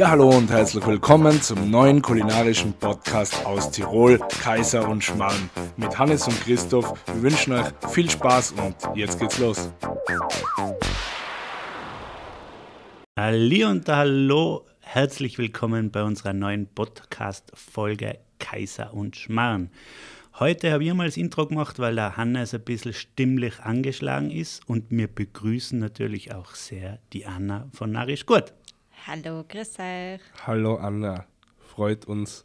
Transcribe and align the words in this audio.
Ja, 0.00 0.12
hallo 0.12 0.30
und 0.30 0.50
herzlich 0.50 0.86
willkommen 0.86 1.42
zum 1.42 1.70
neuen 1.70 2.00
kulinarischen 2.00 2.72
Podcast 2.72 3.44
aus 3.44 3.70
Tirol, 3.70 4.18
Kaiser 4.42 4.88
und 4.88 5.04
Schmarrn. 5.04 5.50
Mit 5.76 5.98
Hannes 5.98 6.26
und 6.26 6.40
Christoph. 6.40 6.94
Wir 7.08 7.22
wünschen 7.24 7.52
euch 7.52 7.66
viel 7.90 8.08
Spaß 8.08 8.52
und 8.52 8.76
jetzt 8.96 9.20
geht's 9.20 9.38
los. 9.38 9.70
Halli 13.18 13.62
und 13.66 13.86
hallo, 13.90 14.64
herzlich 14.80 15.36
willkommen 15.36 15.90
bei 15.90 16.02
unserer 16.02 16.32
neuen 16.32 16.66
Podcast-Folge 16.66 18.20
Kaiser 18.38 18.94
und 18.94 19.16
Schmarrn. 19.16 19.68
Heute 20.38 20.72
habe 20.72 20.82
ich 20.82 20.94
mal 20.94 21.04
das 21.04 21.18
Intro 21.18 21.46
gemacht, 21.46 21.78
weil 21.78 21.96
der 21.96 22.16
Hannes 22.16 22.54
ein 22.54 22.62
bisschen 22.62 22.94
stimmlich 22.94 23.60
angeschlagen 23.60 24.30
ist 24.30 24.66
und 24.66 24.86
wir 24.88 25.08
begrüßen 25.08 25.78
natürlich 25.78 26.32
auch 26.34 26.54
sehr 26.54 27.00
die 27.12 27.26
Anna 27.26 27.68
von 27.74 27.92
Narisch 27.92 28.24
Gut. 28.24 28.54
Hallo, 29.06 29.44
grüß 29.48 29.78
euch. 29.78 30.20
Hallo 30.46 30.76
Anna, 30.76 31.24
freut 31.58 32.06
uns. 32.06 32.44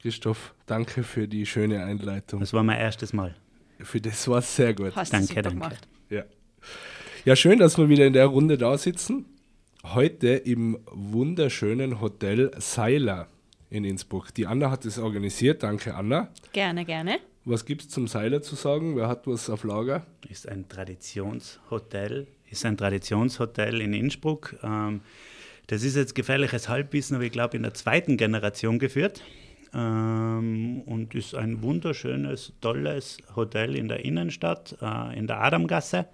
Christoph, 0.00 0.54
danke 0.66 1.02
für 1.02 1.26
die 1.26 1.44
schöne 1.44 1.84
Einleitung. 1.84 2.40
Das 2.40 2.52
war 2.52 2.62
mein 2.62 2.78
erstes 2.78 3.12
Mal. 3.12 3.34
Für 3.80 4.00
das 4.00 4.28
war 4.28 4.40
sehr 4.42 4.74
gut. 4.74 4.94
Hast 4.94 5.12
Danke, 5.12 5.26
super 5.26 5.42
danke. 5.42 5.58
gemacht. 5.58 5.88
Ja. 6.08 6.24
ja, 7.24 7.36
schön, 7.36 7.58
dass 7.58 7.76
wir 7.76 7.88
wieder 7.88 8.06
in 8.06 8.12
der 8.12 8.26
Runde 8.26 8.56
da 8.56 8.78
sitzen. 8.78 9.26
Heute 9.82 10.28
im 10.28 10.78
wunderschönen 10.90 12.00
Hotel 12.00 12.52
Seiler 12.58 13.28
in 13.68 13.84
Innsbruck. 13.84 14.32
Die 14.34 14.46
Anna 14.46 14.70
hat 14.70 14.84
es 14.84 14.98
organisiert. 14.98 15.62
Danke, 15.62 15.94
Anna. 15.94 16.28
Gerne, 16.52 16.84
gerne. 16.84 17.18
Was 17.44 17.64
gibt 17.64 17.82
es 17.82 17.88
zum 17.88 18.08
Seiler 18.08 18.42
zu 18.42 18.54
sagen? 18.54 18.96
Wer 18.96 19.08
hat 19.08 19.26
was 19.26 19.50
auf 19.50 19.64
Lager? 19.64 20.06
Ist 20.28 20.48
ein 20.48 20.68
Traditionshotel, 20.68 22.26
ist 22.50 22.64
ein 22.64 22.76
Traditionshotel 22.76 23.80
in 23.80 23.92
Innsbruck. 23.92 24.56
Ähm, 24.62 25.00
das 25.68 25.82
ist 25.82 25.96
jetzt 25.96 26.14
gefährliches 26.14 26.68
Halbwissen, 26.68 27.16
aber 27.16 27.24
ich 27.24 27.32
glaube 27.32 27.56
in 27.56 27.62
der 27.62 27.74
zweiten 27.74 28.16
Generation 28.16 28.78
geführt. 28.78 29.22
Ähm, 29.74 30.82
und 30.86 31.14
ist 31.14 31.34
ein 31.34 31.62
wunderschönes, 31.62 32.52
tolles 32.60 33.18
Hotel 33.34 33.74
in 33.76 33.88
der 33.88 34.04
Innenstadt, 34.04 34.76
äh, 34.80 35.18
in 35.18 35.26
der 35.26 35.42
Adamgasse. 35.42 36.06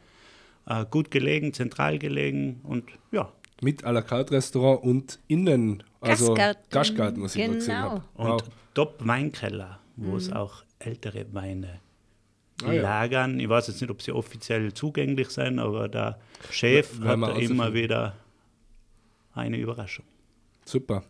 Äh, 0.67 0.84
gut 0.91 1.11
gelegen, 1.11 1.53
zentral 1.53 1.98
gelegen 1.98 2.61
und 2.64 2.84
ja, 3.11 3.33
Mit 3.61 3.84
à 3.84 3.92
la 3.92 4.03
carte 4.03 4.33
Restaurant 4.34 4.83
und 4.83 5.19
innen, 5.28 5.83
also 6.00 6.34
Gastgarten. 6.34 6.70
Gastgarten, 6.70 7.22
was 7.22 7.37
ich 7.37 7.47
da 7.47 7.53
gesehen 7.53 7.75
Genau. 7.77 7.91
habe. 7.91 8.03
Und 8.14 8.28
Wow. 8.28 8.42
Top-Weinkeller, 8.75 9.78
wo 9.97 10.16
es 10.16 10.33
auch 10.33 10.64
ältere 10.78 11.27
Weine 11.33 11.81
Ah, 12.64 12.72
ja. 12.72 12.83
lagern. 12.83 13.39
Ich 13.41 13.48
weiß 13.48 13.69
jetzt 13.69 13.81
nicht, 13.81 13.91
ob 13.91 14.00
sie 14.03 14.12
offiziell 14.12 14.72
zugänglich 14.72 15.28
sind, 15.31 15.59
aber 15.59 15.89
der 15.89 16.19
Chef 16.50 17.00
W- 17.00 17.05
werden 17.05 17.20
wir 17.20 17.27
hat 17.28 17.37
da 17.37 17.41
immer 17.41 17.75
wieder 17.75 18.14
eine 19.34 19.56
Überraschung. 19.58 20.05
Super. 20.64 21.02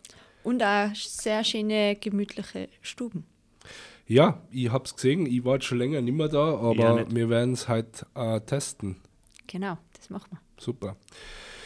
Und 0.44 0.62
auch 0.62 0.94
sehr 0.94 1.44
schöne, 1.44 1.96
gemütliche 1.96 2.68
Stuben. 2.80 3.24
Ja, 4.06 4.42
ich 4.50 4.70
habe 4.70 4.84
es 4.84 4.94
gesehen. 4.94 5.26
Ich 5.26 5.44
war 5.44 5.54
jetzt 5.54 5.66
schon 5.66 5.78
länger 5.78 6.00
nicht 6.00 6.14
mehr 6.16 6.28
da, 6.28 6.54
aber 6.58 7.06
wir 7.10 7.28
werden 7.30 7.54
es 7.54 7.68
halt 7.68 8.04
äh, 8.14 8.40
testen. 8.40 8.96
Genau, 9.46 9.78
das 9.96 10.10
machen 10.10 10.26
wir. 10.32 10.40
Super. 10.58 10.96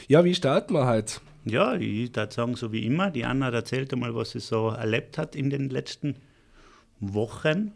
Ja, 0.08 0.24
wie 0.24 0.34
starten 0.34 0.74
wir 0.74 0.86
halt? 0.86 1.20
Ja, 1.44 1.74
ich 1.74 2.14
würde 2.14 2.32
sagen, 2.34 2.54
so 2.56 2.72
wie 2.72 2.84
immer. 2.84 3.10
Die 3.10 3.24
Anna 3.24 3.46
hat 3.46 3.54
erzählt 3.54 3.92
einmal, 3.92 4.14
was 4.14 4.32
sie 4.32 4.40
so 4.40 4.68
erlebt 4.68 5.16
hat 5.16 5.34
in 5.34 5.48
den 5.50 5.70
letzten 5.70 6.16
Wochen. 7.00 7.72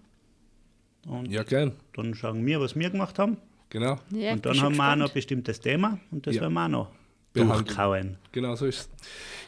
Und 1.06 1.30
Ja, 1.30 1.42
gern. 1.44 1.72
dann 1.94 2.14
schauen 2.14 2.44
wir, 2.44 2.60
was 2.60 2.76
wir 2.76 2.90
gemacht 2.90 3.18
haben. 3.18 3.38
Genau. 3.70 3.96
Ja, 4.10 4.32
und 4.32 4.44
dann 4.44 4.60
haben 4.60 4.76
wir 4.76 4.92
auch 4.92 4.96
noch 4.96 5.08
ein 5.08 5.14
bestimmtes 5.14 5.60
Thema 5.60 5.98
und 6.10 6.26
das 6.26 6.34
Ja. 6.34 6.42
werden 6.42 6.54
wir 6.54 6.64
auch 6.64 6.68
noch 6.68 6.90
Behandeln. 7.32 7.64
durchkauen. 7.64 8.16
Genau 8.32 8.54
so 8.56 8.66
ist 8.66 8.80
es. 8.80 8.88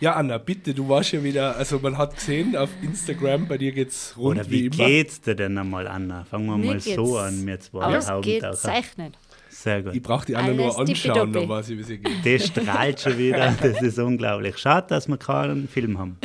Ja, 0.01 0.15
Anna, 0.15 0.39
bitte, 0.39 0.75
du 0.75 0.89
warst 0.89 1.13
ja 1.13 1.23
wieder, 1.23 1.57
also 1.57 1.79
man 1.79 1.97
hat 1.99 2.15
gesehen 2.17 2.57
auf 2.57 2.71
Instagram, 2.83 3.47
bei 3.47 3.59
dir 3.59 3.73
geht's 3.73 4.15
rund 4.17 4.41
Oder 4.41 4.51
wie, 4.51 4.63
wie 4.63 4.67
immer. 4.67 4.87
geht's 4.87 5.21
dir 5.21 5.35
denn 5.37 5.57
einmal, 5.59 5.87
Anna? 5.87 6.25
Fangen 6.25 6.47
wir 6.47 6.57
Mir 6.57 6.67
mal 6.67 6.81
so 6.81 7.05
geht's 7.05 7.17
an, 7.19 7.47
wir 7.47 7.61
zwei. 7.61 7.99
Ausgezeichnet. 7.99 9.15
Sehr 9.49 9.83
gut. 9.83 9.95
Ich 9.95 10.03
brauche 10.03 10.27
die 10.27 10.35
Anna 10.35 10.53
nur 10.55 10.77
Alles 10.77 10.91
anschauen, 10.91 10.97
tippitoppi. 10.97 11.33
dann 11.33 11.49
weiß 11.49 11.69
ich, 11.71 11.79
wie 11.79 11.83
sie 11.85 11.99
geht. 11.99 12.41
Das 12.41 12.47
strahlt 12.49 13.01
schon 13.01 13.19
wieder, 13.19 13.53
das 13.63 13.81
ist 13.83 13.99
unglaublich. 13.99 14.59
Schade, 14.59 14.89
dass 14.89 15.07
wir 15.09 15.19
keinen 15.19 15.69
Film 15.69 15.99
haben. 15.99 16.19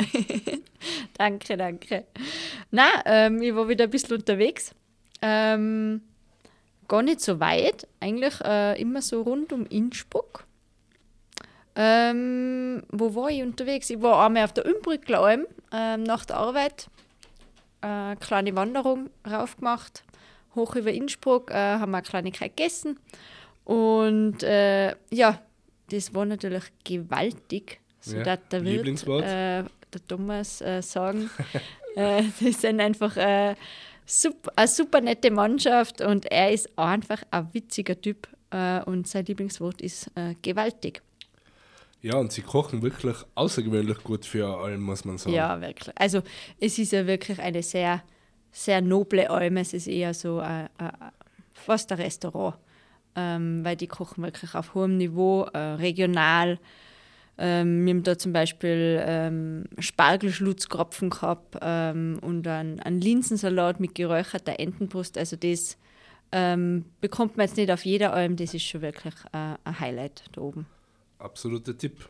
Danke, 1.16 1.56
danke. 1.56 2.04
Na, 2.70 2.86
ähm, 3.04 3.42
ich 3.42 3.52
war 3.54 3.68
wieder 3.68 3.84
ein 3.84 3.90
bisschen 3.90 4.16
unterwegs. 4.18 4.72
Ähm, 5.20 6.00
gar 6.86 7.02
nicht 7.02 7.20
so 7.20 7.40
weit, 7.40 7.88
eigentlich 7.98 8.34
äh, 8.44 8.80
immer 8.80 9.02
so 9.02 9.22
rund 9.22 9.52
um 9.52 9.66
Innsbruck. 9.66 10.44
Ähm, 11.80 12.82
wo 12.90 13.14
war 13.14 13.30
ich 13.30 13.40
unterwegs? 13.40 13.88
Ich 13.88 14.02
war 14.02 14.26
einmal 14.26 14.42
auf 14.42 14.52
der 14.52 14.66
Umbrückler 14.66 15.38
ähm, 15.72 16.02
nach 16.02 16.24
der 16.24 16.36
Arbeit. 16.36 16.88
Äh, 17.82 18.16
kleine 18.16 18.56
Wanderung 18.56 19.10
raufgemacht, 19.24 20.02
hoch 20.56 20.74
über 20.74 20.90
Innsbruck, 20.90 21.52
äh, 21.52 21.54
haben 21.54 21.92
wir 21.92 21.98
eine 21.98 22.02
Kleinigkeit 22.06 22.56
gegessen. 22.56 22.98
Und 23.64 24.42
äh, 24.42 24.96
ja, 25.12 25.40
das 25.90 26.12
war 26.14 26.24
natürlich 26.24 26.64
gewaltig. 26.82 27.78
So 28.00 28.16
Ja, 28.16 28.36
der 28.36 28.64
Wirt, 28.64 29.06
äh, 29.06 29.62
der 29.62 30.08
Thomas 30.08 30.60
äh, 30.60 30.82
sagen. 30.82 31.30
äh, 31.94 32.24
das 32.40 32.60
sind 32.60 32.80
einfach 32.80 33.16
äh, 33.16 33.54
super, 34.04 34.50
eine 34.56 34.66
super 34.66 35.00
nette 35.00 35.30
Mannschaft 35.30 36.00
und 36.00 36.26
er 36.26 36.50
ist 36.50 36.76
einfach 36.76 37.22
ein 37.30 37.48
witziger 37.52 38.00
Typ 38.00 38.26
äh, 38.50 38.82
und 38.82 39.06
sein 39.06 39.24
Lieblingswort 39.26 39.80
ist 39.80 40.10
äh, 40.16 40.34
gewaltig. 40.42 41.02
Ja, 42.00 42.16
und 42.16 42.32
sie 42.32 42.42
kochen 42.42 42.82
wirklich 42.82 43.16
außergewöhnlich 43.34 43.98
gut 44.04 44.24
für 44.24 44.46
allem, 44.46 44.82
muss 44.82 45.04
man 45.04 45.18
sagen. 45.18 45.34
Ja, 45.34 45.60
wirklich. 45.60 45.92
Also 45.98 46.22
es 46.60 46.78
ist 46.78 46.92
ja 46.92 47.06
wirklich 47.06 47.40
eine 47.40 47.62
sehr, 47.62 48.02
sehr 48.52 48.80
noble 48.80 49.28
Alm. 49.28 49.56
Es 49.56 49.72
ist 49.72 49.88
eher 49.88 50.14
so 50.14 50.38
ein, 50.38 50.68
ein, 50.78 50.92
fast 51.54 51.90
ein 51.90 52.00
Restaurant, 52.00 52.56
ähm, 53.16 53.64
weil 53.64 53.76
die 53.76 53.88
kochen 53.88 54.22
wirklich 54.22 54.54
auf 54.54 54.74
hohem 54.74 54.96
Niveau, 54.96 55.42
äh, 55.52 55.58
regional. 55.58 56.60
Ähm, 57.36 57.84
wir 57.84 57.94
haben 57.94 58.02
da 58.04 58.16
zum 58.16 58.32
Beispiel 58.32 59.02
ähm, 59.04 59.64
Spargelschlutzkropfen 59.78 61.10
gehabt 61.10 61.56
ähm, 61.60 62.18
und 62.20 62.46
einen, 62.46 62.78
einen 62.80 63.00
Linsensalat 63.00 63.80
mit 63.80 63.96
geräucherter 63.96 64.60
Entenbrust. 64.60 65.18
Also 65.18 65.36
das 65.36 65.76
ähm, 66.30 66.84
bekommt 67.00 67.36
man 67.36 67.46
jetzt 67.46 67.56
nicht 67.56 67.70
auf 67.72 67.84
jeder 67.84 68.12
Alm. 68.12 68.36
Das 68.36 68.54
ist 68.54 68.64
schon 68.64 68.82
wirklich 68.82 69.14
äh, 69.32 69.54
ein 69.64 69.80
Highlight 69.80 70.24
da 70.32 70.42
oben. 70.42 70.66
Absoluter 71.18 71.76
Tipp. 71.76 72.08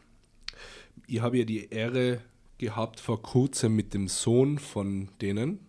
Ich 1.06 1.20
habe 1.20 1.38
ja 1.38 1.44
die 1.44 1.70
Ehre 1.70 2.20
gehabt, 2.58 3.00
vor 3.00 3.22
kurzem 3.22 3.76
mit 3.76 3.94
dem 3.94 4.08
Sohn 4.08 4.58
von 4.58 5.08
denen 5.20 5.60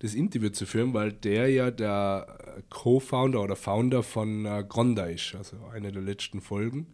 das 0.00 0.14
Interview 0.14 0.50
zu 0.50 0.66
führen, 0.66 0.94
weil 0.94 1.12
der 1.12 1.48
ja 1.48 1.70
der 1.70 2.26
äh, 2.56 2.62
Co-Founder 2.70 3.40
oder 3.40 3.56
Founder 3.56 4.02
von 4.02 4.46
äh, 4.46 4.64
Gronda 4.68 5.06
ist, 5.06 5.34
also 5.34 5.56
eine 5.72 5.92
der 5.92 6.02
letzten 6.02 6.40
Folgen. 6.40 6.86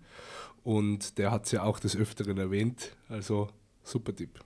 Und 0.62 1.18
der 1.18 1.30
hat 1.30 1.46
es 1.46 1.52
ja 1.52 1.62
auch 1.62 1.80
des 1.80 1.96
Öfteren 1.96 2.36
erwähnt. 2.36 2.96
Also 3.08 3.48
super 3.82 4.14
Tipp. 4.14 4.40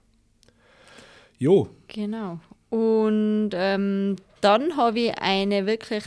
Jo, 1.37 1.69
Genau. 1.87 2.39
Und 2.69 3.51
ähm, 3.53 4.15
dann 4.41 4.77
habe 4.77 4.99
ich 4.99 5.17
eine 5.19 5.67
wirklich 5.67 6.03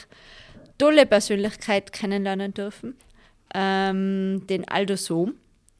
tolle 0.78 1.06
Persönlichkeit 1.06 1.92
kennenlernen 1.92 2.53
dürfen, 2.54 2.97
ähm, 3.56 4.47
den 4.47 4.69
Aldo 4.69 4.97
Sohm. 4.97 5.34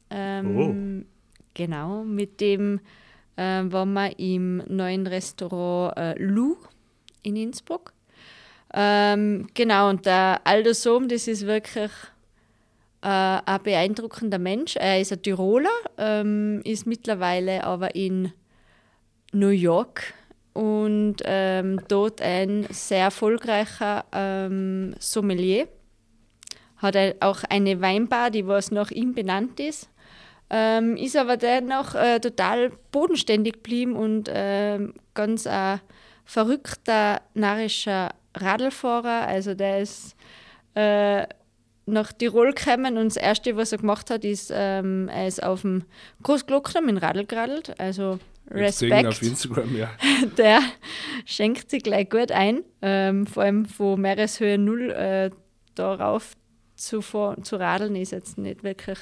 Ähm, 0.09 1.05
Genau, 1.53 2.03
mit 2.03 2.41
dem 2.41 2.79
ähm, 3.37 3.71
waren 3.71 3.93
wir 3.93 4.19
im 4.19 4.57
neuen 4.67 5.07
Restaurant 5.07 5.97
äh, 5.97 6.13
Lou 6.21 6.55
in 7.23 7.35
Innsbruck. 7.35 7.93
Ähm, 8.73 9.47
genau, 9.53 9.89
und 9.89 10.05
der 10.05 10.41
Aldo 10.43 10.73
Sohm, 10.73 11.07
das 11.07 11.27
ist 11.27 11.45
wirklich 11.45 11.91
äh, 13.01 13.07
ein 13.43 13.63
beeindruckender 13.63 14.39
Mensch. 14.39 14.75
Er 14.75 14.99
ist 14.99 15.11
ein 15.11 15.21
Tiroler, 15.21 15.69
ähm, 15.97 16.61
ist 16.63 16.85
mittlerweile 16.85 17.63
aber 17.63 17.95
in 17.95 18.31
New 19.31 19.49
York 19.49 20.13
und 20.53 21.17
ähm, 21.25 21.79
dort 21.87 22.21
ein 22.21 22.67
sehr 22.71 23.05
erfolgreicher 23.05 24.05
ähm, 24.11 24.95
Sommelier. 24.99 25.67
Hat 26.77 26.95
er 26.95 27.15
auch 27.19 27.43
eine 27.49 27.81
Weinbar, 27.81 28.31
die 28.31 28.47
was 28.47 28.71
nach 28.71 28.91
ihm 28.91 29.13
benannt 29.13 29.59
ist. 29.59 29.89
Ähm, 30.49 30.95
ist 30.95 31.17
aber 31.17 31.35
dennoch 31.35 31.93
äh, 31.95 32.19
total 32.19 32.71
bodenständig 32.91 33.55
geblieben 33.55 33.95
und 33.95 34.29
ähm, 34.33 34.93
ganz 35.13 35.45
ein 35.45 35.81
verrückter, 36.23 37.21
narrischer 37.33 38.13
Radlfahrer. 38.33 39.27
Also 39.27 39.55
der 39.55 39.79
ist 39.79 40.15
äh, 40.75 41.25
nach 41.85 42.13
Tirol 42.13 42.53
gekommen 42.53 42.97
und 42.97 43.05
das 43.05 43.17
Erste, 43.17 43.57
was 43.57 43.71
er 43.71 43.79
gemacht 43.79 44.09
hat, 44.09 44.23
ist, 44.23 44.51
ähm, 44.53 45.09
er 45.09 45.27
ist 45.27 45.41
auf 45.41 45.61
dem 45.61 45.83
Großglockner 46.23 46.81
mit 46.81 46.91
dem 46.91 46.97
Radl 46.97 47.25
geradelt. 47.25 47.77
Also 47.79 48.19
sehen 48.49 49.05
auf 49.05 49.21
Respekt. 49.21 49.23
Instagram, 49.23 49.75
ja. 49.75 49.89
Der 50.37 50.61
schenkt 51.25 51.69
sich 51.69 51.83
gleich 51.83 52.09
gut 52.09 52.31
ein. 52.31 52.63
Ähm, 52.81 53.25
vor 53.27 53.43
allem 53.43 53.65
von 53.65 53.99
Meereshöhe 53.99 54.57
Null 54.57 54.91
äh, 54.91 55.29
darauf 55.75 56.33
zu, 56.77 57.01
zu 57.01 57.55
radeln, 57.55 57.95
ist 57.95 58.11
jetzt 58.11 58.37
nicht 58.37 58.63
wirklich 58.63 58.99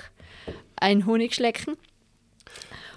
ein 0.77 1.05
Honigschlecken. 1.05 1.77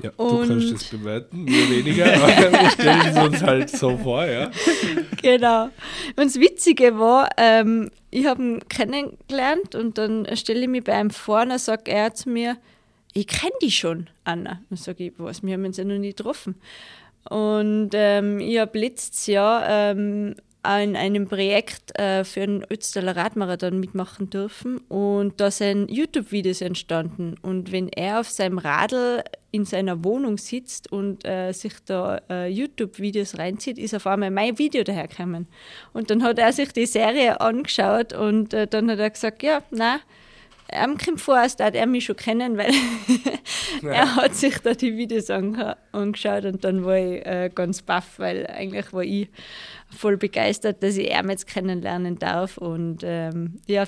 Ja, 0.03 0.11
du 0.17 0.47
kannst 0.47 0.73
das 0.73 0.85
bewerten, 0.85 1.45
mir 1.45 1.71
weniger, 1.71 2.07
aber 2.15 2.29
wir 2.53 2.71
stellen 2.71 3.01
es 3.07 3.19
uns 3.19 3.43
halt 3.43 3.71
so 3.71 3.97
vor, 3.97 4.25
ja. 4.25 4.51
Genau. 5.23 5.65
Und 5.65 6.27
das 6.27 6.37
Witzige 6.37 6.99
war, 6.99 7.31
ähm, 7.37 7.91
ich 8.11 8.27
habe 8.27 8.43
ihn 8.43 8.69
kennengelernt 8.69 9.75
und 9.75 9.99
dann 9.99 10.29
stelle 10.37 10.61
ich 10.61 10.69
mich 10.69 10.85
bei 10.85 10.95
einem 10.95 11.11
vor 11.11 11.43
und 11.43 11.49
dann 11.49 11.59
sagt 11.59 11.89
er 11.89 12.15
zu 12.15 12.29
mir, 12.29 12.57
ich 13.13 13.27
kenne 13.27 13.53
die 13.61 13.73
schon, 13.73 14.09
Anna. 14.23 14.61
Dann 14.69 14.77
sage 14.77 15.07
ich, 15.07 15.13
was, 15.19 15.43
wir 15.43 15.55
haben 15.55 15.65
uns 15.65 15.77
ja 15.77 15.85
noch 15.85 15.99
nie 15.99 16.11
getroffen. 16.11 16.55
Und 17.29 17.91
ähm, 17.95 18.39
ich 18.39 18.59
habe 18.59 18.79
letztes 18.79 19.27
Jahr 19.27 19.65
ähm, 19.69 20.37
an 20.69 20.97
einem 20.97 21.27
Projekt 21.27 21.99
äh, 21.99 22.25
für 22.25 22.43
einen 22.43 22.63
Ötztaler 22.71 23.17
Radmarathon 23.17 23.81
mitmachen 23.81 24.29
dürfen 24.29 24.77
und 24.89 25.41
da 25.41 25.51
sind 25.51 25.91
YouTube-Videos 25.91 26.61
entstanden. 26.61 27.37
Und 27.41 27.73
wenn 27.73 27.89
er 27.89 28.21
auf 28.21 28.29
seinem 28.29 28.59
Radl 28.59 29.25
in 29.51 29.65
seiner 29.65 30.05
Wohnung 30.05 30.37
sitzt 30.37 30.93
und 30.93 31.25
äh, 31.25 31.53
sich 31.53 31.73
da 31.87 32.21
äh, 32.29 32.49
YouTube-Videos 32.49 33.39
reinzieht, 33.39 33.79
ist 33.79 33.95
auf 33.95 34.07
einmal 34.07 34.31
mein 34.31 34.59
Video 34.59 34.85
dahergekommen. 34.85 35.47
Und 35.95 36.11
dann 36.11 36.23
hat 36.23 36.39
er 36.39 36.53
sich 36.53 36.71
die 36.71 36.85
Serie 36.85 37.41
angeschaut 37.41 38.13
und 38.13 38.53
äh, 38.53 38.67
dann 38.67 38.91
hat 38.91 38.99
er 38.99 39.09
gesagt, 39.09 39.43
ja, 39.43 39.63
na, 39.71 40.01
er 40.69 40.87
kommt 40.97 41.21
vor, 41.21 41.37
als 41.37 41.59
würde 41.59 41.79
er 41.79 41.87
mich 41.87 42.05
schon 42.05 42.17
kennen, 42.17 42.59
weil 42.59 42.73
ja. 43.83 43.91
er 43.91 44.17
hat 44.17 44.35
sich 44.35 44.59
da 44.59 44.75
die 44.75 44.97
Videos 44.97 45.31
angeschaut 45.31 46.45
und 46.45 46.63
dann 46.63 46.85
war 46.85 46.97
ich 46.97 47.25
äh, 47.27 47.51
ganz 47.55 47.83
baff, 47.83 48.19
weil 48.19 48.47
eigentlich 48.47 48.93
war 48.93 49.03
ich 49.03 49.29
voll 49.91 50.19
begeistert, 50.19 50.83
dass 50.83 50.97
ich 50.97 51.11
ihn 51.11 51.31
jetzt 51.31 51.47
kennenlernen 51.47 52.19
darf. 52.19 52.59
Und 52.59 53.01
ähm, 53.03 53.61
ja, 53.67 53.85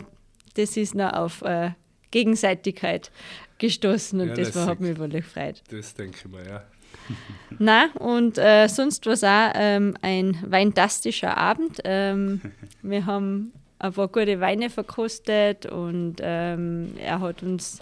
das 0.55 0.77
ist 0.77 0.95
noch 0.95 1.13
auf 1.13 1.43
äh, 1.43 1.73
Gegenseitigkeit 2.11 3.11
gestoßen 3.59 4.19
und 4.19 4.29
ja, 4.29 4.35
das, 4.35 4.53
das 4.53 4.67
hat 4.67 4.81
mich 4.81 4.99
wirklich 4.99 5.25
gefreut. 5.25 5.63
Das 5.71 5.95
denke 5.95 6.17
ich 6.19 6.31
mal, 6.31 6.47
ja. 6.47 6.65
Na 7.59 7.91
und 7.99 8.39
äh, 8.39 8.69
sonst 8.69 9.05
war 9.05 9.13
es 9.13 9.23
auch 9.25 9.53
ähm, 9.55 9.97
ein 10.01 10.39
weintastischer 10.47 11.37
Abend. 11.37 11.81
Ähm, 11.85 12.41
wir 12.83 13.05
haben 13.07 13.53
ein 13.81 13.93
paar 13.93 14.09
gute 14.09 14.41
Weine 14.41 14.71
verkostet 14.71 15.67
und 15.67 16.17
ähm, 16.21 16.95
er 16.99 17.21
hat 17.21 17.43
uns 17.43 17.81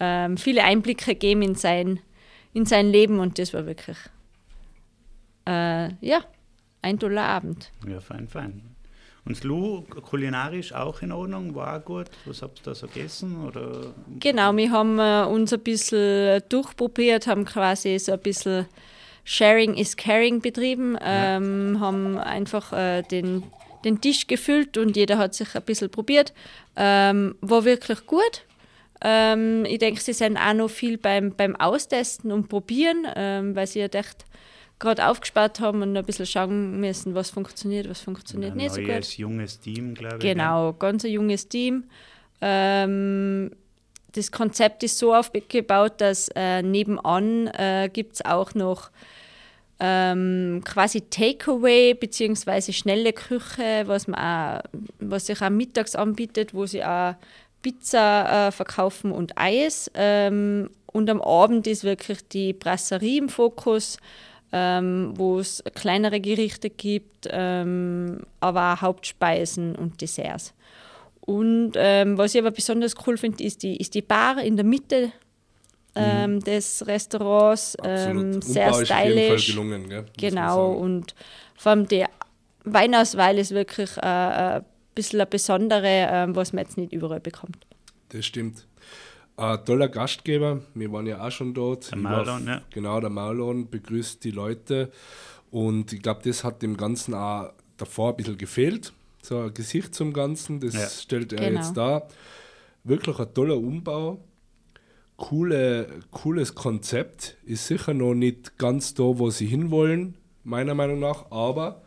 ähm, 0.00 0.36
viele 0.36 0.64
Einblicke 0.64 1.12
gegeben 1.12 1.42
in 1.42 1.54
sein, 1.54 2.00
in 2.52 2.66
sein 2.66 2.90
Leben 2.90 3.20
und 3.20 3.38
das 3.38 3.54
war 3.54 3.64
wirklich 3.64 3.96
äh, 5.46 5.94
ja, 6.04 6.24
ein 6.82 6.98
toller 6.98 7.22
Abend. 7.22 7.72
Ja, 7.88 8.00
fein, 8.00 8.28
fein. 8.28 8.62
Und 9.24 9.44
Lu, 9.44 9.82
kulinarisch 9.82 10.72
auch 10.72 11.02
in 11.02 11.12
Ordnung, 11.12 11.54
war 11.54 11.78
auch 11.78 11.84
gut. 11.84 12.06
Was 12.24 12.42
habt 12.42 12.60
ihr 12.60 12.64
da 12.64 12.74
so 12.74 12.86
gegessen? 12.86 13.46
Oder? 13.46 13.92
Genau, 14.20 14.56
wir 14.56 14.72
haben 14.72 14.98
äh, 14.98 15.24
uns 15.24 15.52
ein 15.52 15.60
bisschen 15.60 16.42
durchprobiert, 16.48 17.26
haben 17.26 17.44
quasi 17.44 17.98
so 17.98 18.12
ein 18.12 18.20
bisschen 18.20 18.66
Sharing 19.24 19.74
is 19.74 19.96
Caring 19.96 20.40
betrieben, 20.40 20.96
ähm, 21.02 21.74
ja. 21.74 21.80
haben 21.80 22.16
einfach 22.16 22.72
äh, 22.72 23.02
den, 23.02 23.42
den 23.84 24.00
Tisch 24.00 24.26
gefüllt 24.26 24.76
und 24.76 24.96
jeder 24.96 25.18
hat 25.18 25.34
sich 25.34 25.54
ein 25.54 25.62
bisschen 25.62 25.90
probiert. 25.90 26.32
Ähm, 26.76 27.36
war 27.40 27.64
wirklich 27.64 28.06
gut. 28.06 28.44
Ähm, 29.00 29.64
ich 29.64 29.78
denke, 29.78 30.00
sie 30.00 30.12
sind 30.12 30.36
auch 30.36 30.54
noch 30.54 30.68
viel 30.68 30.98
beim, 30.98 31.34
beim 31.34 31.54
Austesten 31.56 32.32
und 32.32 32.48
Probieren, 32.48 33.06
ähm, 33.14 33.54
weil 33.54 33.66
sie 33.66 33.80
ja 33.80 33.86
echt 33.86 34.24
gerade 34.78 35.06
aufgespart 35.06 35.60
haben 35.60 35.82
und 35.82 35.96
ein 35.96 36.04
bisschen 36.04 36.26
schauen 36.26 36.80
müssen, 36.80 37.14
was 37.14 37.30
funktioniert, 37.30 37.88
was 37.88 38.00
funktioniert 38.00 38.52
ein 38.52 38.58
nicht 38.58 38.74
so 38.74 38.80
gut. 38.80 38.90
Ein 38.90 39.02
junges 39.02 39.60
Team, 39.60 39.94
glaube 39.94 40.16
ich. 40.16 40.22
Genau, 40.22 40.72
ganz 40.72 41.04
ein 41.04 41.10
junges 41.10 41.48
Team. 41.48 41.84
Ähm, 42.40 43.50
das 44.12 44.32
Konzept 44.32 44.82
ist 44.82 44.98
so 44.98 45.14
aufgebaut, 45.14 45.94
dass 45.98 46.28
äh, 46.34 46.62
nebenan 46.62 47.48
äh, 47.48 47.90
gibt 47.92 48.14
es 48.14 48.24
auch 48.24 48.54
noch 48.54 48.90
ähm, 49.80 50.62
quasi 50.64 51.02
Takeaway 51.02 51.94
bzw. 51.94 52.72
schnelle 52.72 53.12
Küche, 53.12 53.84
was, 53.86 54.08
man 54.08 54.18
auch, 54.18 54.62
was 54.98 55.26
sich 55.26 55.40
auch 55.40 55.50
mittags 55.50 55.94
anbietet, 55.94 56.54
wo 56.54 56.66
sie 56.66 56.84
auch 56.84 57.14
Pizza 57.62 58.48
äh, 58.48 58.52
verkaufen 58.52 59.12
und 59.12 59.36
Eis. 59.36 59.90
Ähm, 59.94 60.70
und 60.86 61.10
am 61.10 61.20
Abend 61.20 61.66
ist 61.66 61.84
wirklich 61.84 62.26
die 62.28 62.52
Brasserie 62.52 63.18
im 63.18 63.28
Fokus 63.28 63.98
ähm, 64.52 65.12
wo 65.16 65.38
es 65.38 65.62
kleinere 65.74 66.20
Gerichte 66.20 66.70
gibt, 66.70 67.28
ähm, 67.30 68.20
aber 68.40 68.74
auch 68.74 68.80
Hauptspeisen 68.82 69.76
und 69.76 70.00
Desserts. 70.00 70.54
Und 71.20 71.72
ähm, 71.74 72.16
was 72.16 72.34
ich 72.34 72.40
aber 72.40 72.52
besonders 72.52 72.94
cool 73.06 73.18
finde, 73.18 73.44
ist 73.44 73.62
die, 73.62 73.76
ist 73.76 73.94
die 73.94 74.02
Bar 74.02 74.42
in 74.42 74.56
der 74.56 74.64
Mitte 74.64 75.12
ähm, 75.94 76.34
mhm. 76.34 76.40
des 76.40 76.86
Restaurants. 76.86 77.76
Ähm, 77.82 78.40
sehr 78.42 78.72
stylisch. 78.84 79.46
Gelungen, 79.48 79.88
gell? 79.88 80.06
Genau, 80.16 80.72
und 80.72 81.14
vor 81.56 81.70
allem 81.70 81.88
die 81.88 82.04
Weinauswahl 82.64 83.38
ist 83.38 83.52
wirklich 83.52 83.96
äh, 83.96 84.00
ein 84.00 84.64
bisschen 84.94 85.20
eine 85.20 85.26
besondere, 85.26 85.86
äh, 85.86 86.26
was 86.28 86.52
man 86.52 86.64
jetzt 86.64 86.76
nicht 86.76 86.92
überall 86.92 87.20
bekommt. 87.20 87.66
Das 88.10 88.26
stimmt. 88.26 88.66
Ein 89.36 89.64
toller 89.64 89.88
Gastgeber, 89.88 90.62
wir 90.74 90.92
waren 90.92 91.06
ja 91.06 91.24
auch 91.24 91.30
schon 91.30 91.54
dort. 91.54 91.90
Der 91.92 91.98
Marlon, 91.98 92.46
ja. 92.46 92.60
Genau, 92.70 93.00
der 93.00 93.10
Marlon 93.10 93.70
begrüßt 93.70 94.24
die 94.24 94.32
Leute. 94.32 94.90
Und 95.50 95.92
ich 95.92 96.02
glaube, 96.02 96.20
das 96.24 96.42
hat 96.42 96.60
dem 96.62 96.76
Ganzen 96.76 97.14
auch 97.14 97.52
davor 97.76 98.10
ein 98.10 98.16
bisschen 98.16 98.36
gefehlt. 98.36 98.92
So 99.22 99.42
ein 99.42 99.54
Gesicht 99.54 99.94
zum 99.94 100.12
Ganzen, 100.12 100.60
das 100.60 100.74
ja. 100.74 100.88
stellt 100.88 101.32
er 101.32 101.38
genau. 101.38 101.60
jetzt 101.60 101.76
da. 101.76 102.08
Wirklich 102.84 103.18
ein 103.18 103.32
toller 103.32 103.56
Umbau. 103.56 104.18
Coole, 105.18 105.88
cooles 106.12 106.54
Konzept. 106.54 107.36
Ist 107.44 107.66
sicher 107.66 107.92
noch 107.92 108.14
nicht 108.14 108.56
ganz 108.56 108.94
da, 108.94 109.02
wo 109.02 109.30
sie 109.30 109.46
hinwollen, 109.46 110.14
meiner 110.44 110.74
Meinung 110.74 111.00
nach, 111.00 111.30
aber 111.32 111.82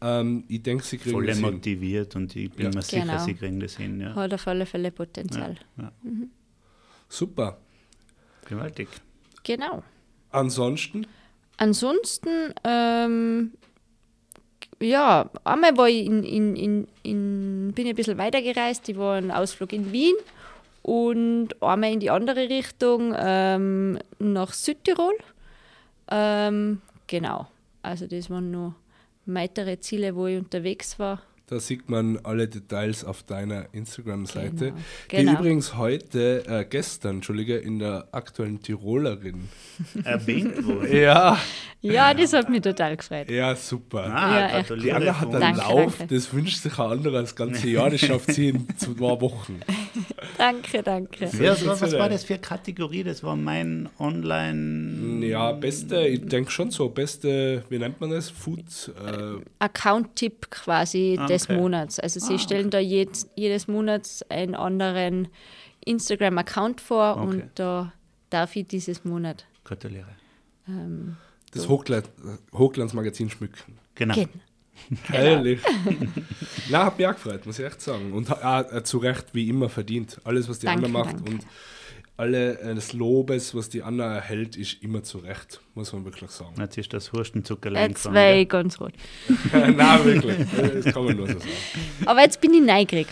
ähm, 0.00 0.42
ich 0.48 0.62
denke, 0.62 0.82
sie 0.82 0.98
kriegen 0.98 1.14
Voll 1.14 1.26
das 1.26 1.38
motiviert 1.38 2.16
und 2.16 2.34
ich 2.34 2.50
bin 2.50 2.66
ja. 2.66 2.72
mir 2.74 2.82
sicher, 2.82 3.02
genau. 3.02 3.24
sie 3.24 3.34
kriegen 3.34 3.60
das 3.60 3.76
hin. 3.76 4.00
Ja. 4.00 4.16
Hat 4.16 4.34
auf 4.34 4.46
alle 4.48 4.66
Fälle 4.66 4.90
Potenzial. 4.90 5.56
Ja. 5.76 5.92
Mhm. 6.02 6.30
Super. 7.08 7.58
Gewaltig. 8.48 8.88
Genau. 9.44 9.84
Ansonsten? 10.30 11.06
Ansonsten, 11.56 12.52
ähm, 12.64 13.52
ja, 14.80 15.30
einmal 15.44 15.76
war 15.76 15.88
ich 15.88 16.06
in, 16.06 16.24
in, 16.24 16.56
in, 16.56 16.88
in, 17.04 17.72
bin 17.72 17.86
ich 17.86 17.92
ein 17.92 17.96
bisschen 17.96 18.18
weitergereist. 18.18 18.88
Ich 18.88 18.98
war 18.98 19.14
einen 19.14 19.30
Ausflug 19.30 19.72
in 19.72 19.92
Wien 19.92 20.16
und 20.84 21.62
einmal 21.62 21.92
in 21.92 22.00
die 22.00 22.10
andere 22.10 22.50
Richtung 22.50 23.14
ähm, 23.16 23.98
nach 24.18 24.52
Südtirol. 24.52 25.14
Ähm, 26.10 26.82
genau, 27.06 27.46
also 27.80 28.06
das 28.06 28.28
waren 28.28 28.50
nur 28.50 28.74
weitere 29.24 29.80
Ziele, 29.80 30.14
wo 30.14 30.26
ich 30.26 30.38
unterwegs 30.38 30.98
war. 30.98 31.22
Da 31.46 31.60
sieht 31.60 31.90
man 31.90 32.18
alle 32.22 32.48
Details 32.48 33.04
auf 33.04 33.22
deiner 33.22 33.66
Instagram-Seite, 33.74 34.72
genau. 34.72 34.76
die 35.10 35.16
genau. 35.16 35.32
übrigens 35.32 35.76
heute, 35.76 36.42
äh, 36.46 36.64
gestern, 36.64 37.16
Entschuldige, 37.16 37.56
in 37.56 37.80
der 37.80 38.08
aktuellen 38.12 38.62
Tirolerin 38.62 39.50
erwähnt 40.04 40.64
wurde. 40.64 40.98
Ja. 40.98 41.38
Ja, 41.82 42.14
das 42.14 42.32
hat 42.32 42.48
mich 42.48 42.62
total 42.62 42.96
gefreut. 42.96 43.30
Ja, 43.30 43.54
super. 43.54 44.04
Ah, 44.04 44.58
ja, 44.58 44.62
die 44.62 44.90
Anna 44.90 45.20
hat 45.20 45.28
einen 45.28 45.40
danke, 45.40 45.60
Lauf, 45.60 45.98
danke. 45.98 46.14
das 46.14 46.32
wünscht 46.32 46.62
sich 46.62 46.78
ein 46.78 46.90
anderer 46.90 47.20
das 47.20 47.36
ganze 47.36 47.68
Jahr, 47.68 47.90
das 47.90 48.00
schafft 48.00 48.32
sie 48.32 48.48
in 48.48 48.66
zwei 48.78 49.20
Wochen. 49.20 49.60
danke, 50.38 50.82
danke. 50.82 51.26
Ja, 51.38 51.50
was, 51.50 51.82
was 51.82 51.92
war 51.92 52.08
das 52.08 52.24
für 52.24 52.34
eine 52.34 52.40
Kategorie? 52.40 53.04
Das 53.04 53.22
war 53.22 53.36
mein 53.36 53.90
Online. 53.98 55.26
Ja, 55.26 55.52
beste, 55.52 56.06
ich 56.06 56.24
denke 56.26 56.50
schon 56.50 56.70
so, 56.70 56.88
beste, 56.88 57.64
wie 57.68 57.78
nennt 57.78 58.00
man 58.00 58.10
das? 58.10 58.30
Food. 58.30 58.64
Äh 59.06 59.42
Account-Tipp 59.58 60.50
quasi 60.50 61.18
ah, 61.20 61.26
des 61.34 61.44
okay. 61.44 61.58
Monats. 61.58 61.98
Also 62.00 62.20
sie 62.20 62.34
ah, 62.34 62.38
stellen 62.38 62.66
okay. 62.66 62.70
da 62.70 62.78
jedes, 62.78 63.28
jedes 63.36 63.68
Monat 63.68 64.24
einen 64.28 64.54
anderen 64.54 65.28
Instagram-Account 65.84 66.80
vor 66.80 67.16
okay. 67.16 67.26
und 67.26 67.50
da 67.54 67.92
darf 68.30 68.56
ich 68.56 68.66
dieses 68.66 69.04
Monat. 69.04 69.46
Gratuliere. 69.64 70.08
Ähm, 70.68 71.16
das 71.52 71.64
so. 71.64 71.84
Hochglanzmagazin 72.52 73.30
schmücken. 73.30 73.78
Genau. 73.94 74.14
Gen 74.14 74.28
Herrlich. 75.04 75.60
Na, 76.68 76.86
hab 76.86 76.98
mich 76.98 77.06
auch 77.06 77.14
gefreut, 77.14 77.46
muss 77.46 77.58
ich 77.58 77.64
echt 77.64 77.80
sagen. 77.80 78.12
Und 78.12 78.28
äh, 78.28 78.82
zu 78.82 78.98
Recht, 78.98 79.26
wie 79.32 79.48
immer, 79.48 79.68
verdient. 79.68 80.20
Alles, 80.24 80.48
was 80.48 80.58
die 80.58 80.66
danke, 80.66 80.86
Anna 80.86 80.98
macht 80.98 81.14
danke. 81.14 81.30
und 81.30 81.46
alle 82.16 82.58
äh, 82.60 82.74
des 82.74 82.92
Lobes, 82.92 83.54
was 83.54 83.68
die 83.68 83.82
Anna 83.82 84.14
erhält, 84.14 84.56
ist 84.56 84.82
immer 84.82 85.02
zu 85.02 85.18
Recht, 85.18 85.60
muss 85.74 85.92
man 85.92 86.04
wirklich 86.04 86.30
sagen. 86.30 86.54
Jetzt 86.58 86.78
ist 86.78 86.92
das 86.92 87.12
Hurstenzuckerlein 87.12 87.90
Jetzt 87.90 88.12
war 88.12 88.34
ich 88.34 88.48
ganz 88.48 88.80
rot. 88.80 88.92
Nein, 89.52 90.04
wirklich. 90.04 90.46
Das 90.84 90.94
kann 90.94 91.04
man 91.04 91.16
nur 91.16 91.26
so 91.26 91.38
sagen. 91.38 91.50
Aber 92.06 92.20
jetzt 92.20 92.40
bin 92.40 92.54
ich 92.54 92.62
neugierig. 92.62 93.08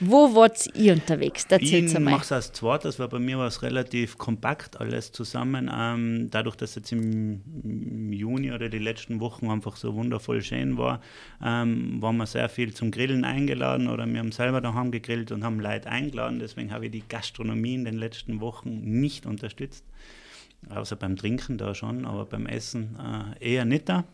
Wo 0.00 0.34
wart 0.34 0.68
ihr 0.74 0.94
unterwegs? 0.94 1.46
Erzähl's 1.48 1.92
ich 1.92 1.98
mache 2.00 2.22
es 2.22 2.32
als 2.32 2.52
zweites, 2.52 2.98
weil 2.98 3.08
bei 3.08 3.18
mir 3.18 3.38
war 3.38 3.46
es 3.46 3.62
relativ 3.62 4.18
kompakt 4.18 4.80
alles 4.80 5.12
zusammen. 5.12 5.70
Ähm, 5.72 6.28
dadurch, 6.30 6.56
dass 6.56 6.74
jetzt 6.74 6.90
im 6.92 8.12
Juni 8.12 8.52
oder 8.52 8.68
die 8.68 8.78
letzten 8.78 9.20
Wochen 9.20 9.50
einfach 9.50 9.76
so 9.76 9.94
wundervoll 9.94 10.42
schön 10.42 10.76
war, 10.76 11.00
ähm, 11.42 12.02
waren 12.02 12.16
wir 12.16 12.26
sehr 12.26 12.48
viel 12.48 12.74
zum 12.74 12.90
Grillen 12.90 13.24
eingeladen 13.24 13.88
oder 13.88 14.06
wir 14.06 14.18
haben 14.18 14.32
selber 14.32 14.60
daheim 14.60 14.90
gegrillt 14.90 15.30
und 15.30 15.44
haben 15.44 15.60
Leute 15.60 15.88
eingeladen. 15.88 16.40
Deswegen 16.40 16.72
habe 16.72 16.86
ich 16.86 16.92
die 16.92 17.04
Gastronomie 17.08 17.74
in 17.74 17.84
den 17.84 17.94
letzten 17.98 18.40
Wochen 18.40 19.00
nicht 19.00 19.26
unterstützt. 19.26 19.84
Außer 20.70 20.96
beim 20.96 21.16
Trinken 21.16 21.58
da 21.58 21.74
schon, 21.74 22.04
aber 22.04 22.24
beim 22.24 22.46
Essen 22.46 22.96
äh, 23.40 23.54
eher 23.54 23.64
nicht 23.64 23.88
da. 23.88 24.04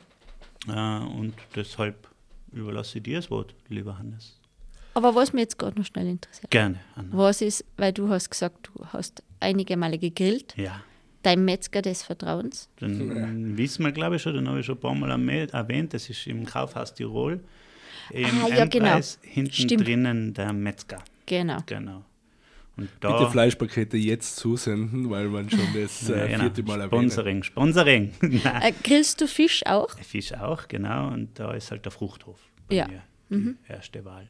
Äh, 0.69 1.05
und 1.05 1.35
deshalb 1.55 2.09
überlasse 2.53 2.99
ich 2.99 3.05
dir 3.05 3.17
das 3.17 3.31
Wort, 3.31 3.55
lieber 3.69 3.99
Hannes. 3.99 4.40
Aber 5.03 5.15
was 5.15 5.33
mich 5.33 5.43
jetzt 5.43 5.59
gerade 5.59 5.79
noch 5.79 5.87
schnell 5.87 6.07
interessiert. 6.07 6.51
Gerne, 6.51 6.79
Anna. 6.95 7.09
Was 7.13 7.41
ist, 7.41 7.65
weil 7.77 7.93
du 7.93 8.09
hast 8.09 8.31
gesagt, 8.31 8.69
du 8.75 8.85
hast 8.93 9.23
einige 9.41 9.77
Male 9.77 9.99
gegrillt, 9.99 10.55
Ja, 10.57 10.83
dein 11.23 11.45
Metzger 11.45 11.81
des 11.83 12.03
Vertrauens. 12.03 12.69
dann 12.81 13.57
wissen 13.57 13.85
wir, 13.85 13.93
glaube 13.93 14.17
ich, 14.17 14.23
schon, 14.23 14.35
den 14.35 14.49
habe 14.49 14.61
ich 14.61 14.67
schon 14.67 14.77
ein 14.77 14.81
paar 14.81 14.95
Mal 14.95 15.11
erwähnt. 15.53 15.95
Das 15.95 16.09
ist 16.11 16.27
im 16.27 16.45
Kaufhaus 16.45 16.95
Tirol. 16.95 17.41
Im 18.11 18.25
Ah, 18.25 18.49
ja, 18.49 18.65
genau. 18.67 18.87
Endpreis, 18.87 19.19
hinten 19.23 19.53
Stimmt. 19.53 19.87
drinnen 19.87 20.35
der 20.35 20.53
Metzger. 20.53 20.99
Genau. 21.27 21.59
Genau. 21.67 22.05
Und 22.77 22.89
da, 23.01 23.17
Bitte 23.19 23.31
Fleischpakete 23.31 23.97
jetzt 23.97 24.37
zusenden, 24.37 25.11
weil 25.11 25.29
man 25.29 25.49
schon 25.51 25.61
das 25.75 26.09
Ja, 26.09 26.17
äh, 26.17 26.29
genau. 26.29 26.41
vierte 26.41 26.63
Mal 26.65 26.81
erwähnt. 26.81 26.91
Sponsoring, 27.13 27.43
Sponsoring. 27.43 28.13
Äh, 28.61 28.73
grillst 28.83 29.21
du 29.21 29.27
Fisch 29.29 29.65
auch? 29.67 29.91
Fisch 30.01 30.33
auch, 30.35 30.67
genau. 30.69 31.09
Und 31.09 31.39
da 31.39 31.53
ist 31.53 31.71
halt 31.71 31.85
der 31.85 31.93
Fruchthof 31.93 32.39
bei 32.69 32.77
Ja. 32.77 32.89
mir 32.89 33.03
die 33.31 33.57
erste 33.69 34.05
Wahl. 34.05 34.29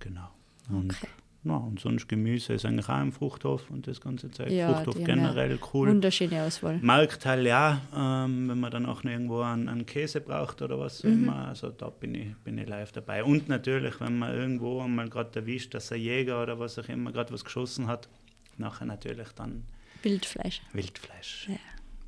Genau. 0.00 0.28
Und, 0.70 0.92
Okay. 0.92 1.08
ja, 1.44 1.56
und 1.56 1.78
sonst 1.80 2.08
Gemüse 2.08 2.54
ist 2.54 2.64
eigentlich 2.64 2.88
auch 2.88 3.00
im 3.00 3.12
Fruchthof 3.12 3.70
und 3.70 3.86
das 3.86 4.00
ganze 4.00 4.30
Zeug. 4.30 4.50
Ja, 4.50 4.74
Fruchthof 4.74 5.04
generell 5.04 5.58
cool. 5.72 5.88
Wunderschöne 5.88 6.42
Auswahl. 6.42 6.78
Marktteil 6.82 7.46
ja, 7.46 7.80
ähm, 7.94 8.48
wenn 8.48 8.58
man 8.60 8.70
dann 8.70 8.86
auch 8.86 9.04
noch 9.04 9.10
irgendwo 9.10 9.40
einen, 9.42 9.68
einen 9.68 9.86
Käse 9.86 10.20
braucht 10.20 10.60
oder 10.62 10.78
was 10.78 11.00
auch 11.00 11.04
immer, 11.08 11.48
also 11.48 11.70
da 11.70 11.88
bin 11.90 12.14
ich, 12.14 12.34
bin 12.38 12.58
ich 12.58 12.68
live 12.68 12.92
dabei. 12.92 13.22
Und 13.24 13.48
natürlich, 13.48 14.00
wenn 14.00 14.18
man 14.18 14.34
irgendwo 14.34 14.80
einmal 14.80 15.08
gerade 15.08 15.38
erwischt, 15.40 15.72
dass 15.74 15.92
ein 15.92 16.00
Jäger 16.00 16.42
oder 16.42 16.58
was 16.58 16.78
auch 16.78 16.88
immer 16.88 17.12
gerade 17.12 17.32
was 17.32 17.44
geschossen 17.44 17.86
hat, 17.86 18.08
nachher 18.58 18.86
natürlich 18.86 19.28
dann 19.32 19.64
Wildfleisch. 20.02 20.62
Wildfleisch. 20.72 21.48
Ja. 21.48 21.56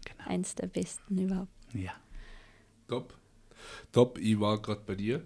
Genau. 0.05 0.29
Eins 0.31 0.55
der 0.55 0.67
besten 0.67 1.19
überhaupt. 1.19 1.49
Ja. 1.75 1.93
Top. 2.87 3.15
Top, 3.93 4.19
ich 4.19 4.39
war 4.39 4.61
gerade 4.63 4.83
bei 4.87 4.95
dir 4.95 5.23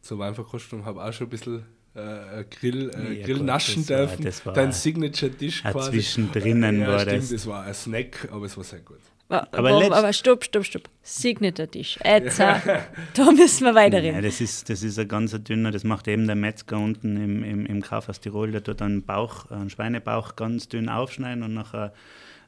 zur 0.00 0.18
Weinverkostung, 0.18 0.84
habe 0.84 1.02
auch 1.04 1.12
schon 1.12 1.28
ein 1.28 1.30
bisschen 1.30 1.64
äh, 1.94 2.44
Grill, 2.50 2.90
äh, 2.94 3.20
Ja, 3.20 3.26
Grill 3.26 3.42
naschen 3.42 3.88
war- 3.88 3.96
dürfen. 3.98 4.24
das 4.24 4.44
war 4.46 4.52
Dein 4.54 4.72
Signature-Dish 4.72 5.62
quasi. 5.62 5.90
Zwischendrinnen 5.90 6.80
ja, 6.80 6.88
war 6.88 7.00
stimmt, 7.00 7.18
das. 7.22 7.28
das 7.30 7.46
war 7.46 7.64
ein 7.64 7.74
Snack, 7.74 8.28
aber 8.32 8.46
es 8.46 8.56
war 8.56 8.64
sehr 8.64 8.80
gut. 8.80 8.98
Aber, 9.28 9.48
Aber 9.70 9.96
aber, 9.96 10.12
stopp, 10.12 10.44
stopp, 10.44 10.64
stopp. 10.64 10.82
Signature 11.02 11.66
Tisch. 11.66 11.98
Jetzt, 12.04 12.38
äh, 12.38 12.54
da 13.14 13.30
müssen 13.32 13.64
wir 13.64 13.74
weiterreden. 13.74 14.12
Nein, 14.16 14.24
das 14.24 14.42
ist, 14.42 14.68
das 14.68 14.82
ist 14.82 14.98
ein 14.98 15.08
ganz 15.08 15.32
dünner, 15.42 15.70
das 15.70 15.84
macht 15.84 16.06
eben 16.08 16.26
der 16.26 16.36
Metzger 16.36 16.76
unten 16.76 17.16
im, 17.16 17.42
im, 17.42 17.64
im 17.64 17.80
Kaufhaus 17.80 18.20
Tirol, 18.20 18.50
der 18.52 18.62
tut 18.62 18.82
einen 18.82 19.02
Bauch, 19.02 19.50
einen 19.50 19.70
Schweinebauch 19.70 20.36
ganz 20.36 20.68
dünn 20.68 20.90
aufschneiden 20.90 21.42
und 21.44 21.54
nachher 21.54 21.94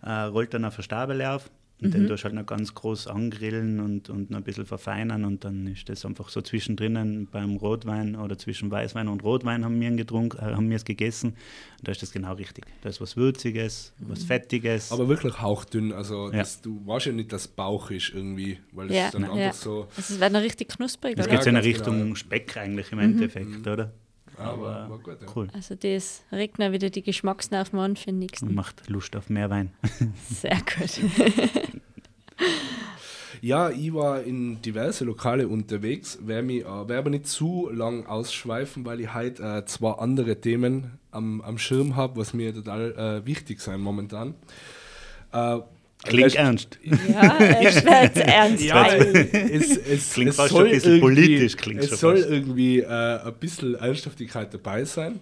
äh, 0.02 0.10
rollt 0.10 0.52
dann 0.52 0.66
auf 0.66 0.74
eine 0.74 0.82
Stabele 0.82 1.30
auf. 1.30 1.50
Und 1.84 1.94
den 1.94 2.06
tust 2.08 2.22
du 2.22 2.24
halt 2.24 2.34
noch 2.34 2.46
ganz 2.46 2.74
groß 2.74 3.06
angrillen 3.08 3.78
und, 3.80 4.08
und 4.10 4.30
noch 4.30 4.38
ein 4.38 4.44
bisschen 4.44 4.66
verfeinern 4.66 5.24
und 5.24 5.44
dann 5.44 5.66
ist 5.66 5.88
das 5.88 6.04
einfach 6.04 6.28
so 6.30 6.40
zwischendrin 6.40 7.28
beim 7.30 7.56
Rotwein 7.56 8.16
oder 8.16 8.38
zwischen 8.38 8.70
Weißwein 8.70 9.08
und 9.08 9.22
Rotwein 9.22 9.64
haben 9.64 9.80
wir 9.80 9.88
ihn 9.88 9.96
getrunken, 9.96 10.38
äh, 10.38 10.54
haben 10.54 10.68
wir 10.70 10.76
es 10.76 10.84
gegessen. 10.84 11.30
Und 11.78 11.88
da 11.88 11.92
ist 11.92 12.02
das 12.02 12.10
genau 12.12 12.32
richtig. 12.34 12.64
Da 12.82 12.88
ist 12.88 13.00
was 13.00 13.16
Würziges, 13.16 13.92
was 13.98 14.24
Fettiges. 14.24 14.90
Aber 14.92 15.08
wirklich 15.08 15.40
hauchdünn, 15.40 15.92
also 15.92 16.30
Ja. 16.32 16.38
das, 16.38 16.60
du 16.62 16.80
weißt 16.86 17.06
ja 17.06 17.12
nicht, 17.12 17.32
dass 17.32 17.46
Bauch 17.48 17.90
ist 17.90 18.12
irgendwie, 18.14 18.58
weil 18.72 18.86
es 18.88 18.96
Ja, 18.96 19.10
dann 19.10 19.24
einfach 19.24 19.36
ja. 19.36 19.52
so. 19.52 19.86
Also 19.96 20.14
es 20.14 20.20
wird 20.20 20.32
noch 20.32 20.40
richtig 20.42 20.68
knusprig, 20.68 21.16
das 21.16 21.26
oder? 21.26 21.34
geht 21.36 21.44
so 21.44 21.48
in 21.50 21.54
ganz 21.56 21.66
Richtung 21.66 21.94
genau, 21.98 22.08
ja. 22.10 22.16
Speck 22.16 22.56
eigentlich 22.56 22.90
im 22.92 22.98
Endeffekt, 22.98 23.66
oder? 23.66 23.92
Aber 24.36 24.88
war 24.90 24.98
gut, 24.98 25.18
ja. 25.22 25.28
Cool. 25.36 25.46
Also 25.52 25.76
das 25.76 26.24
regt 26.32 26.58
noch 26.58 26.72
wieder 26.72 26.90
die 26.90 27.02
Geschmacksnerven 27.02 27.78
an 27.78 27.94
für 27.94 28.06
den 28.06 28.14
Und 28.16 28.18
nächsten. 28.20 28.52
macht 28.54 28.88
Lust 28.88 29.14
auf 29.14 29.30
mehr 29.30 29.48
Wein. 29.48 29.70
Sehr 30.28 30.56
gut. 30.56 31.00
Ja, 33.44 33.68
ich 33.68 33.92
war 33.92 34.22
in 34.22 34.62
diverse 34.62 35.04
Lokale 35.04 35.48
unterwegs, 35.48 36.18
werde 36.24 36.46
mich 36.46 36.62
äh, 36.62 36.88
werd 36.88 36.92
aber 36.98 37.10
nicht 37.10 37.26
zu 37.26 37.68
lang 37.70 38.06
ausschweifen, 38.06 38.86
weil 38.86 39.00
ich 39.00 39.12
heute 39.12 39.42
äh, 39.42 39.64
zwei 39.66 39.90
andere 39.92 40.40
Themen 40.40 40.92
am, 41.10 41.42
am 41.42 41.58
Schirm 41.58 41.94
habe, 41.94 42.16
was 42.18 42.32
mir 42.32 42.54
total 42.54 42.92
äh, 43.22 43.26
wichtig 43.26 43.60
sein 43.60 43.80
momentan. 43.80 44.32
Äh, 45.32 45.58
Klingt 46.04 46.24
Rest- 46.24 46.36
ernst. 46.36 46.78
Ja, 47.12 47.38
es 47.38 47.84
wird 47.84 48.16
ernst. 48.16 48.64
Ja, 48.64 48.86
es, 48.94 49.76
es, 49.76 50.12
Klingt 50.14 50.30
es 50.30 50.36
fast 50.36 50.50
soll 50.50 50.60
schon 50.60 50.66
ein 50.68 50.72
bisschen 50.72 51.00
politisch, 51.00 51.56
klingt 51.58 51.80
Es 51.80 51.88
schon 51.90 51.98
soll 51.98 52.16
fast. 52.16 52.30
irgendwie 52.30 52.80
äh, 52.80 52.86
ein 53.26 53.34
bisschen 53.40 53.74
Ernsthaftigkeit 53.74 54.54
dabei 54.54 54.84
sein. 54.86 55.20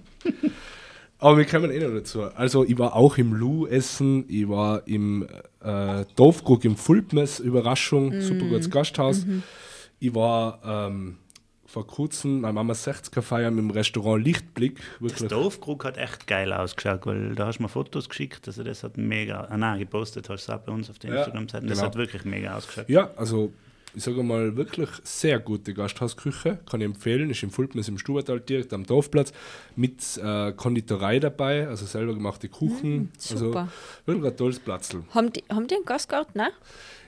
Aber 1.19 1.39
wir 1.39 1.45
kommen 1.45 1.71
eh 1.73 1.79
noch 1.81 1.91
dazu. 1.95 2.23
Also, 2.23 2.65
ich 2.65 2.79
war 2.79 2.95
auch 2.97 3.17
im 3.19 3.33
Lu 3.33 3.67
essen, 3.67 4.25
ich 4.29 4.49
war 4.49 4.87
im 4.89 5.27
äh, 5.65 6.05
Dorfkrug 6.17 6.65
im 6.65 6.77
Fulpmes, 6.77 7.39
Überraschung, 7.41 8.21
super 8.21 8.47
gutes 8.47 8.71
Gasthaus. 8.71 9.27
Ich 9.99 10.15
war 10.15 10.61
ähm, 10.65 11.19
vor 11.65 11.87
kurzem, 11.87 12.43
meine 12.43 12.53
Mama 12.53 12.75
60er 12.75 13.23
feiern 13.23 13.57
im 13.57 13.71
Restaurant 13.71 14.23
Lichtblick. 14.23 14.77
Das 15.01 15.01
Wirklich. 15.01 15.29
Dorfkrug 15.31 15.85
hat 15.85 15.97
echt 15.97 16.27
geil 16.27 16.53
ausgeschaut, 16.53 17.07
weil 17.07 17.35
da 17.35 17.47
hast 17.47 17.59
du 17.59 17.63
mir 17.63 17.69
Fotos 17.69 18.09
geschickt, 18.09 18.47
also 18.47 18.63
das 18.63 18.83
hat 18.85 18.99
mega, 18.99 19.47
ah 19.49 19.57
nein, 19.57 19.79
gepostet 19.79 20.29
hast 20.29 20.49
du 20.49 20.53
auch 20.53 20.59
bei 20.59 20.73
uns 20.73 20.91
auf 20.91 20.99
der 20.99 21.11
Ja, 21.11 21.17
Instagram-Seite, 21.19 21.67
das 21.67 21.79
genau. 21.79 21.87
hat 21.87 21.97
wirklich 21.97 22.25
mega 22.25 22.57
ausgeschaut. 22.57 22.89
Ja, 22.89 23.11
also 23.17 23.53
ich 23.95 24.03
sage 24.03 24.23
mal, 24.23 24.57
wirklich 24.57 24.89
sehr 25.03 25.39
gute 25.39 25.75
Gasthausküche, 25.75 26.59
kann 26.69 26.81
ich 26.81 26.87
empfehlen. 26.87 27.31
Ist 27.31 27.43
im 27.43 27.51
Fulpnes 27.51 27.89
im 27.89 27.99
Stubertal 27.99 28.41
direkt 28.41 28.73
am 28.73 28.85
Dorfplatz 28.85 29.33
mit 29.77 30.03
äh, 30.23 30.53
Konditorei 30.53 31.19
dabei, 31.19 31.69
also 31.69 31.85
selber 31.87 32.15
gemachte 32.15 32.49
Kuchen. 32.49 33.11
also 33.31 33.47
super. 33.47 33.69
wirklich 34.07 34.33
ein 34.33 34.37
tolles 34.37 34.61
Platzl. 34.61 35.03
Haben 35.11 35.33
die, 35.33 35.45
haben 35.51 35.67
die 35.67 35.77
einen 35.77 35.85
Gastgarten? 35.85 36.33
Nein? 36.35 36.53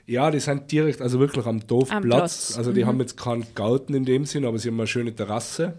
Ja, 0.06 0.30
die 0.30 0.40
sind 0.40 0.70
direkt, 0.70 1.00
also 1.00 1.18
wirklich 1.18 1.46
am 1.46 1.66
Dorfplatz. 1.66 2.02
Platz, 2.02 2.58
Also 2.58 2.72
die 2.72 2.84
haben 2.84 3.00
jetzt 3.00 3.16
keinen 3.16 3.46
Garten 3.54 3.94
in 3.94 4.04
dem 4.04 4.26
Sinn, 4.26 4.44
aber 4.44 4.58
sie 4.58 4.68
haben 4.68 4.78
eine 4.78 4.86
schöne 4.86 5.14
Terrasse 5.14 5.78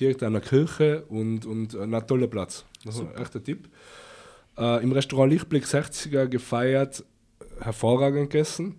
direkt 0.00 0.22
an 0.22 0.32
der 0.32 0.42
Kirche 0.42 1.04
und, 1.08 1.44
und 1.44 1.74
ein 1.74 2.06
toller 2.06 2.26
Platz. 2.26 2.64
Das 2.84 2.96
ist 2.96 3.02
ein 3.02 3.44
Tipp. 3.44 3.68
Äh, 4.56 4.82
Im 4.82 4.92
Restaurant 4.92 5.32
Lichtblick 5.32 5.64
60er 5.64 6.26
gefeiert, 6.26 7.04
hervorragend 7.60 8.30
gegessen. 8.30 8.76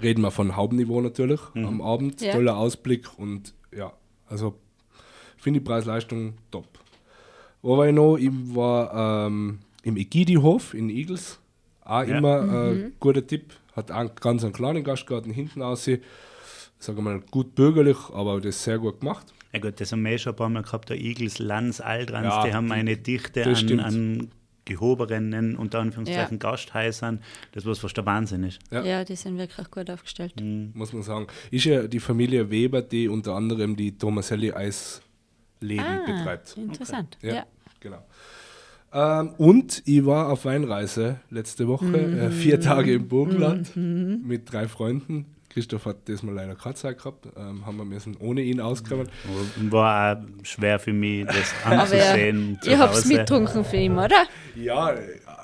Reden 0.00 0.22
wir 0.22 0.30
von 0.30 0.56
Hauptniveau 0.56 1.00
natürlich 1.00 1.40
am 1.54 1.80
Abend. 1.82 2.20
Ja. 2.20 2.32
Toller 2.32 2.56
Ausblick 2.56 3.18
und 3.18 3.52
ja, 3.74 3.92
also 4.28 4.54
finde 5.36 5.60
die 5.60 5.64
Preis-Leistung 5.64 6.34
top. 6.50 6.66
Wo 7.60 7.76
war 7.76 7.86
ich 7.88 7.94
noch? 7.94 8.16
Ich 8.16 8.30
war 8.54 9.26
ähm, 9.26 9.58
im 9.82 9.96
Egidi-Hof 9.96 10.74
in 10.74 10.88
Igels. 10.88 11.38
Auch 11.84 12.04
Ja. 12.04 12.18
immer 12.18 12.70
äh, 12.72 12.90
guter 13.00 13.26
Tipp. 13.26 13.54
Hat 13.76 13.90
einen 13.90 14.10
ganz 14.20 14.44
einen 14.44 14.52
kleinen 14.52 14.84
Gastgarten 14.84 15.32
hinten 15.32 15.62
aussehen. 15.62 16.02
Sage 16.78 17.00
mal, 17.00 17.20
gut 17.30 17.54
bürgerlich, 17.54 17.96
aber 18.12 18.40
das 18.40 18.62
sehr 18.64 18.78
gut 18.78 19.00
gemacht. 19.00 19.32
Ja 19.52 19.60
gut, 19.60 19.80
das 19.80 19.92
haben 19.92 20.02
wir 20.02 20.12
eh 20.12 20.18
schon 20.18 20.32
ein 20.32 20.36
paar 20.36 20.48
Mal 20.48 20.62
gehabt, 20.62 20.88
der 20.88 20.98
Igels, 21.00 21.38
Lanz, 21.38 21.80
Aldrans, 21.80 22.26
Ja, 22.26 22.44
die 22.46 22.54
haben 22.54 22.72
eine 22.72 22.96
Dichte 22.96 23.44
an, 23.44 23.80
an 23.80 24.28
gehobenen, 24.64 25.56
unter 25.56 25.80
Anführungszeichen, 25.80 26.38
Ja. 26.42 26.50
Gasthäusern, 26.50 27.20
das 27.52 27.66
was 27.66 27.78
fast 27.80 27.96
der 27.96 28.06
Wahnsinn 28.06 28.44
ist. 28.44 28.58
Ja. 28.70 28.82
Ja. 28.84 29.04
die 29.04 29.16
sind 29.16 29.38
wirklich 29.38 29.70
gut 29.70 29.90
aufgestellt. 29.90 30.34
muss 30.74 30.92
man 30.92 31.02
sagen. 31.02 31.26
Ist 31.50 31.64
ja 31.64 31.86
die 31.86 32.00
Familie 32.00 32.50
Weber, 32.50 32.82
die 32.82 33.08
unter 33.08 33.34
anderem 33.34 33.74
die 33.76 33.96
Tomaselli 33.98 34.52
Eisläden 34.52 35.80
Ah, 35.84 36.04
betreibt. 36.06 36.56
interessant. 36.56 37.18
Ja, 37.22 37.34
Ja. 37.34 37.46
genau. 37.80 38.04
Ähm, 38.94 39.30
und 39.38 39.82
ich 39.86 40.04
war 40.04 40.28
auf 40.30 40.44
Weinreise 40.44 41.18
letzte 41.30 41.66
Woche, 41.66 41.96
äh, 41.96 42.30
vier 42.30 42.60
Tage 42.60 42.92
im 42.94 43.08
Burgenland 43.08 43.74
mit 43.74 44.52
drei 44.52 44.68
Freunden. 44.68 45.31
Christoph 45.52 45.84
hat 45.86 46.08
das 46.08 46.22
mal 46.22 46.34
leider 46.34 46.54
keine 46.54 46.74
Zeit 46.74 46.98
gehabt, 46.98 47.26
ähm, 47.36 47.66
haben 47.66 47.76
wir 47.76 47.84
müssen 47.84 48.16
ohne 48.18 48.40
ihn 48.42 48.60
auskommen. 48.60 49.08
War 49.70 50.16
auch 50.18 50.44
schwer 50.44 50.78
für 50.78 50.92
mich, 50.92 51.26
das 51.26 51.54
Aber 51.64 51.82
anzusehen. 51.82 52.58
zu 52.62 52.70
ihr 52.70 52.78
habt 52.78 52.94
es 52.94 53.00
Hause. 53.00 53.08
mitgetrunken 53.08 53.64
für 53.64 53.76
ihn, 53.76 53.92
oder? 53.98 54.24
Ja, 54.56 54.92
äh, 54.92 54.98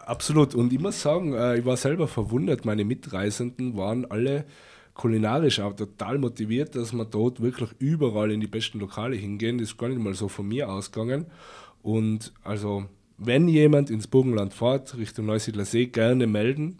absolut. 0.07 0.55
Und 0.55 0.73
ich 0.73 0.79
muss 0.81 1.00
sagen, 1.03 1.35
äh, 1.35 1.59
ich 1.59 1.65
war 1.65 1.77
selber 1.77 2.09
verwundert. 2.09 2.65
Meine 2.65 2.85
Mitreisenden 2.85 3.77
waren 3.77 4.11
alle 4.11 4.45
kulinarisch 4.95 5.61
auch 5.61 5.75
total 5.75 6.19
motiviert, 6.19 6.75
dass 6.75 6.93
wir 6.93 7.05
dort 7.05 7.41
wirklich 7.41 7.71
überall 7.79 8.33
in 8.33 8.41
die 8.41 8.47
besten 8.49 8.81
Lokale 8.81 9.17
hingehen. 9.17 9.59
Das 9.59 9.69
ist 9.69 9.79
gar 9.79 9.88
nicht 9.88 10.00
mal 10.00 10.15
so 10.15 10.29
von 10.29 10.49
mir 10.49 10.69
ausgegangen. 10.71 11.27
Und 11.83 12.33
also, 12.43 12.87
wenn 13.17 13.47
jemand 13.49 13.91
ins 13.91 14.07
Burgenland 14.09 14.53
fährt, 14.55 14.97
Richtung 14.97 15.27
Neusiedler 15.27 15.65
See, 15.65 15.87
gerne 15.87 16.27
melden. 16.27 16.79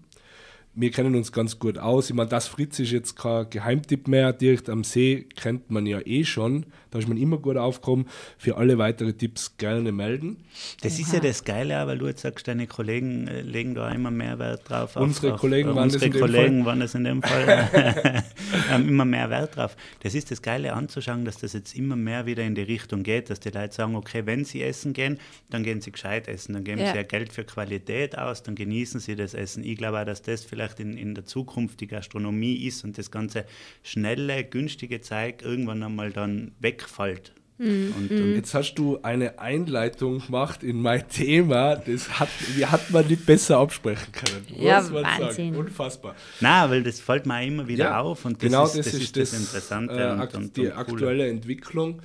Wir 0.81 0.93
kennen 0.93 1.17
uns 1.17 1.33
ganz 1.33 1.59
gut 1.59 1.77
aus. 1.77 2.09
Ich 2.09 2.15
meine, 2.15 2.29
das 2.29 2.47
Fritz 2.47 2.79
ist 2.79 2.93
jetzt 2.93 3.17
kein 3.17 3.51
Geheimtipp 3.51 4.07
mehr. 4.07 4.33
Direkt 4.33 4.71
am 4.71 4.85
See 4.85 5.27
kennt 5.35 5.71
man 5.73 5.87
ja 5.87 6.01
eh 6.07 6.25
schon. 6.25 6.67
Da 6.91 6.99
ist 6.99 7.09
man 7.09 7.17
immer 7.17 7.39
gut 7.39 7.57
aufgekommen. 7.57 8.07
Für 8.39 8.57
alle 8.57 8.79
weitere 8.79 9.13
Tipps 9.13 9.57
gerne 9.57 9.93
melden. 9.93 10.45
Das 10.81 10.95
Aha. 10.95 11.03
ist 11.03 11.13
ja 11.13 11.21
das 11.21 11.45
Geile, 11.45 11.87
weil 11.87 11.99
du 11.99 12.07
jetzt 12.07 12.23
sagst, 12.23 12.49
deine 12.49 12.67
Kollegen 12.67 13.29
äh, 13.29 13.43
legen 13.43 13.75
da 13.75 13.91
immer 13.91 14.11
mehr 14.11 14.39
Wert 14.39 14.69
drauf. 14.69 14.97
Unsere 14.97 15.35
auf, 15.35 15.41
Kollegen, 15.41 15.71
auf, 15.71 15.77
waren, 15.77 15.85
unsere 15.85 16.11
das 16.11 16.21
Kollegen 16.21 16.65
waren 16.65 16.81
das 16.81 16.95
in 16.95 17.05
dem 17.05 17.23
Fall. 17.23 18.23
haben 18.69 18.89
immer 18.89 19.05
mehr 19.05 19.31
Wert 19.31 19.57
drauf. 19.57 19.77
Das 20.01 20.15
ist 20.15 20.31
das 20.31 20.43
Geile 20.43 20.73
anzuschauen, 20.73 21.25
dass 21.25 21.39
das 21.39 21.53
jetzt 21.53 21.75
immer 21.77 21.97
mehr 21.97 22.27
wieder 22.27 22.45
in 22.45 22.55
die 22.55 22.63
Richtung 22.63 23.03
geht, 23.03 23.31
dass 23.31 23.41
die 23.41 23.51
Leute 23.51 23.75
sagen, 23.75 23.97
okay, 23.97 24.27
wenn 24.27 24.45
sie 24.45 24.63
essen 24.63 24.93
gehen, 24.93 25.19
dann 25.51 25.63
gehen 25.63 25.81
sie 25.81 25.93
gescheit 25.93 26.29
essen, 26.29 26.55
dann 26.55 26.65
geben 26.65 26.81
ja. 26.81 26.91
sie 26.91 26.97
ja 26.97 27.03
Geld 27.03 27.33
für 27.33 27.45
Qualität 27.45 28.17
aus, 28.17 28.43
dann 28.43 28.55
genießen 28.55 29.01
sie 29.01 29.17
das 29.17 29.35
Essen. 29.35 29.65
Ich 29.65 29.77
glaube 29.77 30.01
auch, 30.01 30.05
dass 30.05 30.23
das 30.23 30.45
vielleicht 30.45 30.81
in, 30.81 30.97
in 30.97 31.15
der 31.15 31.25
Zukunft 31.25 31.81
die 31.81 31.87
Gastronomie 31.87 32.67
ist 32.67 32.85
und 32.85 32.99
das 32.99 33.11
ganze 33.11 33.45
schnelle, 33.83 34.45
günstige 34.45 35.01
Zeug 35.01 35.43
irgendwann 35.43 35.83
einmal 35.83 36.11
dann 36.11 36.53
wegfällt. 36.79 37.33
Mhm. 37.59 37.93
Und, 37.97 38.11
und, 38.13 38.35
jetzt 38.37 38.55
hast 38.55 38.75
du 38.75 39.01
eine 39.03 39.41
Einleitung 39.41 40.25
gemacht 40.25 40.63
in 40.63 40.81
mein 40.81 41.09
Thema, 41.09 41.75
das 41.75 42.21
hat, 42.21 42.29
die 42.57 42.65
hat 42.65 42.91
man 42.91 43.05
nicht 43.09 43.27
besser 43.27 43.59
absprechen 43.59 44.13
können. 44.13 44.47
Ja, 44.57 44.77
Wahnsinn. 44.93 45.55
Sagen. 45.55 45.57
Unfassbar. 45.57 46.15
Na, 46.41 46.71
weil 46.71 46.85
das 46.85 47.01
fällt 47.01 47.27
mir 47.27 47.45
immer 47.45 47.67
wieder 47.67 47.87
ja, 47.87 48.01
auf 48.01 48.25
und 48.25 48.35
das, 48.35 48.43
genau 48.43 48.65
ist, 48.65 48.77
das, 48.77 48.85
das, 48.87 48.95
ist 48.95 49.17
das, 49.17 49.31
das 49.31 49.41
Interessante. 49.41 49.95
Äh, 50.33 50.37
und, 50.37 50.57
die 50.57 50.71
aktuelle 50.71 51.29
Entwicklung. 51.29 52.01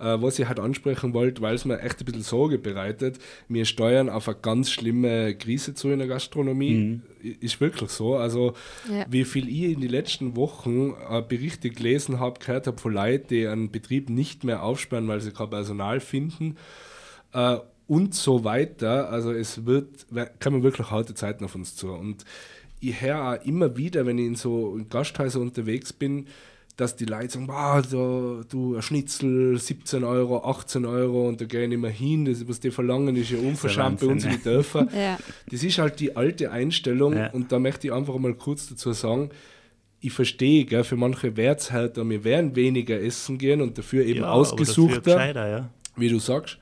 Äh, 0.00 0.22
was 0.22 0.38
ich 0.38 0.48
halt 0.48 0.58
ansprechen 0.58 1.12
wollte, 1.12 1.42
weil 1.42 1.54
es 1.54 1.66
mir 1.66 1.80
echt 1.80 2.00
ein 2.00 2.06
bisschen 2.06 2.22
Sorge 2.22 2.58
bereitet. 2.58 3.18
Wir 3.48 3.66
steuern 3.66 4.08
auf 4.08 4.28
eine 4.28 4.38
ganz 4.40 4.70
schlimme 4.70 5.34
Krise 5.34 5.74
zu 5.74 5.90
in 5.90 5.98
der 5.98 6.08
Gastronomie. 6.08 7.02
Mhm. 7.22 7.36
Ist 7.40 7.60
wirklich 7.60 7.90
so. 7.90 8.16
Also, 8.16 8.54
ja. 8.90 9.04
wie 9.10 9.24
viel 9.24 9.46
ich 9.46 9.74
in 9.74 9.82
den 9.82 9.90
letzten 9.90 10.36
Wochen 10.36 10.94
äh, 11.10 11.20
Berichte 11.20 11.68
gelesen 11.68 12.18
habe, 12.18 12.40
gehört 12.40 12.66
habe 12.66 12.78
von 12.78 12.94
Leuten, 12.94 13.26
die 13.28 13.46
einen 13.46 13.70
Betrieb 13.70 14.08
nicht 14.08 14.42
mehr 14.42 14.62
aufsperren, 14.62 15.06
weil 15.06 15.20
sie 15.20 15.32
kein 15.32 15.50
Personal 15.50 16.00
finden. 16.00 16.56
Äh, 17.34 17.58
und 17.86 18.14
so 18.14 18.42
weiter. 18.42 19.10
Also 19.10 19.32
es 19.32 19.66
wird, 19.66 20.06
kommen 20.42 20.62
wirklich 20.62 20.90
harte 20.90 21.12
Zeiten 21.12 21.44
auf 21.44 21.54
uns 21.54 21.76
zu. 21.76 21.92
Und 21.92 22.24
ich 22.80 23.02
höre 23.02 23.32
auch 23.32 23.44
immer 23.44 23.76
wieder, 23.76 24.06
wenn 24.06 24.16
ich 24.16 24.26
in 24.26 24.36
so 24.36 24.80
Gasthäusern 24.88 25.42
unterwegs 25.42 25.92
bin, 25.92 26.26
dass 26.80 26.96
die 26.96 27.04
Leute 27.04 27.28
sagen, 27.28 27.46
wow, 27.46 27.84
so, 27.84 28.42
du, 28.48 28.76
ein 28.76 28.82
Schnitzel, 28.82 29.58
17 29.58 30.02
Euro, 30.02 30.44
18 30.44 30.86
Euro 30.86 31.28
und 31.28 31.40
da 31.40 31.44
gehen 31.44 31.72
immer 31.72 31.88
hin, 31.88 32.24
das, 32.24 32.48
was 32.48 32.58
die 32.58 32.70
verlangen, 32.70 33.16
ist 33.16 33.30
ja 33.30 33.38
unverschämt 33.38 34.00
bei 34.00 34.06
uns 34.06 34.24
in 34.24 34.30
den 34.30 34.42
Dörfern. 34.42 34.88
Ja. 35.00 35.18
Das 35.50 35.62
ist 35.62 35.78
halt 35.78 36.00
die 36.00 36.16
alte 36.16 36.50
Einstellung 36.50 37.16
ja. 37.16 37.30
und 37.30 37.52
da 37.52 37.58
möchte 37.58 37.86
ich 37.86 37.92
einfach 37.92 38.16
mal 38.18 38.34
kurz 38.34 38.68
dazu 38.68 38.92
sagen, 38.92 39.30
ich 40.00 40.12
verstehe, 40.12 40.64
gell, 40.64 40.84
für 40.84 40.96
manche 40.96 41.36
Wertshälter, 41.36 42.08
wir 42.08 42.24
werden 42.24 42.56
weniger 42.56 43.00
essen 43.00 43.36
gehen 43.36 43.60
und 43.60 43.76
dafür 43.76 44.04
eben 44.04 44.20
ja, 44.20 44.30
ausgesuchter, 44.30 45.50
ja. 45.50 45.70
wie 45.96 46.08
du 46.08 46.18
sagst. 46.18 46.58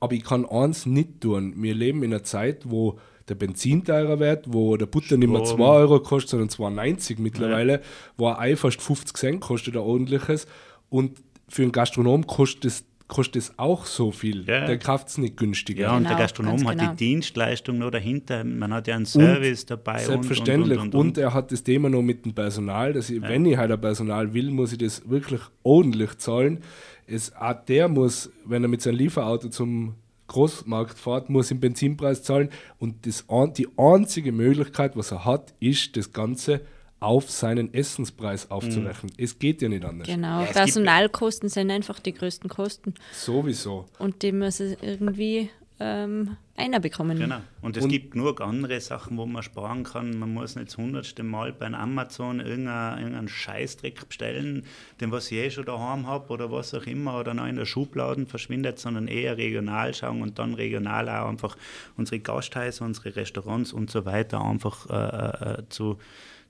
Aber 0.00 0.14
ich 0.14 0.24
kann 0.24 0.44
eins 0.44 0.86
nicht 0.86 1.20
tun. 1.20 1.54
Wir 1.56 1.74
leben 1.74 2.02
in 2.02 2.12
einer 2.12 2.24
Zeit, 2.24 2.62
wo 2.68 2.98
der 3.28 3.34
Benzin 3.34 3.84
teurer 3.84 4.18
wird, 4.18 4.52
wo 4.52 4.76
der 4.76 4.86
Butter 4.86 5.06
Strom. 5.06 5.20
nicht 5.20 5.30
mehr 5.30 5.44
2 5.44 5.62
Euro 5.62 6.00
kostet, 6.00 6.30
sondern 6.30 6.48
2,90 6.48 7.16
mittlerweile, 7.18 7.72
ja. 7.74 7.80
wo 8.16 8.28
ein 8.28 8.36
Ei 8.36 8.56
fast 8.56 8.82
50 8.82 9.16
Cent 9.16 9.40
kostet, 9.40 9.74
ein 9.74 9.82
ordentliches. 9.82 10.46
Und 10.88 11.18
für 11.48 11.62
einen 11.62 11.72
Gastronom 11.72 12.26
kostet 12.26 12.64
es 12.64 12.84
kostet 13.12 13.42
es 13.42 13.58
auch 13.58 13.84
so 13.84 14.10
viel. 14.10 14.44
Ja. 14.46 14.64
Der 14.64 14.78
kauft 14.78 15.08
es 15.08 15.18
nicht 15.18 15.36
günstiger. 15.36 15.82
Ja, 15.82 15.90
und 15.92 16.04
genau, 16.04 16.10
der 16.10 16.18
Gastronom 16.18 16.66
hat 16.66 16.78
genau. 16.78 16.90
die 16.92 16.96
Dienstleistung 16.96 17.76
noch 17.76 17.90
dahinter. 17.90 18.42
Man 18.42 18.72
hat 18.72 18.88
ja 18.88 18.96
einen 18.96 19.04
Service 19.04 19.64
und 19.64 19.70
dabei. 19.70 19.98
Selbstverständlich. 19.98 20.78
Und, 20.78 20.94
und, 20.94 20.94
und, 20.94 21.06
und, 21.08 21.18
er 21.18 21.34
hat 21.34 21.52
das 21.52 21.62
Thema 21.62 21.90
noch 21.90 22.00
mit 22.00 22.24
dem 22.24 22.32
Personal. 22.32 22.94
Dass 22.94 23.10
ich, 23.10 23.20
ja. 23.20 23.28
Wenn 23.28 23.44
ich 23.44 23.58
halt 23.58 23.70
ein 23.70 23.80
Personal 23.80 24.32
will, 24.32 24.50
muss 24.50 24.72
ich 24.72 24.78
das 24.78 25.08
wirklich 25.10 25.42
ordentlich 25.62 26.16
zahlen. 26.18 26.60
Es, 27.06 27.36
auch 27.36 27.52
der 27.52 27.88
muss, 27.88 28.30
wenn 28.46 28.62
er 28.62 28.68
mit 28.68 28.80
seinem 28.80 28.96
Lieferauto 28.96 29.48
zum 29.48 29.94
Großmarktfahrt, 30.28 31.30
muss 31.30 31.48
den 31.48 31.60
Benzinpreis 31.60 32.22
zahlen 32.22 32.50
und 32.78 33.06
das, 33.06 33.24
die 33.56 33.68
einzige 33.76 34.32
Möglichkeit, 34.32 34.96
was 34.96 35.10
er 35.10 35.24
hat, 35.24 35.54
ist 35.60 35.96
das 35.96 36.12
Ganze 36.12 36.60
auf 37.00 37.30
seinen 37.30 37.74
Essenspreis 37.74 38.50
aufzurechnen. 38.50 39.12
Mhm. 39.16 39.24
Es 39.24 39.38
geht 39.38 39.60
ja 39.60 39.68
nicht 39.68 39.84
anders. 39.84 40.06
Genau, 40.06 40.42
ja, 40.42 40.46
Personalkosten 40.46 41.48
sind 41.48 41.70
einfach 41.70 41.98
die 41.98 42.14
größten 42.14 42.48
Kosten. 42.48 42.94
Sowieso. 43.12 43.86
Und 43.98 44.22
die 44.22 44.32
muss 44.32 44.60
es 44.60 44.76
irgendwie 44.80 45.50
ähm, 45.82 46.36
einer 46.56 46.78
bekommen. 46.78 47.18
Genau. 47.18 47.40
Und 47.60 47.76
es 47.76 47.82
und 47.84 47.90
gibt 47.90 48.12
genug 48.12 48.40
andere 48.40 48.80
Sachen, 48.80 49.16
wo 49.16 49.26
man 49.26 49.42
sparen 49.42 49.82
kann. 49.82 50.16
Man 50.18 50.32
muss 50.32 50.54
nicht 50.54 50.68
das 50.68 50.76
hundertste 50.76 51.24
Mal 51.24 51.52
bei 51.52 51.66
Amazon 51.66 52.38
irgendeinen, 52.38 52.98
irgendeinen 52.98 53.28
Scheißdreck 53.28 54.06
bestellen, 54.06 54.64
den 55.00 55.10
was 55.10 55.32
ich 55.32 55.38
eh 55.38 55.50
schon 55.50 55.64
daheim 55.64 56.06
habe 56.06 56.32
oder 56.32 56.52
was 56.52 56.72
auch 56.74 56.86
immer 56.86 57.18
oder 57.18 57.34
noch 57.34 57.46
in 57.46 57.56
der 57.56 57.64
Schublade 57.64 58.26
verschwindet, 58.26 58.78
sondern 58.78 59.08
eher 59.08 59.36
regional 59.36 59.92
schauen 59.92 60.22
und 60.22 60.38
dann 60.38 60.54
regional 60.54 61.08
auch 61.08 61.28
einfach 61.28 61.56
unsere 61.96 62.20
Gasthäuser, 62.20 62.84
unsere 62.84 63.16
Restaurants 63.16 63.72
und 63.72 63.90
so 63.90 64.04
weiter 64.04 64.44
einfach 64.44 64.88
äh, 64.88 65.60
äh, 65.60 65.68
zu 65.68 65.98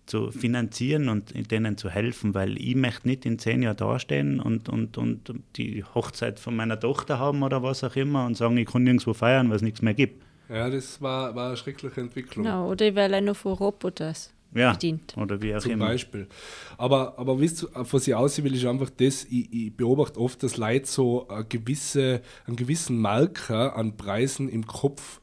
zu 0.07 0.31
finanzieren 0.31 1.09
und 1.09 1.33
denen 1.51 1.77
zu 1.77 1.89
helfen, 1.89 2.35
weil 2.35 2.59
ich 2.61 2.75
möchte 2.75 3.09
nicht 3.09 3.25
in 3.25 3.39
zehn 3.39 3.63
Jahren 3.63 3.77
dastehen 3.77 4.41
und, 4.41 4.69
und, 4.69 4.99
und 4.99 5.33
die 5.57 5.85
Hochzeit 5.95 6.41
von 6.41 6.57
meiner 6.57 6.79
Tochter 6.79 7.19
haben 7.19 7.43
oder 7.43 7.63
was 7.63 7.85
auch 7.85 7.97
immer 7.97 8.27
und 8.27 8.37
sagen, 8.37 8.57
ich 8.57 8.69
kann 8.69 8.83
nirgendwo 8.83 9.15
feiern, 9.15 9.49
weil 9.49 9.57
es 9.57 9.63
nichts 9.63 9.83
mehr 9.83 9.95
gibt. 9.95 10.23
Ja, 10.49 10.69
das 10.69 11.01
war, 11.01 11.35
war 11.35 11.49
eine 11.49 11.57
schreckliche 11.57 12.01
Entwicklung. 12.01 12.45
Genau, 12.45 12.71
oder 12.71 12.87
ich 12.87 12.95
werde 12.95 13.23
nur 13.23 13.35
von 13.35 13.53
Roboters 13.53 14.35
ja, 14.55 14.73
bedient. 14.73 15.17
Oder 15.17 15.41
wie 15.41 15.55
auch 15.55 15.61
Zum 15.61 15.73
immer. 15.73 15.87
Beispiel. 15.87 16.27
Aber, 16.77 17.19
aber 17.19 17.41
wisst 17.41 17.63
ihr, 17.63 17.69
was 17.73 18.07
ich 18.07 18.15
aussehen 18.15 18.45
will, 18.45 18.55
ist 18.55 18.67
einfach 18.67 18.91
das, 18.91 19.25
ich, 19.25 19.53
ich 19.53 19.75
beobachte 19.75 20.21
oft, 20.21 20.43
dass 20.43 20.57
Leute 20.57 20.87
so 20.87 21.27
eine 21.29 21.45
gewisse, 21.45 22.21
einen 22.47 22.57
gewissen 22.57 23.01
Marker 23.01 23.77
an 23.77 23.97
Preisen 23.97 24.49
im 24.49 24.67
Kopf 24.67 25.22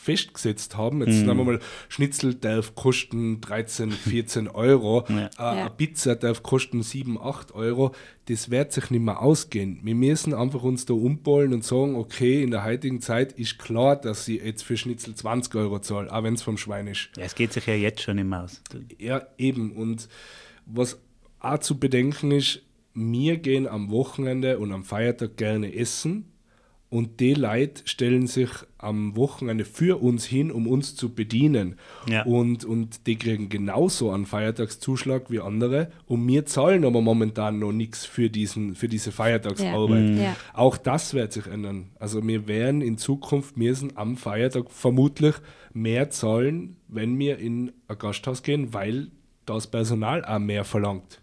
festgesetzt 0.00 0.76
haben. 0.76 1.00
Jetzt 1.00 1.20
mhm. 1.20 1.26
nehmen 1.26 1.38
wir 1.38 1.44
mal, 1.44 1.60
Schnitzel 1.88 2.34
darf 2.34 2.74
kosten 2.74 3.40
13, 3.40 3.92
14 3.92 4.48
Euro, 4.48 5.04
ja. 5.08 5.16
Äh, 5.16 5.28
ja. 5.38 5.50
eine 5.50 5.70
Pizza 5.70 6.16
darf 6.16 6.42
kosten 6.42 6.82
7, 6.82 7.20
8 7.20 7.54
Euro. 7.54 7.94
Das 8.26 8.50
wird 8.50 8.72
sich 8.72 8.90
nicht 8.90 9.02
mehr 9.02 9.20
ausgehen. 9.20 9.80
Wir 9.82 9.94
müssen 9.94 10.32
einfach 10.32 10.62
uns 10.62 10.86
da 10.86 10.94
umballen 10.94 11.52
und 11.52 11.64
sagen, 11.64 11.96
okay, 11.96 12.42
in 12.42 12.50
der 12.50 12.64
heutigen 12.64 13.00
Zeit 13.00 13.32
ist 13.32 13.58
klar, 13.58 13.96
dass 13.96 14.24
sie 14.24 14.38
jetzt 14.38 14.62
für 14.62 14.76
Schnitzel 14.76 15.14
20 15.14 15.54
Euro 15.56 15.80
zahlen, 15.80 16.08
auch 16.08 16.22
wenn 16.22 16.34
es 16.34 16.42
vom 16.42 16.56
Schwein 16.56 16.86
ist. 16.86 17.10
Ja, 17.16 17.24
es 17.24 17.34
geht 17.34 17.52
sich 17.52 17.66
ja 17.66 17.74
jetzt 17.74 18.02
schon 18.02 18.16
nicht 18.16 18.28
mehr 18.28 18.44
aus. 18.44 18.62
Ja, 18.98 19.26
eben. 19.36 19.72
Und 19.72 20.08
was 20.64 20.98
auch 21.40 21.58
zu 21.58 21.78
bedenken 21.78 22.30
ist, 22.30 22.62
wir 22.94 23.36
gehen 23.36 23.66
am 23.66 23.90
Wochenende 23.90 24.58
und 24.58 24.72
am 24.72 24.84
Feiertag 24.84 25.36
gerne 25.36 25.74
essen 25.74 26.30
und 26.90 27.20
die 27.20 27.34
Leute 27.34 27.82
stellen 27.84 28.26
sich 28.26 28.50
am 28.76 29.14
Wochenende 29.14 29.64
für 29.64 30.02
uns 30.02 30.24
hin, 30.24 30.50
um 30.50 30.66
uns 30.66 30.96
zu 30.96 31.14
bedienen. 31.14 31.76
Ja. 32.08 32.24
Und, 32.24 32.64
und 32.64 33.06
die 33.06 33.14
kriegen 33.14 33.48
genauso 33.48 34.10
einen 34.10 34.26
Feiertagszuschlag 34.26 35.30
wie 35.30 35.38
andere. 35.38 35.92
Und 36.06 36.26
wir 36.26 36.46
zahlen 36.46 36.84
aber 36.84 37.00
momentan 37.00 37.60
noch 37.60 37.70
nichts 37.70 38.06
für, 38.06 38.28
für 38.28 38.88
diese 38.88 39.12
Feiertagsarbeit. 39.12 40.04
Ja. 40.04 40.10
Mhm. 40.10 40.18
Ja. 40.18 40.36
Auch 40.52 40.76
das 40.76 41.14
wird 41.14 41.32
sich 41.32 41.46
ändern. 41.46 41.90
Also 42.00 42.26
wir 42.26 42.48
werden 42.48 42.82
in 42.82 42.98
Zukunft 42.98 43.56
müssen 43.56 43.96
am 43.96 44.16
Feiertag 44.16 44.72
vermutlich 44.72 45.36
mehr 45.72 46.10
zahlen, 46.10 46.76
wenn 46.88 47.16
wir 47.20 47.38
in 47.38 47.70
ein 47.86 47.98
Gasthaus 47.98 48.42
gehen, 48.42 48.74
weil 48.74 49.12
das 49.46 49.68
Personal 49.68 50.24
auch 50.24 50.40
mehr 50.40 50.64
verlangt. 50.64 51.20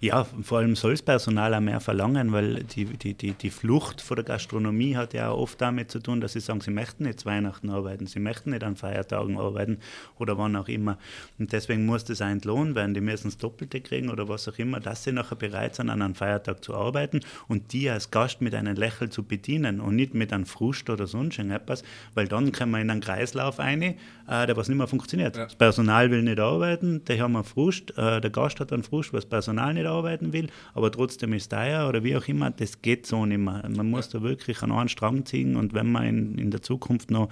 Ja, 0.00 0.24
vor 0.24 0.58
allem 0.58 0.76
soll 0.76 0.92
das 0.92 1.02
Personal 1.02 1.54
auch 1.54 1.60
mehr 1.60 1.80
verlangen, 1.80 2.32
weil 2.32 2.64
die, 2.64 2.84
die, 2.84 3.14
die, 3.14 3.32
die 3.32 3.50
Flucht 3.50 4.00
vor 4.00 4.16
der 4.16 4.24
Gastronomie 4.24 4.96
hat 4.96 5.14
ja 5.14 5.30
auch 5.30 5.38
oft 5.38 5.60
damit 5.60 5.90
zu 5.90 6.00
tun, 6.00 6.20
dass 6.20 6.32
sie 6.32 6.40
sagen, 6.40 6.60
sie 6.60 6.70
möchten 6.70 7.04
nicht 7.04 7.26
Weihnachten 7.26 7.70
arbeiten, 7.70 8.06
sie 8.06 8.20
möchten 8.20 8.50
nicht 8.50 8.62
an 8.62 8.76
Feiertagen 8.76 9.38
arbeiten 9.38 9.78
oder 10.18 10.38
wann 10.38 10.56
auch 10.56 10.68
immer. 10.68 10.98
Und 11.38 11.52
deswegen 11.52 11.86
muss 11.86 12.04
das 12.04 12.22
auch 12.22 12.26
entlohnt 12.26 12.74
werden. 12.74 12.94
Die 12.94 13.00
müssen 13.00 13.28
das 13.28 13.38
Doppelte 13.38 13.80
kriegen 13.80 14.10
oder 14.10 14.28
was 14.28 14.48
auch 14.48 14.58
immer, 14.58 14.80
dass 14.80 15.04
sie 15.04 15.12
nachher 15.12 15.36
bereit 15.36 15.74
sind, 15.74 15.90
an 15.90 16.02
einem 16.02 16.14
Feiertag 16.14 16.62
zu 16.64 16.74
arbeiten 16.74 17.20
und 17.48 17.72
die 17.72 17.90
als 17.90 18.10
Gast 18.10 18.40
mit 18.40 18.54
einem 18.54 18.76
Lächeln 18.76 19.10
zu 19.10 19.22
bedienen 19.22 19.80
und 19.80 19.96
nicht 19.96 20.14
mit 20.14 20.32
einem 20.32 20.46
Frust 20.46 20.90
oder 20.90 21.06
sonst 21.06 21.38
irgendetwas, 21.38 21.82
weil 22.14 22.28
dann 22.28 22.52
kommen 22.52 22.72
wir 22.72 22.80
in 22.80 22.90
einen 22.90 23.00
Kreislauf 23.00 23.58
rein, 23.58 23.82
äh, 23.82 23.96
der 24.26 24.56
was 24.56 24.68
nicht 24.68 24.78
mehr 24.78 24.86
funktioniert. 24.86 25.36
Ja. 25.36 25.44
Das 25.44 25.54
Personal 25.54 26.10
will 26.10 26.22
nicht 26.22 26.38
arbeiten, 26.38 27.04
die 27.04 27.20
haben 27.20 27.36
einen 27.36 27.44
Frust, 27.44 27.96
äh, 27.96 28.20
der 28.20 28.30
Gast 28.30 28.60
hat 28.60 28.72
einen 28.72 28.82
Frust, 28.82 29.12
was 29.12 29.26
Personal 29.26 29.48
Personal 29.48 29.77
nicht 29.78 29.86
arbeiten 29.86 30.32
will, 30.32 30.48
aber 30.74 30.90
trotzdem 30.92 31.32
ist 31.32 31.50
teuer 31.50 31.88
oder 31.88 32.04
wie 32.04 32.16
auch 32.16 32.26
immer, 32.28 32.50
das 32.50 32.82
geht 32.82 33.06
so 33.06 33.24
nicht 33.24 33.38
mehr. 33.38 33.64
Man 33.68 33.90
muss 33.90 34.08
da 34.08 34.22
wirklich 34.22 34.62
an 34.62 34.72
einen 34.72 34.88
Strang 34.88 35.24
ziehen 35.24 35.56
und 35.56 35.74
wenn 35.74 35.90
man 35.90 36.04
in, 36.06 36.38
in 36.38 36.50
der 36.50 36.62
Zukunft 36.62 37.10
noch 37.10 37.28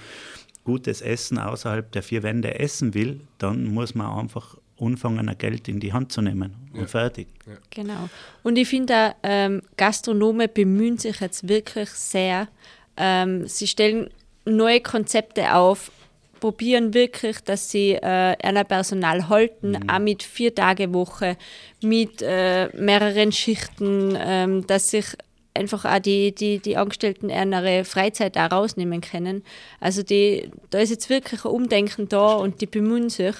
gutes 0.64 1.00
Essen 1.00 1.38
außerhalb 1.38 1.90
der 1.92 2.02
vier 2.02 2.22
Wände 2.22 2.58
essen 2.58 2.94
will, 2.94 3.20
dann 3.38 3.72
muss 3.72 3.94
man 3.94 4.18
einfach 4.18 4.56
anfangen, 4.78 5.28
ein 5.28 5.38
Geld 5.38 5.68
in 5.68 5.80
die 5.80 5.92
Hand 5.92 6.12
zu 6.12 6.20
nehmen 6.20 6.54
und 6.72 6.80
ja. 6.80 6.86
fertig. 6.86 7.28
Ja. 7.46 7.54
Genau. 7.70 8.08
Und 8.42 8.56
ich 8.56 8.68
finde, 8.68 9.14
ähm, 9.22 9.62
Gastronome 9.76 10.48
bemühen 10.48 10.98
sich 10.98 11.20
jetzt 11.20 11.48
wirklich 11.48 11.88
sehr. 11.90 12.48
Ähm, 12.96 13.46
sie 13.46 13.66
stellen 13.66 14.10
neue 14.44 14.80
Konzepte 14.80 15.54
auf, 15.54 15.90
probieren 16.40 16.94
wirklich, 16.94 17.40
dass 17.40 17.70
sie 17.70 17.92
äh, 17.92 18.36
ein 18.42 18.66
Personal 18.66 19.28
halten, 19.28 19.72
mhm. 19.72 19.90
auch 19.90 19.98
mit 19.98 20.22
vier 20.22 20.54
Tage 20.54 20.92
Woche, 20.92 21.36
mit 21.82 22.22
äh, 22.22 22.68
mehreren 22.76 23.32
Schichten, 23.32 24.16
ähm, 24.18 24.66
dass 24.66 24.90
sich 24.90 25.06
einfach 25.54 25.84
auch 25.84 25.98
die, 25.98 26.34
die, 26.34 26.58
die 26.58 26.76
Angestellten 26.76 27.30
ihre 27.30 27.84
Freizeit 27.84 28.36
auch 28.36 28.52
rausnehmen 28.52 29.00
können. 29.00 29.42
Also 29.80 30.02
die, 30.02 30.50
da 30.70 30.78
ist 30.78 30.90
jetzt 30.90 31.10
wirklich 31.10 31.44
ein 31.44 31.50
Umdenken 31.50 32.08
da 32.08 32.34
und 32.34 32.60
die 32.60 32.66
bemühen 32.66 33.08
sich. 33.08 33.34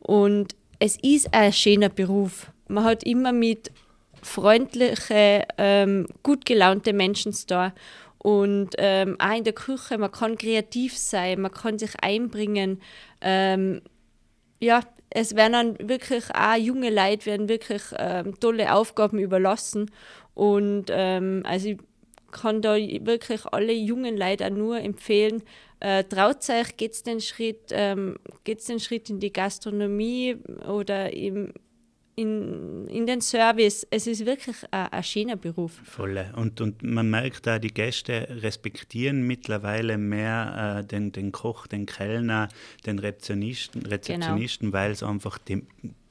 Und 0.00 0.54
es 0.78 0.98
ist 1.02 1.32
ein 1.32 1.52
schöner 1.52 1.88
Beruf. 1.88 2.48
Man 2.68 2.84
hat 2.84 3.04
immer 3.04 3.32
mit 3.32 3.70
freundlichen, 4.22 5.42
ähm, 5.58 6.06
gut 6.22 6.44
gelaunten 6.44 6.96
Menschen 6.96 7.34
da. 7.46 7.72
Und 8.22 8.70
ähm, 8.78 9.16
auch 9.18 9.36
in 9.36 9.42
der 9.42 9.52
Küche, 9.52 9.98
man 9.98 10.12
kann 10.12 10.38
kreativ 10.38 10.96
sein, 10.96 11.40
man 11.40 11.50
kann 11.50 11.76
sich 11.76 11.90
einbringen. 12.00 12.80
Ähm, 13.20 13.82
ja, 14.60 14.80
es 15.10 15.34
werden 15.34 15.52
dann 15.52 15.88
wirklich 15.88 16.32
auch 16.32 16.54
junge 16.54 16.90
Leute 16.90 17.26
werden 17.26 17.48
wirklich 17.48 17.82
ähm, 17.98 18.38
tolle 18.38 18.72
Aufgaben 18.72 19.18
überlassen. 19.18 19.90
Und 20.34 20.86
ähm, 20.90 21.42
also 21.44 21.70
ich 21.70 21.78
kann 22.30 22.62
da 22.62 22.76
wirklich 22.76 23.44
alle 23.46 23.72
jungen 23.72 24.16
Leute 24.16 24.46
auch 24.46 24.50
nur 24.50 24.78
empfehlen, 24.78 25.42
äh, 25.80 26.04
traut 26.04 26.48
euch, 26.48 26.76
geht 26.76 27.04
den 27.04 27.18
ähm, 27.72 28.18
den 28.46 28.78
Schritt 28.78 29.10
in 29.10 29.18
die 29.18 29.32
Gastronomie 29.32 30.36
oder 30.68 31.12
im 31.12 31.52
in, 32.14 32.86
in 32.88 33.06
den 33.06 33.20
Service. 33.20 33.86
Es 33.90 34.06
ist 34.06 34.26
wirklich 34.26 34.56
ein, 34.70 34.92
ein 34.92 35.02
schöner 35.02 35.36
Beruf. 35.36 35.72
Voll. 35.84 36.24
Und, 36.36 36.60
und 36.60 36.82
man 36.82 37.10
merkt 37.10 37.46
da, 37.46 37.58
die 37.58 37.72
Gäste 37.72 38.28
respektieren 38.42 39.26
mittlerweile 39.26 39.98
mehr 39.98 40.80
äh, 40.80 40.84
den, 40.84 41.12
den 41.12 41.32
Koch, 41.32 41.66
den 41.66 41.86
Kellner, 41.86 42.48
den 42.86 42.98
Rezeptionisten, 42.98 43.86
Rezeptionisten 43.86 44.68
genau. 44.68 44.78
weil 44.78 44.90
es 44.90 45.02
einfach 45.02 45.38
die 45.38 45.62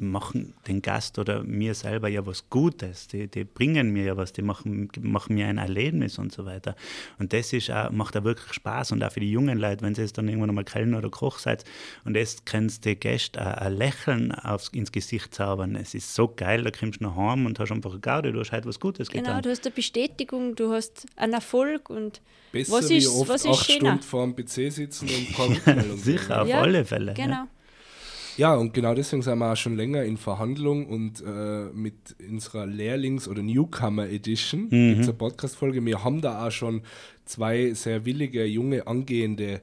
machen 0.01 0.53
den 0.67 0.81
Gast 0.81 1.19
oder 1.19 1.43
mir 1.43 1.75
selber 1.75 2.09
ja 2.09 2.25
was 2.25 2.49
Gutes. 2.49 3.07
Die, 3.07 3.27
die 3.27 3.43
bringen 3.43 3.91
mir 3.93 4.03
ja 4.03 4.17
was, 4.17 4.33
die 4.33 4.41
machen, 4.41 4.89
machen 4.99 5.35
mir 5.35 5.47
ein 5.47 5.59
Erlebnis 5.59 6.17
und 6.17 6.31
so 6.33 6.45
weiter. 6.45 6.75
Und 7.19 7.33
das 7.33 7.53
ist 7.53 7.69
auch, 7.69 7.91
macht 7.91 8.17
auch 8.17 8.23
wirklich 8.23 8.51
Spaß 8.53 8.91
und 8.91 9.03
auch 9.03 9.11
für 9.11 9.19
die 9.19 9.31
jungen 9.31 9.59
Leute, 9.59 9.83
wenn 9.83 9.95
sie 9.95 10.01
jetzt 10.01 10.17
dann 10.17 10.27
irgendwann 10.27 10.55
mal 10.55 10.63
Kellner 10.63 10.97
oder 10.97 11.09
Koch 11.09 11.39
seid 11.39 11.63
und 12.03 12.15
jetzt 12.15 12.45
kannst 12.45 12.85
du 12.85 12.95
Gäste 12.95 13.39
ein 13.39 13.73
Lächeln 13.73 14.31
aufs, 14.31 14.69
ins 14.69 14.91
Gesicht 14.91 15.33
zaubern. 15.35 15.75
Es 15.75 15.90
ist 15.93 16.13
so 16.13 16.27
geil, 16.33 16.63
da 16.63 16.71
kommst 16.71 16.99
du 16.99 17.05
nach 17.05 17.15
Hause 17.15 17.45
und 17.45 17.59
hast 17.59 17.71
einfach 17.71 17.93
eine 17.93 18.31
du 18.31 18.39
hast 18.39 18.51
halt 18.51 18.65
was 18.65 18.79
Gutes 18.79 19.09
genau, 19.09 19.21
getan. 19.21 19.35
Genau, 19.35 19.41
du 19.43 19.49
hast 19.51 19.65
eine 19.65 19.75
Bestätigung, 19.75 20.55
du 20.55 20.71
hast 20.71 21.05
einen 21.15 21.33
Erfolg 21.33 21.89
und 21.89 22.21
Besser 22.51 22.73
was 22.73 22.89
ist, 22.89 22.91
wie 22.91 23.07
oft 23.07 23.29
was 23.29 23.45
ist 23.45 23.51
acht 23.51 23.65
schöner? 23.65 23.79
Stunden 23.79 24.01
vor 24.03 24.25
dem 24.25 24.35
PC 24.35 24.71
sitzen 24.71 25.07
und 25.07 25.15
ein 25.15 25.63
paar 25.63 25.97
Sicher, 25.97 26.41
auf 26.41 26.47
ja, 26.47 26.61
alle 26.61 26.85
Fälle. 26.85 27.13
Genau. 27.13 27.31
Ja. 27.31 27.47
Ja, 28.37 28.55
und 28.55 28.73
genau 28.73 28.95
deswegen 28.95 29.21
sind 29.21 29.39
wir 29.39 29.51
auch 29.51 29.57
schon 29.57 29.75
länger 29.75 30.03
in 30.03 30.17
Verhandlung 30.17 30.87
und 30.87 31.21
äh, 31.21 31.65
mit 31.73 32.15
unserer 32.27 32.65
Lehrlings- 32.65 33.27
oder 33.27 33.43
Newcomer 33.43 34.07
Edition, 34.09 34.67
mhm. 34.69 34.95
dieser 34.95 35.13
Podcast-Folge, 35.13 35.85
wir 35.85 36.03
haben 36.03 36.21
da 36.21 36.47
auch 36.47 36.51
schon 36.51 36.81
zwei 37.25 37.73
sehr 37.73 38.05
willige, 38.05 38.45
junge, 38.45 38.87
angehende 38.87 39.61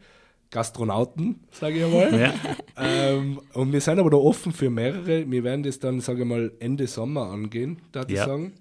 Gastronauten, 0.50 1.40
sage 1.50 1.78
ich 1.78 1.84
einmal. 1.84 2.18
Ja. 2.18 2.34
Ähm, 2.80 3.40
und 3.52 3.72
wir 3.72 3.80
sind 3.80 3.98
aber 3.98 4.08
da 4.08 4.16
offen 4.16 4.52
für 4.52 4.70
mehrere. 4.70 5.30
Wir 5.30 5.44
werden 5.44 5.62
das 5.62 5.78
dann, 5.78 6.00
sage 6.00 6.22
ich 6.22 6.28
mal, 6.28 6.52
Ende 6.60 6.86
Sommer 6.86 7.26
angehen, 7.26 7.80
da 7.92 8.04
ja. 8.08 8.24
sagen. 8.24 8.52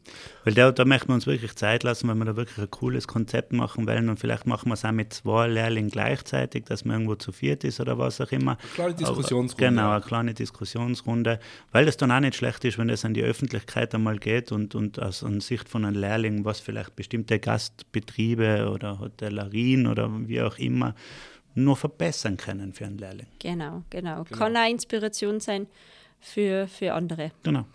Weil 0.44 0.54
da, 0.54 0.72
da 0.72 0.86
möchten 0.86 1.10
wir 1.10 1.14
uns 1.14 1.28
wirklich 1.28 1.56
Zeit 1.56 1.84
lassen, 1.84 2.08
weil 2.08 2.16
wir 2.16 2.26
da 2.26 2.36
wirklich 2.36 2.58
ein 2.58 2.72
cooles 2.72 3.08
Konzept 3.08 3.54
machen 3.54 3.88
wollen. 3.88 4.10
Und 4.10 4.20
vielleicht 4.20 4.48
machen 4.48 4.70
wir 4.70 4.74
es 4.74 4.84
auch 4.84 4.92
mit 4.92 5.14
zwei 5.14 5.48
Lehrlingen 5.48 5.90
gleichzeitig, 5.90 6.66
dass 6.66 6.84
man 6.84 6.96
irgendwo 6.96 7.16
zu 7.16 7.32
viert 7.32 7.64
ist 7.64 7.80
oder 7.80 7.98
was 7.98 8.20
auch 8.20 8.32
immer. 8.32 8.58
Eine 8.60 8.70
kleine 8.74 8.94
Diskussionsrunde. 8.96 9.66
Aber, 9.66 9.76
genau, 9.76 9.92
eine 9.92 10.02
kleine 10.02 10.34
Diskussionsrunde. 10.34 11.40
Weil 11.72 11.86
das 11.86 11.96
dann 11.96 12.12
auch 12.12 12.20
nicht 12.20 12.36
schlecht 12.36 12.66
ist, 12.66 12.78
wenn 12.78 12.88
das 12.90 13.06
an 13.06 13.14
die 13.14 13.24
Öffentlichkeit 13.24 13.94
einmal 13.96 14.18
geht 14.18 14.52
und, 14.52 14.76
und 14.76 15.02
aus 15.02 15.24
Sicht 15.40 15.70
von 15.70 15.86
einem 15.86 15.96
Lehrling, 15.96 16.44
was 16.44 16.60
vielleicht 16.60 16.96
bestimmte 16.96 17.40
Gastbetriebe 17.40 18.72
oder 18.74 19.00
Hotellerien 19.00 19.88
oder 19.88 20.10
wie 20.28 20.42
auch 20.42 20.58
immer 20.58 20.96
nur 21.58 21.76
verbessern 21.76 22.38
können 22.38 22.72
für 22.74 22.86
einen 22.86 22.98
Lehrling. 22.98 23.28
Genau, 23.40 23.84
genau. 23.90 24.24
genau. 24.24 24.38
Kann 24.38 24.56
eine 24.56 24.72
Inspiration 24.72 25.40
sein 25.40 25.68
für, 26.20 26.68
für 26.68 26.94
andere. 26.94 27.32
Genau. 27.44 27.66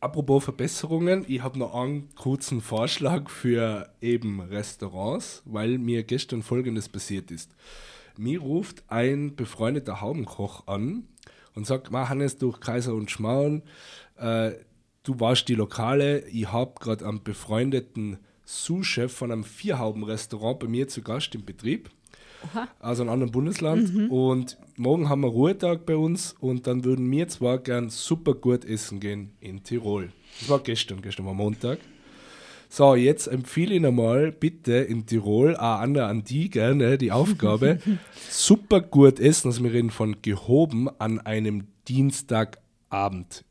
Apropos 0.00 0.44
Verbesserungen, 0.44 1.26
ich 1.28 1.42
habe 1.42 1.58
noch 1.58 1.74
einen 1.74 2.14
kurzen 2.14 2.62
Vorschlag 2.62 3.28
für 3.28 3.92
eben 4.00 4.40
Restaurants, 4.40 5.42
weil 5.44 5.76
mir 5.76 6.04
gestern 6.04 6.42
folgendes 6.42 6.88
passiert 6.88 7.30
ist. 7.30 7.50
Mir 8.16 8.40
ruft 8.40 8.84
ein 8.88 9.36
befreundeter 9.36 10.00
Haubenkoch 10.00 10.66
an 10.68 11.06
und 11.54 11.66
sagt, 11.66 11.90
Hannes, 11.90 12.38
durch 12.38 12.60
Kaiser 12.60 12.94
und 12.94 13.10
Schmarrn, 13.10 13.62
äh, 14.16 14.52
du 15.02 15.20
warst 15.20 15.48
die 15.48 15.54
Lokale, 15.54 16.26
ich 16.28 16.50
habe 16.50 16.74
gerade 16.80 17.06
einen 17.06 17.22
befreundeten 17.22 18.18
Sous-Chef 18.44 19.12
von 19.12 19.32
einem 19.32 19.44
Vierhauben-Restaurant 19.44 20.60
bei 20.60 20.66
mir 20.68 20.88
zu 20.88 21.02
Gast 21.02 21.34
im 21.34 21.44
Betrieb. 21.44 21.90
Aha. 22.42 22.68
aus 22.80 23.00
einem 23.00 23.10
anderen 23.10 23.32
Bundesland. 23.32 23.94
Mhm. 23.94 24.10
Und 24.10 24.58
morgen 24.76 25.08
haben 25.08 25.22
wir 25.22 25.28
Ruhetag 25.28 25.86
bei 25.86 25.96
uns 25.96 26.34
und 26.40 26.66
dann 26.66 26.84
würden 26.84 27.10
wir 27.10 27.28
zwar 27.28 27.58
gern 27.58 27.90
super 27.90 28.34
gut 28.34 28.64
essen 28.64 29.00
gehen 29.00 29.32
in 29.40 29.62
Tirol. 29.62 30.10
Das 30.40 30.48
war 30.48 30.60
gestern, 30.60 31.02
gestern 31.02 31.26
war 31.26 31.34
Montag. 31.34 31.78
So, 32.72 32.94
jetzt 32.94 33.26
empfehle 33.26 33.74
ich 33.74 33.80
nochmal 33.80 34.30
bitte 34.30 34.74
in 34.74 35.04
Tirol, 35.04 35.56
auch 35.56 35.80
an, 35.80 35.96
an 35.96 36.22
die 36.22 36.50
gerne, 36.50 36.98
die 36.98 37.10
Aufgabe, 37.10 37.80
super 38.30 38.80
gut 38.80 39.18
essen, 39.18 39.48
also 39.48 39.64
wir 39.64 39.72
reden 39.72 39.90
von 39.90 40.22
gehoben 40.22 40.88
an 41.00 41.18
einem 41.18 41.64
Dienstagabend. 41.88 43.44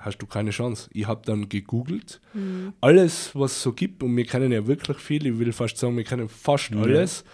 Hast 0.00 0.18
du 0.18 0.26
keine 0.26 0.50
Chance. 0.50 0.90
Ich 0.92 1.06
habe 1.06 1.22
dann 1.24 1.48
gegoogelt. 1.48 2.20
Mhm. 2.34 2.74
Alles, 2.80 3.30
was 3.34 3.52
es 3.52 3.62
so 3.62 3.72
gibt, 3.72 4.02
und 4.02 4.14
wir 4.16 4.26
kennen 4.26 4.50
ja 4.50 4.66
wirklich 4.66 4.98
viel, 4.98 5.24
ich 5.26 5.38
will 5.38 5.52
fast 5.52 5.78
sagen, 5.78 5.96
wir 5.96 6.04
kennen 6.04 6.28
fast 6.28 6.72
mhm. 6.72 6.82
alles 6.82 7.24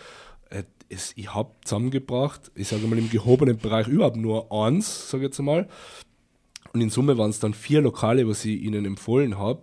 es, 0.91 1.13
ich 1.17 1.33
habe 1.35 1.53
zusammengebracht, 1.65 2.51
ich 2.55 2.69
sage 2.69 2.87
mal 2.87 2.99
im 2.99 3.09
gehobenen 3.09 3.57
Bereich 3.57 3.89
überhaupt 3.89 4.17
nur 4.17 4.53
eins, 4.53 5.11
sage 5.11 5.25
ich 5.25 5.29
jetzt 5.29 5.39
mal. 5.41 5.69
Und 6.73 6.81
in 6.81 6.91
Summe 6.91 7.17
waren 7.17 7.31
es 7.31 7.41
dann 7.41 7.55
vier 7.55 7.81
Lokale, 7.81 8.29
was 8.29 8.45
ich 8.45 8.61
ihnen 8.61 8.85
empfohlen 8.85 9.39
habe. 9.39 9.63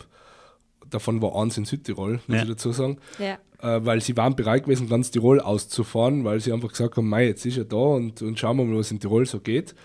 Davon 0.89 1.21
war 1.21 1.35
eins 1.35 1.57
in 1.57 1.65
Südtirol, 1.65 2.21
muss 2.27 2.37
ja. 2.37 2.43
ich 2.43 2.49
dazu 2.49 2.71
sagen. 2.71 2.97
Ja. 3.19 3.37
Äh, 3.59 3.85
weil 3.85 4.01
sie 4.01 4.15
waren 4.17 4.35
bereit 4.35 4.63
gewesen, 4.63 4.87
ganz 4.87 5.11
Tirol 5.11 5.39
auszufahren, 5.39 6.23
weil 6.23 6.39
sie 6.39 6.53
einfach 6.53 6.69
gesagt 6.69 6.95
haben, 6.95 7.09
Mei, 7.09 7.25
jetzt 7.25 7.45
ist 7.45 7.57
er 7.57 7.65
da 7.65 7.75
und, 7.75 8.21
und 8.21 8.39
schauen 8.39 8.57
wir 8.57 8.65
mal, 8.65 8.77
was 8.77 8.91
in 8.91 8.99
Tirol 8.99 9.25
so 9.25 9.39
geht. 9.39 9.75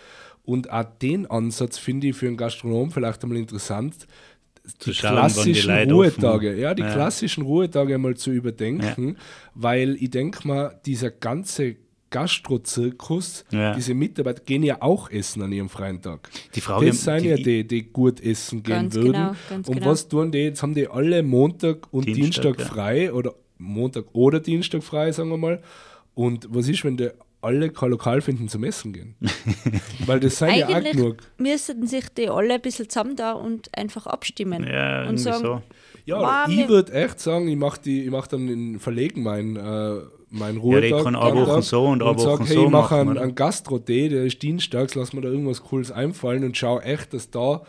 Und 0.44 0.70
auch 0.70 0.84
den 1.00 1.30
Ansatz 1.30 1.78
finde 1.78 2.08
ich 2.08 2.16
für 2.16 2.26
einen 2.26 2.36
Gastronom 2.36 2.90
vielleicht 2.90 3.22
einmal 3.22 3.38
interessant, 3.38 4.06
die 4.84 4.94
schauen, 4.94 5.12
klassischen 5.12 5.88
die 5.88 5.92
Ruhetage, 5.92 6.56
ja, 6.56 6.74
die 6.74 6.82
ja. 6.82 6.92
klassischen 6.92 7.42
Ruhetage 7.42 7.98
mal 7.98 8.16
zu 8.16 8.30
überdenken, 8.30 9.08
ja. 9.08 9.14
weil 9.54 9.96
ich 9.96 10.10
denke 10.10 10.46
mal, 10.46 10.80
dieser 10.84 11.10
ganze 11.10 11.76
Gastrozirkus, 12.10 13.44
ja. 13.50 13.74
diese 13.74 13.94
Mitarbeiter 13.94 14.42
gehen 14.44 14.62
ja 14.62 14.80
auch 14.80 15.10
essen 15.10 15.42
an 15.42 15.50
ihrem 15.50 15.68
freien 15.68 16.00
Tag. 16.00 16.30
Die 16.54 16.60
Frage, 16.60 16.86
das 16.86 17.02
sind 17.02 17.22
die, 17.22 17.28
ja 17.28 17.36
die, 17.36 17.66
die 17.66 17.82
gut 17.84 18.20
essen 18.20 18.62
gehen 18.62 18.74
ganz 18.74 18.94
würden. 18.94 19.12
Genau, 19.12 19.32
ganz 19.48 19.68
und 19.68 19.74
genau. 19.74 19.90
was 19.90 20.08
tun 20.08 20.30
die? 20.30 20.38
Jetzt 20.38 20.62
haben 20.62 20.74
die 20.74 20.86
alle 20.86 21.22
Montag 21.22 21.92
und 21.92 22.04
Dienstag, 22.04 22.56
Dienstag 22.56 22.66
frei 22.68 23.12
oder 23.12 23.34
Montag 23.58 24.04
oder 24.12 24.38
Dienstag 24.40 24.84
frei, 24.84 25.10
sagen 25.10 25.30
wir 25.30 25.38
mal. 25.38 25.62
Und 26.14 26.46
was 26.50 26.68
ist, 26.68 26.84
wenn 26.84 26.96
der 26.96 27.14
alle 27.42 27.70
kein 27.70 27.90
Lokal 27.90 28.20
finden 28.20 28.48
zum 28.48 28.64
Essen 28.64 28.92
gehen. 28.92 29.16
Weil 30.06 30.20
das 30.20 30.38
sind 30.38 30.54
ja 30.54 30.68
auch 30.68 30.82
genug. 30.82 31.16
müssten 31.38 31.86
sich 31.86 32.08
die 32.08 32.28
alle 32.28 32.54
ein 32.54 32.60
bisschen 32.60 32.88
zusammen 32.88 33.16
da 33.16 33.32
und 33.32 33.76
einfach 33.76 34.06
abstimmen. 34.06 34.64
Ja, 34.64 35.08
und 35.08 35.18
sagen, 35.18 35.44
so. 35.44 35.62
Ja, 36.04 36.46
ich 36.48 36.68
würde 36.68 36.92
echt 36.92 37.20
sagen, 37.20 37.48
ich 37.48 37.56
mache 37.56 37.80
mach 38.10 38.26
dann 38.28 38.48
in 38.48 38.80
Verlegen 38.80 39.22
mein, 39.22 39.56
äh, 39.56 40.00
mein 40.30 40.56
Ruhetag. 40.56 40.90
Ja, 40.90 40.96
die 40.98 41.04
kann 41.04 41.16
eine 41.16 41.46
Woche 41.46 41.62
so 41.62 41.84
und 41.86 42.02
eine 42.02 42.16
Woche 42.16 42.44
so 42.44 42.44
hey, 42.46 42.64
ich 42.64 42.70
mache 42.70 42.96
einen, 42.96 43.18
einen 43.18 43.34
Gastro-Tee, 43.34 44.08
der 44.08 44.24
ist 44.24 44.40
dienstags, 44.42 44.94
lass 44.94 45.12
mir 45.12 45.20
da 45.20 45.28
irgendwas 45.28 45.62
Cooles 45.62 45.90
einfallen 45.90 46.44
und 46.44 46.56
schau 46.56 46.80
echt, 46.80 47.12
dass 47.12 47.30
da 47.30 47.62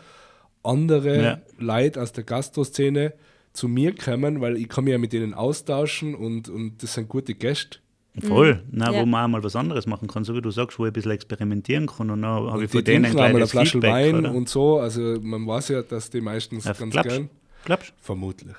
andere 0.62 1.22
ja. 1.22 1.38
Leute 1.58 2.00
aus 2.00 2.12
der 2.12 2.24
Gastroszene 2.24 3.12
zu 3.52 3.68
mir 3.68 3.94
kommen, 3.94 4.40
weil 4.40 4.56
ich 4.56 4.68
kann 4.68 4.84
mich 4.84 4.92
ja 4.92 4.98
mit 4.98 5.12
denen 5.12 5.34
austauschen 5.34 6.14
und, 6.14 6.48
und 6.48 6.82
das 6.82 6.94
sind 6.94 7.08
gute 7.08 7.34
Gäste. 7.34 7.78
Voll, 8.20 8.54
mhm. 8.54 8.60
Na, 8.70 8.92
ja. 8.92 9.00
wo 9.00 9.06
man 9.06 9.24
auch 9.24 9.28
mal 9.28 9.42
was 9.42 9.56
anderes 9.56 9.86
machen 9.86 10.06
kann, 10.06 10.22
so 10.22 10.34
wie 10.36 10.40
du 10.40 10.52
sagst, 10.52 10.78
wo 10.78 10.84
ich 10.84 10.90
ein 10.90 10.92
bisschen 10.92 11.10
experimentieren 11.10 11.86
kann 11.86 12.10
und 12.10 12.22
dann 12.22 12.30
habe 12.30 12.64
ich 12.64 12.70
von 12.70 12.84
denen 12.84 13.06
ein 13.06 13.10
kleines 13.10 13.36
eine 13.36 13.46
Flasche 13.48 13.72
Feedback, 13.72 13.90
Wein 13.90 14.16
oder? 14.16 14.32
und 14.32 14.48
so, 14.48 14.78
also 14.78 15.00
man 15.20 15.44
weiß 15.46 15.68
ja, 15.68 15.82
dass 15.82 16.10
die 16.10 16.20
meistens 16.20 16.64
ja, 16.64 16.74
ganz 16.74 16.92
glaubst, 16.92 17.10
gern. 17.10 17.30
Glaubst 17.64 17.92
Vermutlich. 18.00 18.54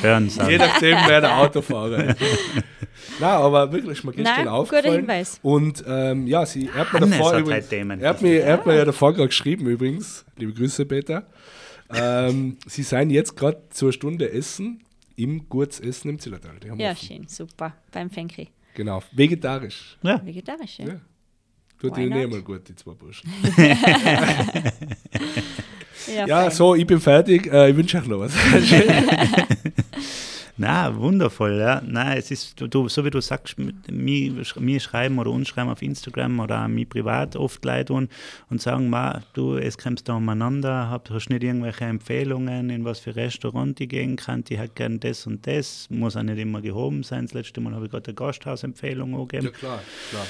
Hören 0.00 0.30
Je 0.48 0.58
nachdem, 0.58 0.96
wer 1.06 1.20
der 1.20 1.38
Autofahrer 1.38 2.04
ist. 2.06 2.20
Nein, 3.20 3.30
aber 3.30 3.70
wirklich, 3.72 4.02
mir 4.02 4.12
gestern 4.12 4.48
aufgefallen. 4.48 5.00
Hinweis. 5.00 5.38
Und 5.42 5.84
ähm, 5.86 6.26
ja, 6.26 6.46
sie 6.46 6.68
er 6.68 6.86
hat 6.86 6.92
mir 6.92 7.00
davor 7.00 7.38
übrigens, 7.38 7.70
er 7.70 8.08
hat 8.08 8.22
mir, 8.22 8.42
er 8.42 8.52
hat 8.54 8.66
mir 8.66 8.76
ja 8.76 8.84
davor 8.84 9.12
gerade 9.12 9.28
geschrieben 9.28 9.66
übrigens, 9.66 10.24
liebe 10.36 10.52
Grüße 10.52 10.86
Peter, 10.86 11.26
ähm, 11.94 12.56
sie 12.66 12.82
seien 12.82 13.10
jetzt 13.10 13.36
gerade 13.36 13.62
zur 13.70 13.92
Stunde 13.92 14.32
Essen 14.32 14.82
im 15.16 15.48
Gurzessen 15.48 16.08
im 16.10 16.18
Zillertal. 16.18 16.54
Ja, 16.64 16.92
offen. 16.92 17.06
schön, 17.06 17.28
super, 17.28 17.74
beim 17.92 18.10
Fenki. 18.10 18.48
Genau, 18.80 19.02
vegetarisch. 19.12 19.98
Ja. 20.02 20.24
Vegetarisch, 20.24 20.78
ja. 20.78 20.86
Ja. 20.86 21.00
Tut 21.78 21.98
Why 21.98 22.06
ihnen 22.06 22.22
not? 22.22 22.30
mal 22.30 22.40
gut, 22.40 22.66
die 22.66 22.74
zwei 22.74 22.94
Burschen. 22.94 23.28
Ja, 26.06 26.26
Ja, 26.26 26.50
so, 26.50 26.74
ich 26.74 26.86
bin 26.86 26.98
fertig. 26.98 27.46
Äh, 27.52 27.70
ich 27.70 27.76
wünsche 27.76 27.98
euch 27.98 28.06
noch 28.06 28.20
was. 28.20 28.32
Na, 30.62 30.94
wundervoll, 30.94 31.56
ja. 31.58 31.80
Nein, 31.86 32.18
es 32.18 32.30
ist, 32.30 32.60
du, 32.60 32.86
so 32.88 33.02
wie 33.06 33.10
du 33.10 33.22
sagst, 33.22 33.56
mir, 33.58 34.32
sch- 34.42 34.60
mir 34.60 34.78
schreiben 34.78 35.18
oder 35.18 35.30
uns 35.30 35.48
schreiben 35.48 35.70
auf 35.70 35.80
Instagram 35.80 36.38
oder 36.38 36.62
auch 36.64 36.68
mir 36.68 36.84
privat 36.86 37.34
oft 37.34 37.64
Leute 37.64 37.94
an 37.94 38.08
und 38.50 38.60
sagen, 38.60 38.90
ma, 38.90 39.22
du, 39.32 39.56
es 39.56 39.78
kommst 39.78 40.06
da 40.10 40.16
umeinander, 40.16 40.90
hab, 40.90 41.08
hast 41.08 41.30
nicht 41.30 41.42
irgendwelche 41.44 41.86
Empfehlungen, 41.86 42.68
in 42.68 42.84
was 42.84 42.98
für 43.00 43.16
Restaurant 43.16 43.80
ich 43.80 43.88
gehen 43.88 44.16
kann, 44.16 44.44
ich 44.46 44.58
hätte 44.58 44.74
gern 44.74 45.00
das 45.00 45.26
und 45.26 45.46
das, 45.46 45.88
muss 45.88 46.14
auch 46.14 46.22
nicht 46.22 46.38
immer 46.38 46.60
gehoben 46.60 47.04
sein. 47.04 47.24
Das 47.24 47.32
letzte 47.32 47.62
Mal 47.62 47.74
habe 47.74 47.86
ich 47.86 47.90
gerade 47.90 48.08
eine 48.08 48.14
Gasthausempfehlung 48.16 49.14
angegeben. 49.14 49.46
ja, 49.46 49.50
klar, 49.52 49.80
klar. 50.10 50.26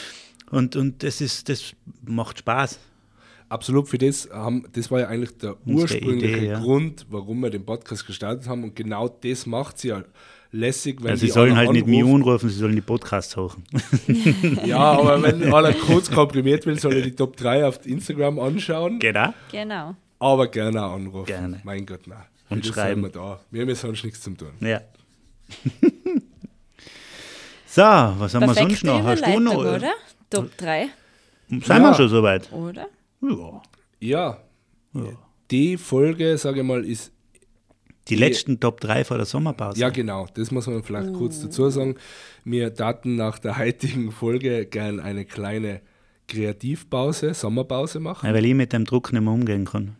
Und, 0.53 0.77
und 0.77 1.03
das, 1.03 1.21
ist, 1.21 1.49
das 1.49 1.75
macht 2.05 2.39
Spaß. 2.39 2.79
Absolut, 3.51 3.89
für 3.89 3.99
das 3.99 4.29
haben, 4.33 4.65
das 4.73 4.91
war 4.93 5.01
ja 5.01 5.09
eigentlich 5.09 5.37
der 5.39 5.57
ursprüngliche 5.67 6.37
Idee, 6.37 6.47
ja. 6.47 6.61
Grund, 6.61 7.05
warum 7.11 7.41
wir 7.41 7.51
den 7.51 7.65
Podcast 7.67 8.07
gestartet 8.07 8.49
haben. 8.49 8.63
Und 8.65 8.77
genau 8.77 9.09
das 9.09 9.45
macht 9.45 9.77
es 9.77 9.83
ja 9.83 10.05
lässig, 10.53 11.03
wenn 11.03 11.11
Also 11.11 11.21
sie 11.23 11.27
die 11.27 11.33
sollen 11.33 11.57
halt 11.57 11.73
nicht 11.73 11.87
mich 11.87 12.03
anrufen, 12.05 12.49
sie 12.49 12.57
sollen 12.59 12.77
die 12.77 12.81
Podcasts 12.81 13.37
hochen. 13.37 13.65
Ja, 14.65 14.79
aber 14.79 15.21
wenn 15.23 15.53
einer 15.53 15.73
kurz 15.75 16.11
komprimiert 16.11 16.65
will, 16.65 16.79
soll 16.79 16.95
er 16.95 17.03
die 17.03 17.15
Top 17.15 17.37
3 17.37 17.67
auf 17.67 17.85
Instagram 17.85 18.39
anschauen. 18.39 19.01
Genau. 19.01 19.35
Genau. 19.51 19.95
Aber 20.21 20.47
gerne 20.49 20.85
auch 20.85 20.93
anrufen. 20.95 21.27
Gerne. 21.27 21.61
Mein 21.65 21.85
Gott, 21.87 22.07
nein. 22.07 22.23
Und 22.51 22.65
das 22.65 22.73
schreiben. 22.75 23.03
Wir, 23.03 23.09
da. 23.11 23.41
wir 23.51 23.63
haben 23.63 23.69
ja 23.69 23.75
sonst 23.75 24.05
nichts 24.05 24.21
zu 24.21 24.31
tun. 24.31 24.53
Ja. 24.61 24.81
so, 27.67 27.83
was 27.83 28.35
haben 28.35 28.47
wir 28.47 28.55
sonst 28.55 28.83
Perfekte 28.83 28.87
noch? 28.87 29.05
Hast 29.05 29.27
du 29.27 29.41
noch? 29.41 29.55
Überleitung, 29.55 29.77
oder? 29.77 29.93
Top 30.31 30.57
3, 30.57 30.89
Sind 31.49 31.67
Ja. 31.67 31.79
wir 31.81 31.95
schon 31.95 32.09
soweit? 32.09 32.53
oder? 32.53 32.87
Ja. 33.21 33.63
Ja, 34.01 34.39
die 35.51 35.77
Folge, 35.77 36.39
sage 36.39 36.61
ich 36.61 36.67
mal, 36.67 36.85
ist 36.85 37.13
Die 38.09 38.15
letzten 38.17 38.59
Top 38.61 38.81
3 38.81 39.05
vor 39.05 39.19
der 39.19 39.27
Sommerpause. 39.27 39.79
Ja, 39.81 39.91
genau, 39.91 40.27
das 40.35 40.51
muss 40.51 40.67
man 40.67 40.83
vielleicht 40.83 41.13
kurz 41.13 41.41
dazu 41.41 41.69
sagen. 41.71 41.97
Wir 42.45 42.71
daten 42.71 43.17
nach 43.17 43.39
der 43.39 43.59
heutigen 43.59 44.11
Folge 44.11 44.67
gern 44.67 45.01
eine 45.01 45.25
kleine 45.25 45.81
Kreativpause, 46.29 47.35
Sommerpause 47.35 48.01
machen. 48.01 48.27
Ja, 48.27 48.33
weil 48.35 48.45
ich 48.47 48.55
mit 48.55 48.73
dem 48.73 48.85
Druck 48.85 49.13
nicht 49.13 49.23
mehr 49.23 49.33
umgehen 49.33 49.65
kann. 49.67 49.97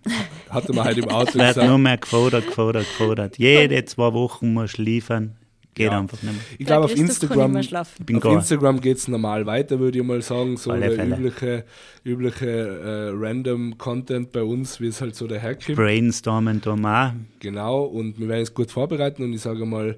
Hatte 0.49 0.73
man 0.73 0.87
heute 0.87 1.01
im 1.01 1.09
Auto 1.09 1.31
Es 1.31 1.35
wird 1.35 1.57
nur 1.57 1.65
gesagt. 1.65 1.79
mehr 1.81 1.99
gefordert, 1.99 2.47
gefordert, 2.47 2.87
gefordert. 2.87 3.39
Jede 3.39 3.85
zwei 3.85 4.13
Wochen 4.15 4.53
muss 4.55 4.79
liefern. 4.79 5.37
Geht 5.81 5.93
Ja. 5.93 5.99
einfach 5.99 6.23
nicht 6.23 6.33
mehr. 6.33 6.43
Ich 6.59 6.67
glaube, 6.67 6.85
auf 6.85 6.93
Der 6.93 7.01
Instagram, 7.01 7.57
auf 7.57 8.21
gar. 8.21 8.33
Instagram 8.35 8.81
geht 8.81 8.99
es 8.99 9.09
normal 9.09 9.47
weiter, 9.47 9.79
würde 9.79 9.99
ich 9.99 10.05
mal 10.05 10.21
sagen. 10.21 10.57
So 10.59 10.73
alle 10.73 10.89
der 10.89 10.93
Fälle. 10.93 11.17
übliche, 11.17 11.65
übliche 12.05 12.47
äh, 12.47 13.11
random 13.15 13.79
Content 13.79 14.31
bei 14.31 14.43
uns, 14.43 14.79
wie 14.81 14.89
es 14.89 15.01
halt 15.01 15.15
so 15.15 15.27
daherkommt. 15.27 15.77
Brainstormen 15.77 16.61
da 16.61 16.77
mal. 16.77 17.15
Genau, 17.39 17.85
und 17.85 18.19
wir 18.21 18.29
werden 18.29 18.43
es 18.43 18.53
gut 18.53 18.71
vorbereiten 18.71 19.23
und 19.23 19.33
ich 19.33 19.41
sage 19.41 19.65
mal, 19.65 19.97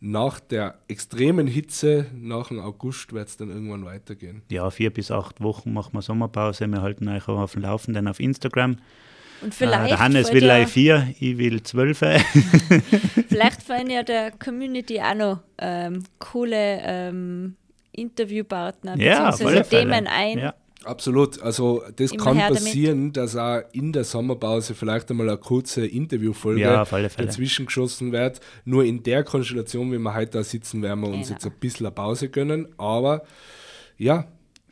nach 0.00 0.38
der 0.40 0.76
extremen 0.88 1.46
Hitze, 1.46 2.06
nach 2.14 2.48
dem 2.48 2.60
August, 2.60 3.12
wird 3.12 3.28
es 3.28 3.36
dann 3.36 3.50
irgendwann 3.50 3.84
weitergehen. 3.84 4.42
Ja, 4.48 4.70
vier 4.70 4.90
bis 4.90 5.10
acht 5.10 5.42
Wochen 5.42 5.72
machen 5.72 5.90
wir 5.92 6.02
Sommerpause. 6.02 6.66
Wir 6.68 6.80
halten 6.82 7.08
euch 7.08 7.28
auch 7.28 7.38
auf 7.38 7.52
dem 7.52 7.62
Laufenden 7.62 8.08
auf 8.08 8.20
Instagram. 8.20 8.76
Und 9.42 9.48
Äh, 9.48 9.52
vielleicht, 9.52 9.90
der 9.90 9.98
Hannes 9.98 10.32
will 10.32 10.44
ja, 10.44 10.58
ja 10.58 10.66
vier, 10.66 11.14
ich 11.20 11.38
will 11.38 11.62
zwölf. 11.62 11.98
vielleicht 13.28 13.62
fallen 13.62 13.90
ja 13.90 14.02
der 14.02 14.32
Community 14.32 15.00
auch 15.00 15.14
noch 15.14 15.40
ähm, 15.58 16.04
coole 16.18 16.80
ähm, 16.82 17.56
Interviewpartner 17.92 18.96
ja, 18.96 19.32
Fälle. 19.32 19.62
Themen 19.68 20.06
ein. 20.06 20.38
Ja. 20.38 20.54
Absolut. 20.84 21.42
Also 21.42 21.82
das 21.96 22.12
Immer 22.12 22.24
kann 22.24 22.36
her 22.36 22.48
damit. 22.48 22.62
passieren, 22.64 23.12
dass 23.12 23.34
auch 23.36 23.60
in 23.72 23.92
der 23.92 24.04
Sommerpause 24.04 24.74
vielleicht 24.74 25.10
einmal 25.10 25.28
eine 25.28 25.36
kurze 25.36 25.84
Interviewfolge 25.84 26.60
Ja, 26.60 26.84
dazwischen 26.84 27.66
geschossen 27.66 28.12
wird. 28.12 28.40
Nur 28.64 28.84
in 28.84 29.02
der 29.02 29.24
Konstellation, 29.24 29.92
wie 29.92 29.98
wir 29.98 30.14
heute 30.14 30.38
da 30.38 30.44
sitzen, 30.44 30.80
werden 30.82 31.00
wir 31.00 31.08
uns 31.08 31.26
Genau. 31.28 31.32
jetzt 31.36 31.46
ein 31.46 31.52
bisschen 31.58 31.86
eine 31.86 31.94
Pause 31.94 32.28
gönnen. 32.28 32.68
Aber 32.78 33.24
ja, 33.98 34.28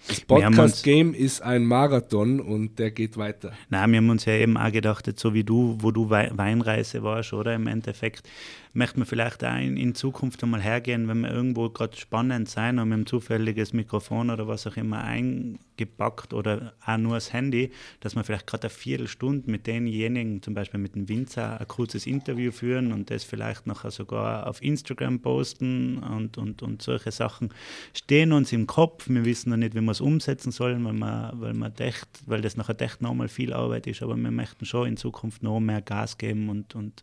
das 0.09 0.21
Podcast-Game 0.23 1.15
ist 1.15 1.41
ein 1.43 1.65
Marathon 1.65 2.41
und 2.41 2.79
der 2.79 2.91
geht 2.91 3.17
weiter. 3.17 3.53
Nein, 3.71 3.91
wir 3.93 3.99
haben 3.99 4.11
uns 4.11 4.25
ja 4.25 4.35
eben 4.35 4.57
auch 4.57 4.71
gedacht, 4.73 5.11
so 5.19 5.35
wie 5.35 5.45
du, 5.45 5.77
wo 5.81 5.91
du 5.91 6.11
Wei- 6.11 6.31
Weinreise 6.33 7.03
warst, 7.03 7.33
oder 7.33 7.55
im 7.55 7.67
Endeffekt, 7.67 8.29
möchte 8.77 8.99
man 8.99 9.07
vielleicht 9.07 9.43
auch 9.43 9.57
in, 9.57 9.95
Zukunft 9.95 10.43
einmal 10.43 10.61
hergehen, 10.61 11.09
wenn 11.09 11.21
wir 11.21 11.31
irgendwo 11.31 11.71
gerade 11.71 11.97
spannend 11.97 12.49
sein 12.49 12.79
und 12.79 12.89
mit 12.89 12.97
einem 12.97 13.07
zufälliges 13.07 13.73
Mikrofon 13.73 14.29
oder 14.29 14.47
was 14.47 14.67
auch 14.67 14.77
immer 14.77 15.03
eingepackt 15.03 16.35
oder 16.35 16.75
auch 16.85 16.99
nur 16.99 17.15
das 17.15 17.33
Handy, 17.33 17.73
dass 18.01 18.15
wir 18.15 18.25
vielleicht 18.25 18.47
gerade 18.47 18.65
eine 18.65 18.71
Viertelstunde 18.71 19.51
mit 19.51 19.67
denjenigen, 19.67 20.43
zum 20.43 20.53
Beispiel 20.53 20.79
mit 20.79 20.95
dem 20.95 21.09
Winzer, 21.09 21.59
ein 21.59 21.67
kurzes 21.67 22.07
Interview 22.07 22.53
führen 22.53 22.93
und 22.93 23.11
das 23.11 23.25
vielleicht 23.25 23.67
nachher 23.67 23.91
sogar 23.91 24.47
auf 24.47 24.63
Instagram 24.63 25.21
posten 25.21 25.99
und, 25.99 26.37
und, 26.37 26.63
und 26.63 26.83
solche 26.83 27.13
Sachen 27.13 27.55
stehen 27.95 28.33
uns 28.33 28.53
im 28.53 28.67
Kopf. 28.67 29.09
Wir 29.09 29.25
wissen 29.25 29.51
noch 29.51 29.57
nicht, 29.57 29.75
wie 29.75 29.81
wir 29.81 29.91
es 29.91 30.03
umsetzen 30.03 30.53
sollen, 30.53 30.85
weil, 30.85 30.93
wir, 30.93 31.33
weil, 31.37 31.55
wir 31.55 31.71
dächt, 31.71 32.09
weil 32.27 32.43
das 32.43 32.59
nachher 32.59 32.79
echt 32.83 33.01
nochmal 33.01 33.29
viel 33.29 33.55
Arbeit 33.55 33.87
ist, 33.87 34.03
aber 34.03 34.17
wir 34.17 34.31
möchten 34.31 34.67
schon 34.67 34.87
in 34.87 34.97
Zukunft 34.99 35.43
noch 35.43 35.61
mehr 35.61 35.81
Gas 35.81 36.19
geben 36.19 36.51
und, 36.51 36.75
und, 36.75 37.03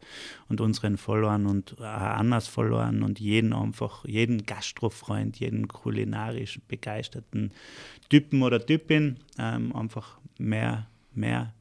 und 0.50 0.62
unseren 0.62 0.98
Followern 0.98 1.48
und 1.48 1.63
auch 1.72 1.84
Annas 1.84 2.48
Followern 2.48 3.04
und 3.04 3.20
jeden 3.20 3.54
einfach, 3.54 4.06
jeden 4.06 4.46
Gastrofreund, 4.46 5.40
jeden 5.40 5.68
kulinarisch 5.68 6.60
begeisterten 6.68 7.52
Typen 8.10 8.44
oder 8.44 8.66
Typin 8.66 9.18
ähm, 9.38 9.76
einfach 9.76 10.20
mehr, 10.38 10.88
mehr 11.14 11.54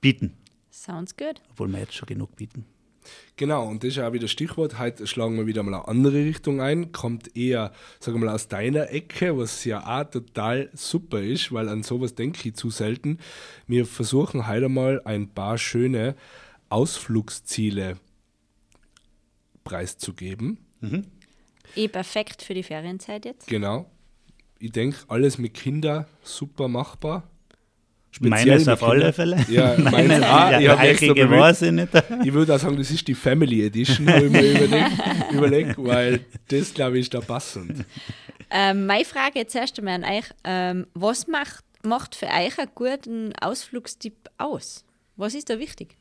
bieten, 0.00 0.34
Sounds 0.72 1.16
good. 1.16 1.40
obwohl 1.50 1.68
wir 1.68 1.80
jetzt 1.80 1.94
schon 1.94 2.06
genug 2.06 2.36
bieten. 2.36 2.64
Genau, 3.36 3.66
und 3.66 3.82
das 3.82 3.92
ist 3.92 3.98
auch 3.98 4.12
wieder 4.12 4.28
Stichwort. 4.28 4.78
Heute 4.78 5.06
schlagen 5.06 5.36
wir 5.36 5.46
wieder 5.46 5.62
mal 5.62 5.74
eine 5.74 5.88
andere 5.88 6.16
Richtung 6.24 6.60
ein. 6.60 6.92
Kommt 6.92 7.34
eher, 7.36 7.72
sagen 7.98 8.20
wir 8.20 8.26
mal, 8.26 8.34
aus 8.34 8.48
deiner 8.48 8.90
Ecke, 8.90 9.36
was 9.38 9.64
ja 9.64 9.80
auch 10.00 10.10
total 10.10 10.68
super 10.74 11.20
ist, 11.20 11.52
weil 11.52 11.68
an 11.68 11.82
sowas 11.82 12.14
denke 12.14 12.48
ich 12.48 12.54
zu 12.54 12.70
selten. 12.70 13.18
Wir 13.66 13.86
versuchen 13.86 14.46
heute 14.46 14.68
mal 14.68 15.00
ein 15.04 15.28
paar 15.28 15.56
schöne 15.56 16.14
Ausflugsziele 16.68 17.96
preiszugeben. 19.70 20.58
Eh 21.76 21.88
perfekt 21.88 22.42
für 22.42 22.54
die 22.54 22.62
Ferienzeit 22.62 23.24
jetzt. 23.24 23.46
Genau. 23.46 23.86
Ich 24.58 24.72
denke, 24.72 24.96
alles 25.08 25.38
mit 25.38 25.54
Kindern 25.54 26.06
super 26.22 26.68
machbar. 26.68 27.28
Meines 28.18 28.66
auf 28.66 28.82
alle. 28.82 29.12
Fälle. 29.12 29.46
Ja, 29.48 29.78
meins 29.78 30.12
auch. 30.24 30.50
ja, 30.50 30.60
Ich 30.60 30.70
eikige 30.70 31.14
bemüht. 31.14 31.38
weiß 31.38 31.62
ich 31.62 31.72
nicht. 31.72 31.88
Ich 32.24 32.32
würde 32.32 32.54
auch 32.54 32.58
sagen, 32.58 32.76
das 32.76 32.90
ist 32.90 33.06
die 33.06 33.14
Family 33.14 33.64
Edition, 33.64 34.08
habe 34.10 34.26
ich 34.26 34.32
mir 34.32 34.50
überlegt, 34.50 34.90
überlegt, 35.32 35.74
weil 35.78 36.20
das, 36.48 36.74
glaube 36.74 36.98
ich, 36.98 37.02
ist 37.06 37.14
da 37.14 37.20
passend. 37.20 37.84
Ähm, 38.50 38.86
meine 38.86 39.04
Frage 39.04 39.38
jetzt 39.38 39.54
erst 39.54 39.78
einmal 39.78 39.94
an 39.94 40.04
euch. 40.04 40.24
Ähm, 40.42 40.86
was 40.94 41.28
macht, 41.28 41.64
macht 41.84 42.16
für 42.16 42.26
euch 42.26 42.58
einen 42.58 42.70
guten 42.74 43.32
Ausflugstipp 43.40 44.28
aus? 44.38 44.84
Was 45.16 45.34
ist 45.34 45.48
da 45.48 45.60
wichtig? 45.60 45.96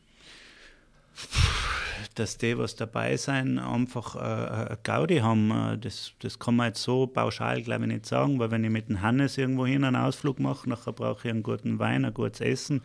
Dass 2.20 2.38
die, 2.38 2.58
was 2.58 2.76
dabei 2.76 3.16
sein, 3.16 3.58
einfach 3.60 4.16
äh, 4.16 4.20
eine 4.20 4.78
Gaudi 4.84 5.20
haben. 5.20 5.52
Äh, 5.52 5.78
Das, 5.78 6.14
das 6.20 6.38
kann 6.38 6.56
man 6.58 6.68
jetzt 6.68 6.84
so 6.84 7.08
pauschal, 7.08 7.62
glaube 7.62 7.86
ich, 7.86 7.92
nicht 7.92 8.06
sagen, 8.06 8.40
weil 8.40 8.52
wenn 8.52 8.64
ich 8.64 8.70
mit 8.70 8.90
dem 8.90 9.02
Hannes 9.02 9.38
irgendwo 9.38 9.66
hin 9.66 9.84
einen 9.86 9.96
Ausflug 9.96 10.40
mache, 10.40 10.70
nachher 10.70 10.92
brauche 10.92 11.28
ich 11.28 11.32
einen 11.32 11.44
guten 11.44 11.80
Wein, 11.80 12.04
ein 12.06 12.14
gutes 12.14 12.42
Essen 12.42 12.82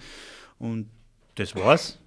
und 0.59 0.89
das 1.35 1.55
war's. 1.57 1.99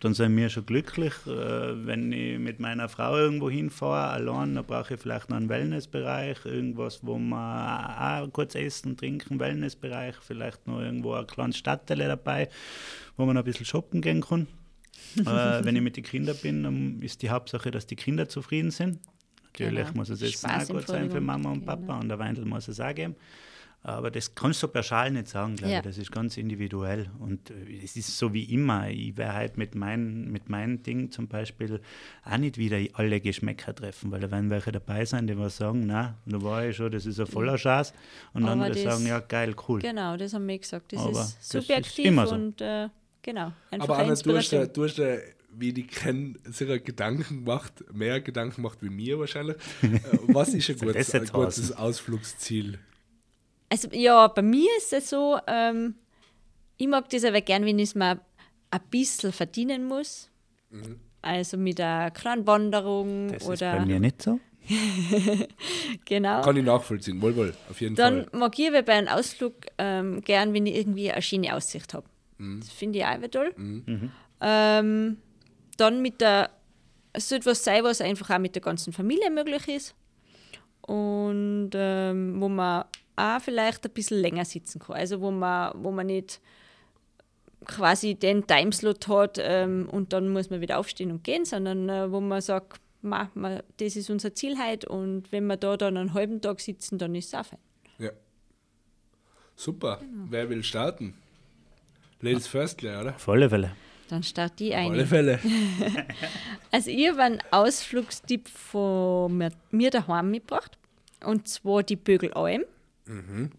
Dann 0.00 0.12
sind 0.12 0.36
wir 0.36 0.48
schon 0.48 0.66
glücklich. 0.66 1.12
Äh, 1.26 1.86
Wenn 1.86 2.12
ich 2.12 2.38
mit 2.38 2.60
meiner 2.60 2.88
Frau 2.88 3.16
irgendwo 3.16 3.50
hinfahre, 3.50 4.08
allein, 4.12 4.54
dann 4.54 4.64
brauche 4.64 4.94
ich 4.94 5.00
vielleicht 5.00 5.30
noch 5.30 5.36
einen 5.36 5.48
Wellnessbereich, 5.48 6.44
irgendwas, 6.44 7.00
wo 7.02 7.18
man 7.18 8.24
auch 8.24 8.32
kurz 8.32 8.54
essen, 8.54 8.96
trinken, 8.96 9.38
Wellnessbereich, 9.38 10.16
vielleicht 10.20 10.66
noch 10.66 10.80
irgendwo 10.80 11.12
ein 11.14 11.26
kleines 11.26 11.58
Stadtteil 11.58 11.98
dabei, 11.98 12.48
wo 13.16 13.26
man 13.26 13.36
ein 13.36 13.44
bisschen 13.44 13.66
shoppen 13.66 14.00
gehen 14.00 14.22
kann 14.22 14.46
äh, 15.18 15.64
wenn 15.64 15.76
ich 15.76 15.82
mit 15.82 15.96
den 15.96 16.04
Kindern 16.04 16.36
bin, 16.42 16.62
dann 16.62 17.02
ist 17.02 17.22
die 17.22 17.30
Hauptsache, 17.30 17.70
dass 17.70 17.86
die 17.86 17.96
Kinder 17.96 18.28
zufrieden 18.28 18.70
sind. 18.70 18.98
Natürlich 19.52 19.86
Genau. 19.86 19.96
muss 19.98 20.08
es 20.08 20.20
jetzt 20.20 20.38
Spaß 20.40 20.70
auch 20.70 20.74
gut 20.74 20.86
sein 20.88 21.10
für. 21.10 21.20
Mama 21.20 21.52
und 21.52 21.64
Papa 21.64 21.80
Genau. 21.82 22.00
und 22.00 22.08
der 22.08 22.18
Weindel 22.18 22.44
muss 22.44 22.66
es 22.68 22.80
auch 22.80 22.94
geben. 22.94 23.14
Aber 23.86 24.10
das 24.10 24.34
kannst 24.34 24.62
du 24.62 24.68
pauschal 24.68 25.10
nicht 25.10 25.28
sagen, 25.28 25.56
glaube 25.56 25.72
Ja. 25.74 25.78
ich. 25.80 25.84
Das 25.84 25.98
ist 25.98 26.10
ganz 26.10 26.38
individuell. 26.38 27.10
Und 27.18 27.50
äh, 27.50 27.54
es 27.84 27.96
ist 27.96 28.16
so 28.16 28.32
wie 28.32 28.44
immer. 28.44 28.88
Ich 28.88 29.16
werde 29.18 29.34
halt 29.34 29.58
mit 29.58 29.74
meinem 29.74 30.32
mit 30.32 30.48
mein 30.48 30.82
Ding 30.82 31.10
zum 31.10 31.28
Beispiel 31.28 31.80
auch 32.24 32.38
nicht 32.38 32.56
wieder 32.56 32.78
alle 32.94 33.20
Geschmäcker 33.20 33.74
treffen, 33.74 34.10
weil 34.10 34.20
da 34.20 34.30
werden 34.30 34.48
welche 34.48 34.72
dabei 34.72 35.04
sein, 35.04 35.26
die 35.26 35.36
was 35.38 35.58
sagen, 35.58 35.84
na, 35.86 36.16
da 36.24 36.40
war 36.42 36.66
ich 36.66 36.76
schon, 36.76 36.90
das 36.90 37.04
ist 37.04 37.20
ein 37.20 37.26
voller 37.26 37.58
Schatz. 37.58 37.92
Und 38.32 38.44
Aber 38.44 38.52
andere 38.52 38.70
das- 38.70 38.82
sagen, 38.82 39.06
ja, 39.06 39.20
geil, 39.20 39.54
cool. 39.68 39.80
Genau, 39.80 40.16
das 40.16 40.32
haben 40.32 40.48
wir 40.48 40.58
gesagt. 40.58 40.92
Das 40.94 41.00
Aber 41.00 41.10
ist 41.10 41.18
das 41.18 41.28
ist 41.42 41.52
subjektiv 41.52 42.06
immer 42.06 42.26
so. 42.26 42.34
und 42.36 42.60
äh, 42.62 42.88
genau. 43.24 43.52
Aber 43.78 43.98
Anna, 43.98 44.14
du 44.14 44.36
hast, 44.36 44.52
du 44.52 44.84
hast 44.84 44.98
ja 44.98 45.16
wie 45.56 45.72
die 45.72 45.86
kennen, 45.86 46.38
sich 46.44 46.84
Gedanken 46.84 47.44
macht, 47.44 47.92
mehr 47.92 48.20
Gedanken 48.20 48.62
macht 48.62 48.82
wie 48.82 48.90
mir 48.90 49.18
wahrscheinlich. 49.18 49.56
Äh, 49.82 50.00
was 50.28 50.54
ist 50.54 50.70
ein 50.70 50.78
gutes, 50.78 51.14
ein 51.14 51.26
gutes 51.26 51.72
Ausflugsziel? 51.72 52.78
Also 53.68 53.88
ja, 53.92 54.28
bei 54.28 54.42
mir 54.42 54.68
ist 54.78 54.92
es 54.92 55.10
so, 55.10 55.38
ähm, 55.46 55.94
ich 56.76 56.88
mag 56.88 57.08
das 57.10 57.24
aber 57.24 57.40
gern, 57.40 57.64
wenn 57.64 57.78
ich 57.78 57.90
es 57.90 57.94
mal 57.94 58.20
ein 58.70 58.80
bisschen 58.90 59.32
verdienen 59.32 59.86
muss. 59.86 60.30
Mhm. 60.70 61.00
Also 61.22 61.56
mit 61.56 61.80
einer 61.80 62.10
kleinen 62.10 62.46
Wanderung 62.46 63.32
Das 63.32 63.44
oder. 63.44 63.72
ist 63.72 63.78
bei 63.78 63.86
mir 63.86 64.00
nicht 64.00 64.22
so. 64.22 64.38
genau. 66.04 66.42
Kann 66.42 66.56
ich 66.56 66.64
nachvollziehen, 66.64 67.20
wohl, 67.20 67.36
wohl, 67.36 67.54
auf 67.70 67.80
jeden 67.80 67.94
Dann 67.96 68.24
Fall. 68.24 68.38
mag 68.40 68.58
ich 68.58 68.68
aber 68.68 68.82
bei 68.82 68.94
einem 68.94 69.08
Ausflug 69.08 69.54
ähm, 69.78 70.22
gern, 70.22 70.54
wenn 70.54 70.66
ich 70.66 70.76
irgendwie 70.76 71.10
eine 71.10 71.22
schöne 71.22 71.54
Aussicht 71.54 71.92
habe. 71.94 72.06
Mhm. 72.38 72.60
Das 72.60 72.70
finde 72.70 72.98
ich 72.98 73.04
auch 73.04 73.28
toll. 73.30 73.54
Ähm, 74.40 75.16
dann 75.76 76.02
mit 76.02 76.20
der, 76.20 76.50
es 77.12 77.28
sollte 77.28 77.46
was 77.46 77.64
sein, 77.64 77.84
was 77.84 78.00
einfach 78.00 78.30
auch 78.30 78.38
mit 78.38 78.54
der 78.54 78.62
ganzen 78.62 78.92
Familie 78.92 79.30
möglich 79.30 79.68
ist. 79.68 79.94
Und 80.82 81.70
ähm, 81.74 82.40
wo 82.40 82.48
man 82.48 82.84
auch 83.16 83.40
vielleicht 83.40 83.84
ein 83.86 83.92
bisschen 83.92 84.20
länger 84.20 84.44
sitzen 84.44 84.80
kann. 84.80 84.96
Also 84.96 85.20
wo 85.20 85.30
man, 85.30 85.72
wo 85.76 85.90
man 85.90 86.06
nicht 86.06 86.40
quasi 87.64 88.14
den 88.14 88.46
Timeslot 88.46 89.08
hat 89.08 89.38
ähm, 89.40 89.88
und 89.90 90.12
dann 90.12 90.28
muss 90.28 90.50
man 90.50 90.60
wieder 90.60 90.78
aufstehen 90.78 91.10
und 91.10 91.24
gehen, 91.24 91.44
sondern 91.44 91.88
äh, 91.88 92.12
wo 92.12 92.20
man 92.20 92.40
sagt, 92.40 92.80
ma, 93.02 93.30
ma, 93.34 93.62
das 93.78 93.96
ist 93.96 94.10
unser 94.10 94.34
Ziel 94.34 94.56
heute 94.58 94.88
und 94.88 95.32
wenn 95.32 95.46
wir 95.46 95.56
da 95.56 95.76
dann 95.76 95.96
einen 95.96 96.14
halben 96.14 96.40
Tag 96.40 96.60
sitzen, 96.60 96.98
dann 96.98 97.14
ist 97.14 97.28
es 97.28 97.34
auch 97.34 97.46
fein. 97.46 97.58
Ja. 97.98 98.10
Super. 99.56 99.98
Genau. 100.00 100.26
Wer 100.30 100.50
will 100.50 100.62
starten? 100.62 101.14
Ladies 102.24 102.46
first, 102.46 102.78
gleich, 102.78 102.98
oder? 102.98 103.14
Auf 103.14 103.28
alle 103.28 103.50
Fälle. 103.50 103.72
Dann 104.08 104.22
starte 104.22 104.64
ich 104.64 104.72
Auf 104.72 104.78
ein. 104.78 104.92
alle 104.92 105.06
Fälle. 105.06 105.38
Also 106.70 106.90
ich 106.90 107.08
habe 107.08 107.22
einen 107.22 107.38
Ausflugstipp 107.52 108.48
von 108.48 109.36
mir, 109.36 109.50
mir 109.70 109.90
daheim 109.90 110.30
mitgebracht. 110.30 110.76
Und 111.24 111.46
zwar 111.46 111.82
die 111.84 111.96
Bögelalm. 111.96 112.64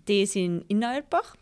Die 0.07 0.23
ist 0.23 0.35
in 0.35 0.65
Inneralbach. 0.67 1.35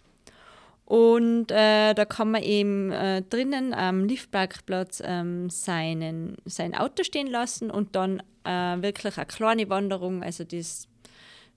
Und 0.86 1.50
äh, 1.52 1.94
da 1.94 2.06
kann 2.06 2.32
man 2.32 2.44
eben 2.44 2.92
äh, 2.92 3.22
drinnen 3.22 3.74
am 3.74 4.04
Liftparkplatz 4.06 5.02
ähm, 5.04 5.50
seinen, 5.50 6.36
sein 6.46 6.76
Auto 6.76 7.04
stehen 7.04 7.28
lassen 7.28 7.72
und 7.72 7.96
dann 7.96 8.22
äh, 8.44 8.82
wirklich 8.82 9.18
eine 9.18 9.26
kleine 9.26 9.70
Wanderung, 9.70 10.22
also 10.22 10.44
das 10.44 10.54
ist 10.54 10.90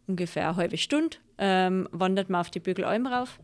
ungefähr 0.06 0.48
eine 0.48 0.56
halbe 0.56 0.78
Stunde, 0.78 1.16
ähm, 1.38 1.88
wandert 1.90 2.30
man 2.30 2.40
auf 2.40 2.50
die 2.50 2.60
Bögelalm 2.60 3.06
rauf. 3.06 3.40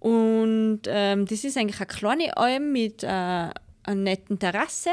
Und 0.00 0.80
ähm, 0.86 1.26
das 1.26 1.44
ist 1.44 1.56
eigentlich 1.56 1.80
eine 1.80 1.86
kleine 1.86 2.36
Alm 2.36 2.72
mit 2.72 3.04
äh, 3.04 3.06
einer 3.06 3.54
netten 3.86 4.38
Terrasse. 4.38 4.90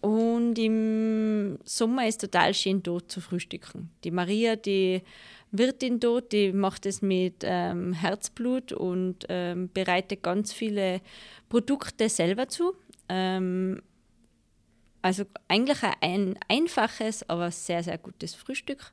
Und 0.00 0.58
im 0.58 1.58
Sommer 1.64 2.06
ist 2.06 2.20
total 2.20 2.54
schön 2.54 2.82
dort 2.82 3.10
zu 3.10 3.20
frühstücken. 3.20 3.90
Die 4.04 4.10
Maria, 4.10 4.56
die 4.56 5.02
Wirtin 5.50 6.00
dort, 6.00 6.32
die 6.32 6.52
macht 6.52 6.86
es 6.86 7.02
mit 7.02 7.42
ähm, 7.42 7.92
Herzblut 7.92 8.72
und 8.72 9.26
ähm, 9.28 9.70
bereitet 9.72 10.22
ganz 10.22 10.52
viele 10.52 11.00
Produkte 11.48 12.08
selber 12.08 12.48
zu. 12.48 12.74
Ähm, 13.08 13.82
also 15.02 15.24
eigentlich 15.48 15.78
ein 16.00 16.38
einfaches, 16.48 17.28
aber 17.28 17.50
sehr, 17.50 17.82
sehr 17.82 17.98
gutes 17.98 18.34
Frühstück. 18.34 18.92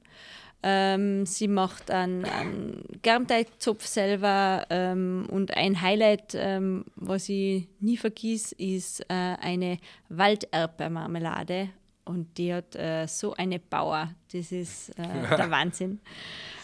Ähm, 0.67 1.27
sie 1.27 1.47
macht 1.47 1.91
einen, 1.91 2.25
einen 2.25 2.83
Germteigzopf 3.03 3.85
selber 3.85 4.65
ähm, 4.71 5.27
und 5.29 5.55
ein 5.55 5.79
Highlight, 5.79 6.33
ähm, 6.33 6.85
was 6.95 7.29
ich 7.29 7.67
nie 7.79 7.97
vergiss, 7.97 8.51
ist 8.51 9.01
äh, 9.01 9.13
eine 9.13 9.77
Walderdbeermarmelade 10.09 11.69
und 12.03 12.35
die 12.39 12.51
hat 12.51 12.75
äh, 12.75 13.05
so 13.05 13.35
eine 13.35 13.59
Bauer. 13.59 14.09
Das 14.33 14.51
ist 14.51 14.89
äh, 14.97 15.03
der 15.37 15.51
Wahnsinn. 15.51 15.99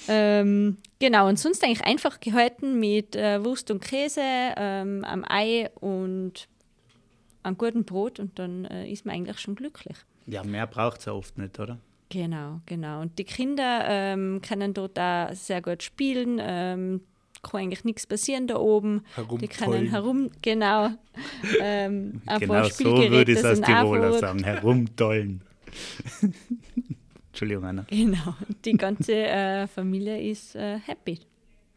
Ähm, 0.08 0.78
genau, 0.98 1.28
und 1.28 1.38
sonst 1.38 1.64
eigentlich 1.64 1.86
einfach 1.86 2.20
gehalten 2.20 2.80
mit 2.80 3.16
äh, 3.16 3.46
Wurst 3.46 3.70
und 3.70 3.82
Käse, 3.82 4.24
ähm, 4.24 5.06
am 5.06 5.24
Ei 5.30 5.70
und 5.80 6.48
einem 7.44 7.56
guten 7.56 7.86
Brot 7.86 8.20
und 8.20 8.40
dann 8.40 8.66
äh, 8.66 8.90
ist 8.90 9.06
man 9.06 9.14
eigentlich 9.14 9.40
schon 9.40 9.54
glücklich. 9.54 9.98
Ja, 10.26 10.44
mehr 10.44 10.66
braucht 10.66 11.02
es 11.02 11.06
ja 11.06 11.14
oft 11.14 11.38
nicht, 11.38 11.60
oder? 11.60 11.78
Genau, 12.12 12.60
genau. 12.66 13.02
Und 13.02 13.18
die 13.18 13.24
Kinder 13.24 13.86
ähm, 13.88 14.42
können 14.42 14.74
dort 14.74 15.00
auch 15.00 15.34
sehr 15.34 15.62
gut 15.62 15.82
spielen. 15.82 16.40
Ähm, 16.42 17.02
kann 17.42 17.62
eigentlich 17.62 17.86
nichts 17.86 18.06
passieren 18.06 18.48
da 18.48 18.58
oben. 18.58 19.04
Die 19.40 19.48
können 19.48 19.90
herum, 19.90 20.30
genau. 20.42 20.90
Ähm, 21.60 22.22
ein 22.26 22.40
genau 22.40 22.64
so 22.70 22.86
würde 22.86 23.34
ich 23.34 23.40
es 23.40 23.46
auch 23.46 23.66
Tiroler 23.66 24.14
sagen. 24.14 24.44
Herumtollen. 24.44 25.42
Entschuldigung, 27.30 27.66
Anna. 27.66 27.86
Genau. 27.90 28.36
Die 28.64 28.74
ganze 28.74 29.14
äh, 29.14 29.68
Familie 29.68 30.22
ist 30.22 30.56
äh, 30.56 30.80
happy. 30.80 31.20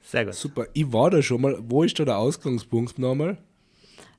Sehr 0.03 0.27
gut. 0.27 0.35
Super. 0.35 0.67
Ich 0.73 0.93
war 0.93 1.11
da 1.11 1.23
schon 1.23 1.41
mal. 1.41 1.59
Wo 1.61 1.83
ist 1.83 1.99
da 1.99 2.05
der 2.05 2.19
Ausgangspunkt 2.19 2.99
nochmal? 2.99 3.39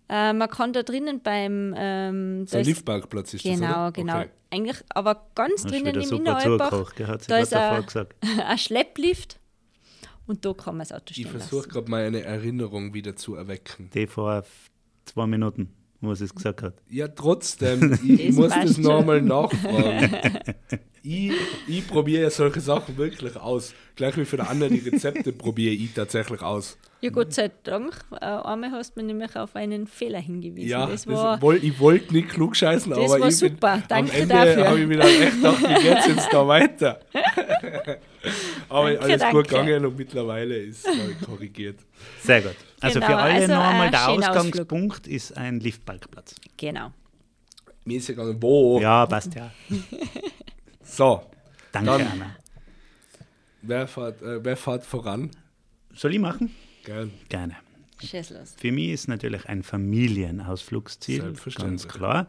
Äh, 0.08 0.34
man 0.34 0.50
kann 0.50 0.72
da 0.74 0.84
drinnen 0.84 1.22
beim 1.22 1.74
ähm, 1.78 2.46
So 2.48 2.58
ein 2.58 2.66
Liftparkplatz 2.66 3.34
ist 3.34 3.46
das, 3.46 3.60
Genau, 3.60 3.72
oder? 3.88 3.92
genau. 3.92 4.20
Okay. 4.20 4.30
Eigentlich, 4.52 4.78
aber 4.90 5.28
ganz 5.36 5.64
Hast 5.64 5.72
drinnen 5.72 5.96
im 5.96 6.18
Inneralbach, 6.18 6.94
da 7.28 7.38
ist 7.40 7.54
ein, 7.54 8.58
Schlepplift 8.58 9.40
und 10.28 10.46
da 10.46 10.54
kann 10.54 10.76
man 10.78 10.88
das 10.88 10.92
Auto 10.94 11.06
Ich 11.10 11.16
stehen 11.18 11.30
versuche 11.32 11.56
lassen. 11.58 11.70
gerade 11.70 11.90
mal 11.92 12.04
eine 12.06 12.22
Erinnerung 12.22 12.94
wieder 12.94 13.16
zu 13.16 13.36
erwecken. 13.36 13.90
Die 13.94 14.08
vor 14.08 14.46
zwei 15.06 15.28
Minuten, 15.28 15.74
wo 16.02 16.14
sie 16.14 16.26
es 16.26 16.34
gesagt 16.34 16.62
hat. 16.62 16.76
Ja, 16.90 17.08
trotzdem, 17.08 18.00
ich 18.04 18.28
Das 18.28 18.36
muss 18.36 18.54
das 18.54 18.78
nochmal 18.78 19.22
nachfragen. 19.22 20.16
ich 21.04 21.32
ich 21.68 21.88
probiere 21.88 22.24
ja 22.24 22.30
solche 22.30 22.62
Sachen 22.62 22.98
wirklich 22.98 23.36
aus. 23.36 23.74
Gleich 23.96 24.16
wie 24.18 24.26
für 24.26 24.38
die 24.38 24.44
anderen 24.44 24.74
die 24.74 24.88
Rezepte 24.88 25.34
probiere 25.34 25.74
ich 25.74 25.94
tatsächlich 25.94 26.42
aus. 26.42 26.78
Ja, 27.06 27.12
Gott 27.12 27.34
sei 27.34 27.52
Dank. 27.64 27.94
Äh, 28.20 28.26
einmal 28.26 28.72
hast 28.72 28.96
du 28.96 29.02
mir 29.02 29.08
nämlich 29.08 29.36
auf 29.36 29.56
einen 29.56 29.88
Fehler 29.88 30.20
hingewiesen. 30.20 30.70
Ja, 30.70 30.86
das 30.88 31.06
das 31.06 31.14
war, 31.14 31.42
woll, 31.42 31.58
ich 31.64 31.80
wollte 31.80 32.14
nicht 32.14 32.30
klug 32.30 32.56
scheißen, 32.56 32.90
Das 32.90 33.00
aber 33.00 33.10
war 33.10 33.18
ich 33.30 33.40
bin, 33.40 33.50
super. 33.52 33.84
Danke 33.88 34.12
am 34.14 34.22
Ende 34.22 34.34
dafür. 34.36 34.68
habe 34.68 34.80
ich 34.80 34.88
mir 34.88 34.98
dann 34.98 35.08
echt 35.08 35.36
gedacht, 35.36 35.62
wie 35.62 35.84
geht's 35.84 36.08
jetzt 36.08 36.34
da 36.34 36.48
weiter? 36.48 37.00
aber 38.70 38.90
Danke, 38.92 39.02
alles 39.04 39.20
danke. 39.22 39.38
gut 39.38 39.48
gegangen 39.50 39.86
und 39.86 39.98
mittlerweile 39.98 40.58
ist 40.58 40.88
es 40.88 41.26
korrigiert. 41.26 41.80
Sehr 42.22 42.42
gut. 42.42 42.56
Also 42.82 43.00
Genau, 43.00 43.12
für 43.12 43.18
alle 43.18 43.34
also 43.34 43.54
noch 43.54 43.64
einmal, 43.64 43.86
ein 43.88 43.92
der 43.92 44.10
Ausgangspunkt 44.10 45.08
ist 45.08 45.38
ein 45.38 45.60
Liftparkplatz. 45.60 46.36
genau. 46.58 46.92
Mir 47.88 47.98
ist 48.00 48.08
ja 48.10 48.16
gegangen, 48.16 48.38
wo? 48.42 48.80
Ja, 48.80 49.06
passt 49.06 49.36
ja. 49.36 49.52
So, 50.84 51.22
Danke, 51.72 51.92
Dann- 51.92 52.02
Anna. 52.12 52.36
wer 53.62 53.88
fährt, 53.88 54.22
äh, 54.22 54.44
wer 54.44 54.58
fährt 54.58 54.84
voran? 54.86 55.30
Soll 55.94 56.14
ich 56.14 56.20
machen? 56.20 56.52
Gern. 56.86 57.12
Gerne. 57.30 57.56
Schieß 58.04 58.30
los. 58.32 58.56
Für 58.58 58.72
mich 58.72 58.90
ist 58.90 59.08
natürlich 59.08 59.48
ein 59.48 59.64
Familienausflugsziel, 59.64 61.22
Selbstverständlich. 61.22 61.82
ganz 61.84 61.88
klar. 61.94 62.28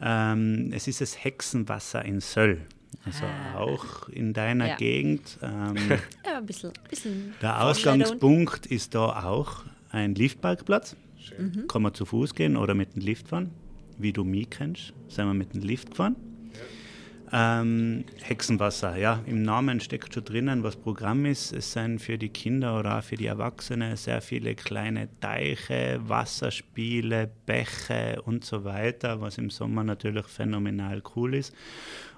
Ähm, 0.00 0.70
es 0.72 0.88
ist 0.88 1.00
das 1.00 1.22
Hexenwasser 1.22 2.04
in 2.04 2.20
Söll. 2.20 2.60
Also 3.04 3.24
Ah. 3.24 3.58
auch 3.58 4.08
in 4.08 4.32
deiner 4.32 4.68
Ja. 4.68 4.76
Gegend. 4.76 5.38
Ähm, 5.42 5.76
Ja, 6.26 6.38
ein 6.38 6.46
bisschen. 6.46 6.72
bisschen 6.88 7.34
der 7.40 7.62
Ausgangspunkt 7.64 8.66
ist 8.66 8.94
da 8.94 9.24
auch 9.24 9.64
ein 9.90 10.14
Liftparkplatz. 10.14 10.96
Kann 11.68 11.82
man 11.82 11.94
zu 11.94 12.04
Fuß 12.04 12.34
gehen 12.34 12.56
oder 12.56 12.74
mit 12.74 12.94
dem 12.94 13.02
Lift 13.02 13.28
fahren. 13.28 13.50
Wie 13.98 14.12
du 14.12 14.24
mich 14.24 14.50
kennst, 14.50 14.92
sind 15.08 15.26
wir 15.26 15.34
mit 15.34 15.54
dem 15.54 15.60
Lift 15.62 15.90
gefahren. 15.90 16.16
Ähm, 17.34 18.04
Hexenwasser, 18.20 18.96
ja, 18.98 19.22
im 19.24 19.42
Namen 19.42 19.80
steckt 19.80 20.12
schon 20.12 20.22
drinnen, 20.22 20.62
was 20.62 20.76
Programm 20.76 21.24
ist. 21.24 21.52
Es 21.54 21.72
sind 21.72 21.98
für 21.98 22.18
die 22.18 22.28
Kinder 22.28 22.78
oder 22.78 22.98
auch 22.98 23.02
für 23.02 23.16
die 23.16 23.24
Erwachsenen 23.24 23.96
sehr 23.96 24.20
viele 24.20 24.54
kleine 24.54 25.08
Teiche, 25.20 25.98
Wasserspiele, 26.04 27.30
Bäche 27.46 28.20
und 28.26 28.44
so 28.44 28.64
weiter, 28.64 29.22
was 29.22 29.38
im 29.38 29.48
Sommer 29.48 29.82
natürlich 29.82 30.26
phänomenal 30.26 31.02
cool 31.16 31.34
ist. 31.34 31.54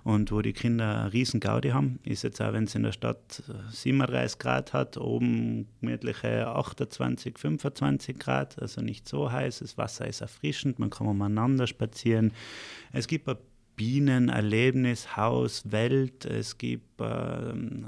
Und 0.02 0.32
wo 0.32 0.42
die 0.42 0.52
Kinder 0.52 1.02
eine 1.02 1.12
riesen 1.12 1.38
Gaudi 1.38 1.70
haben, 1.70 2.00
ist 2.02 2.24
jetzt 2.24 2.42
auch, 2.42 2.52
wenn 2.52 2.64
es 2.64 2.74
in 2.74 2.82
der 2.82 2.92
Stadt 2.92 3.40
äh, 3.48 3.72
37 3.72 4.40
Grad 4.40 4.72
hat, 4.72 4.96
oben 4.96 5.68
gemütliche 5.80 6.48
28, 6.48 7.38
25 7.38 8.18
Grad, 8.18 8.60
also 8.60 8.80
nicht 8.80 9.08
so 9.08 9.30
heiß. 9.30 9.60
Das 9.60 9.78
Wasser 9.78 10.08
ist 10.08 10.22
erfrischend, 10.22 10.80
man 10.80 10.90
kann 10.90 11.06
umeinander 11.06 11.68
spazieren. 11.68 12.32
Es 12.92 13.06
gibt 13.06 13.28
ein 13.28 13.36
Bienenerlebnishaus, 13.76 15.70
Welt, 15.72 16.24
es 16.24 16.58
gibt 16.58 17.00
ähm, 17.00 17.86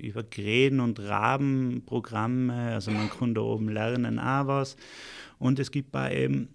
über 0.00 0.22
Krähen 0.22 0.80
und 0.80 1.00
Raben 1.00 1.82
Programme, 1.84 2.72
also 2.72 2.90
man 2.90 3.10
kann 3.10 3.34
da 3.34 3.40
oben 3.42 3.68
lernen 3.68 4.18
auch 4.18 4.46
was. 4.46 4.76
Und 5.38 5.58
es 5.58 5.70
gibt 5.70 5.94
auch 5.96 6.10
eben 6.10 6.48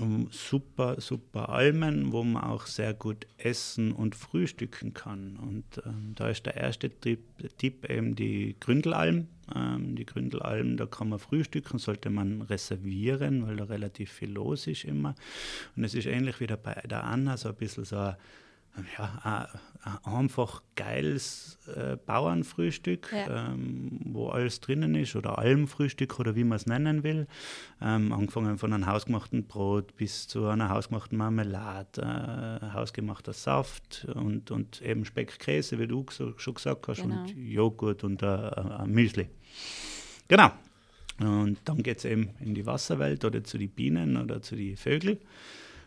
um, 0.00 0.28
super, 0.30 1.00
super 1.00 1.48
Almen, 1.48 2.12
wo 2.12 2.22
man 2.24 2.42
auch 2.42 2.66
sehr 2.66 2.94
gut 2.94 3.26
essen 3.38 3.92
und 3.92 4.14
frühstücken 4.14 4.94
kann. 4.94 5.36
Und 5.36 5.64
ähm, 5.84 6.12
da 6.14 6.28
ist 6.28 6.46
der 6.46 6.56
erste 6.56 6.90
Tipp, 6.90 7.22
Tipp 7.58 7.88
eben 7.88 8.14
die 8.14 8.56
Gründelalm. 8.60 9.28
Ähm, 9.54 9.96
die 9.96 10.06
Gründelalm, 10.06 10.76
da 10.76 10.86
kann 10.86 11.08
man 11.08 11.18
frühstücken, 11.18 11.78
sollte 11.78 12.10
man 12.10 12.42
reservieren, 12.42 13.46
weil 13.46 13.56
da 13.56 13.64
relativ 13.64 14.12
viel 14.12 14.30
los 14.30 14.66
ist 14.66 14.84
immer. 14.84 15.14
Und 15.76 15.84
es 15.84 15.94
ist 15.94 16.06
ähnlich 16.06 16.40
wie 16.40 16.46
bei 16.46 16.74
der 16.88 17.04
Anna, 17.04 17.36
so 17.36 17.48
ein 17.48 17.54
bisschen 17.54 17.84
so 17.84 17.96
ein 17.96 18.16
ja, 18.98 19.50
ein, 19.84 20.04
einfach 20.04 20.62
geiles 20.76 21.58
äh, 21.74 21.96
Bauernfrühstück, 21.96 23.12
ja. 23.12 23.52
ähm, 23.52 24.00
wo 24.04 24.28
alles 24.28 24.60
drinnen 24.60 24.94
ist, 24.94 25.14
oder 25.16 25.38
Almfrühstück 25.38 26.18
oder 26.18 26.34
wie 26.34 26.44
man 26.44 26.56
es 26.56 26.66
nennen 26.66 27.02
will. 27.02 27.26
Ähm, 27.80 28.12
angefangen 28.12 28.58
von 28.58 28.72
einem 28.72 28.86
hausgemachten 28.86 29.46
Brot 29.46 29.96
bis 29.96 30.26
zu 30.26 30.46
einer 30.46 30.70
hausgemachten 30.70 31.18
Marmelade, 31.18 32.00
äh, 32.62 32.72
hausgemachter 32.72 33.32
Saft 33.32 34.06
und, 34.14 34.50
und 34.50 34.82
eben 34.82 35.04
Speckkäse, 35.04 35.78
wie 35.78 35.86
du 35.86 36.06
so, 36.10 36.36
schon 36.38 36.54
gesagt 36.54 36.88
hast, 36.88 37.02
genau. 37.02 37.22
und 37.22 37.36
Joghurt 37.36 38.04
und 38.04 38.22
äh, 38.22 38.86
Müsli. 38.86 39.28
Genau. 40.28 40.50
Und 41.20 41.58
dann 41.64 41.82
geht 41.82 41.98
es 41.98 42.04
eben 42.06 42.30
in 42.40 42.54
die 42.54 42.66
Wasserwelt 42.66 43.24
oder 43.24 43.44
zu 43.44 43.58
den 43.58 43.70
Bienen 43.70 44.16
oder 44.16 44.42
zu 44.42 44.56
den 44.56 44.76
Vögeln. 44.76 45.18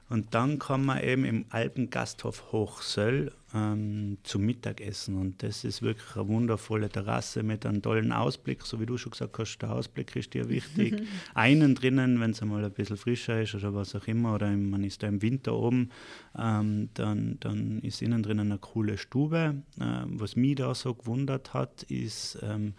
Und 0.10 0.34
dann 0.34 0.58
kann 0.58 0.86
man 0.86 1.04
eben 1.04 1.26
im 1.26 1.46
Alpengasthof 1.50 2.52
Hochsöll 2.52 3.32
ähm, 3.54 4.18
zum 4.24 4.46
Mittagessen. 4.46 5.18
Und 5.18 5.44
das 5.44 5.64
ist 5.64 5.82
wirklich 5.82 6.16
eine 6.16 6.28
wundervolle 6.28 6.90
Terrasse 6.90 7.44
mit 7.44 7.66
einem 7.66 7.82
tollen 7.82 8.12
Ausblick. 8.12 8.62
So 8.64 8.80
wie 8.80 8.86
du 8.86 8.98
schon 8.98 9.12
gesagt 9.12 9.38
hast, 9.38 9.58
der 9.60 9.72
Ausblick 9.72 10.16
ist 10.16 10.34
dir 10.34 10.48
wichtig. 10.48 11.04
Einen 11.34 11.76
drinnen, 11.76 12.20
wenn 12.20 12.32
es 12.32 12.42
einmal 12.42 12.64
ein 12.64 12.72
bisschen 12.72 12.98
frischer 12.98 13.42
ist 13.42 13.56
oder 13.56 13.74
was 13.74 13.96
auch 13.96 14.08
immer, 14.08 14.36
oder 14.36 14.50
man 14.50 14.84
ist 14.84 15.04
da 15.04 15.08
im 15.08 15.22
Winter 15.22 15.54
oben, 15.54 15.90
ähm, 16.38 16.90
dann, 16.94 17.38
dann 17.42 17.80
ist 17.82 18.02
innen 18.02 18.24
drinnen 18.24 18.52
eine 18.52 18.60
coole 18.60 18.98
Stube. 18.98 19.56
Ähm, 19.80 20.20
was 20.20 20.36
mich 20.36 20.56
da 20.56 20.74
so 20.74 20.94
gewundert 20.94 21.54
hat, 21.54 21.84
ist, 21.84 22.38
ähm, 22.44 22.74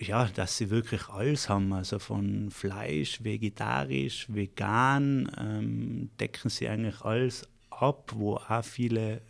ja, 0.00 0.26
dass 0.26 0.56
sie 0.56 0.70
wirklich 0.70 1.08
alles 1.08 1.48
haben, 1.48 1.72
also 1.72 1.98
von 1.98 2.50
Fleisch, 2.50 3.22
vegetarisch, 3.22 4.26
vegan, 4.28 5.30
ähm, 5.38 6.10
decken 6.20 6.50
sie 6.50 6.68
eigentlich 6.68 7.00
alles 7.02 7.48
ab, 7.70 8.12
wo 8.14 8.36
auch 8.36 8.64
viele 8.64 9.20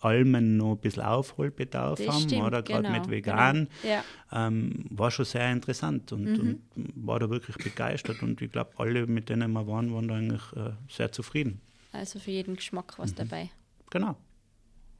Almen 0.00 0.56
noch 0.56 0.72
ein 0.72 0.78
bisschen 0.78 1.02
Aufholbedarf 1.02 1.98
das 1.98 2.14
haben, 2.14 2.22
stimmt, 2.22 2.44
oder 2.44 2.62
gerade 2.62 2.84
genau, 2.84 2.98
mit 2.98 3.10
vegan, 3.10 3.68
genau. 3.82 3.94
ja. 3.94 4.46
ähm, 4.46 4.84
war 4.90 5.10
schon 5.10 5.24
sehr 5.24 5.50
interessant 5.50 6.12
und, 6.12 6.24
mhm. 6.24 6.60
und, 6.76 7.06
war 7.06 7.18
da 7.18 7.28
wirklich 7.30 7.56
begeistert 7.56 8.22
und 8.22 8.40
ich 8.40 8.52
glaube, 8.52 8.70
alle, 8.76 9.06
mit 9.06 9.28
denen 9.28 9.50
wir 9.52 9.66
waren, 9.66 9.92
waren 9.92 10.08
da 10.08 10.14
eigentlich 10.14 10.52
äh, 10.54 10.72
sehr 10.88 11.10
zufrieden. 11.10 11.60
Also 11.92 12.18
für 12.18 12.30
jeden 12.30 12.54
Geschmack 12.54 12.98
was 12.98 13.12
mhm. 13.12 13.16
dabei. 13.16 13.50
Genau. 13.90 14.16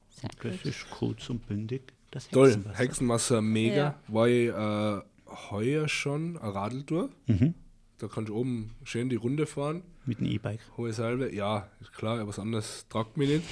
Sehr 0.09 0.29
das 0.41 0.57
gut. 0.57 0.65
ist 0.65 0.89
kurz 0.89 1.29
und 1.29 1.47
bündig. 1.47 1.93
Das 2.11 2.25
Hexenwasser. 2.25 2.63
Toll, 2.63 2.73
Hexenwasser 2.75 3.41
mega. 3.41 3.75
Ja. 3.75 3.95
War 4.07 4.27
ich 4.27 4.49
äh, 4.49 5.01
heuer 5.49 5.87
schon 5.87 6.37
eine 6.37 6.53
Radeltour. 6.53 7.09
Mhm. 7.27 7.53
Da 7.97 8.07
kannst 8.07 8.29
du 8.29 8.35
oben 8.35 8.75
schön 8.83 9.09
die 9.09 9.17
Runde 9.17 9.45
fahren. 9.45 9.83
Mit 10.05 10.19
einem 10.19 10.31
E-Bike. 10.31 10.61
Hohe 10.77 10.93
Salbe, 10.93 11.33
ja, 11.35 11.67
ist 11.81 11.93
klar, 11.93 12.25
was 12.27 12.39
anderes 12.39 12.87
tragt 12.87 13.17
mich 13.17 13.29
nicht. 13.29 13.43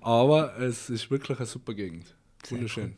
Aber 0.00 0.56
es 0.58 0.88
ist 0.88 1.10
wirklich 1.10 1.38
eine 1.38 1.46
super 1.46 1.74
Gegend. 1.74 2.14
Wunderschön. 2.48 2.94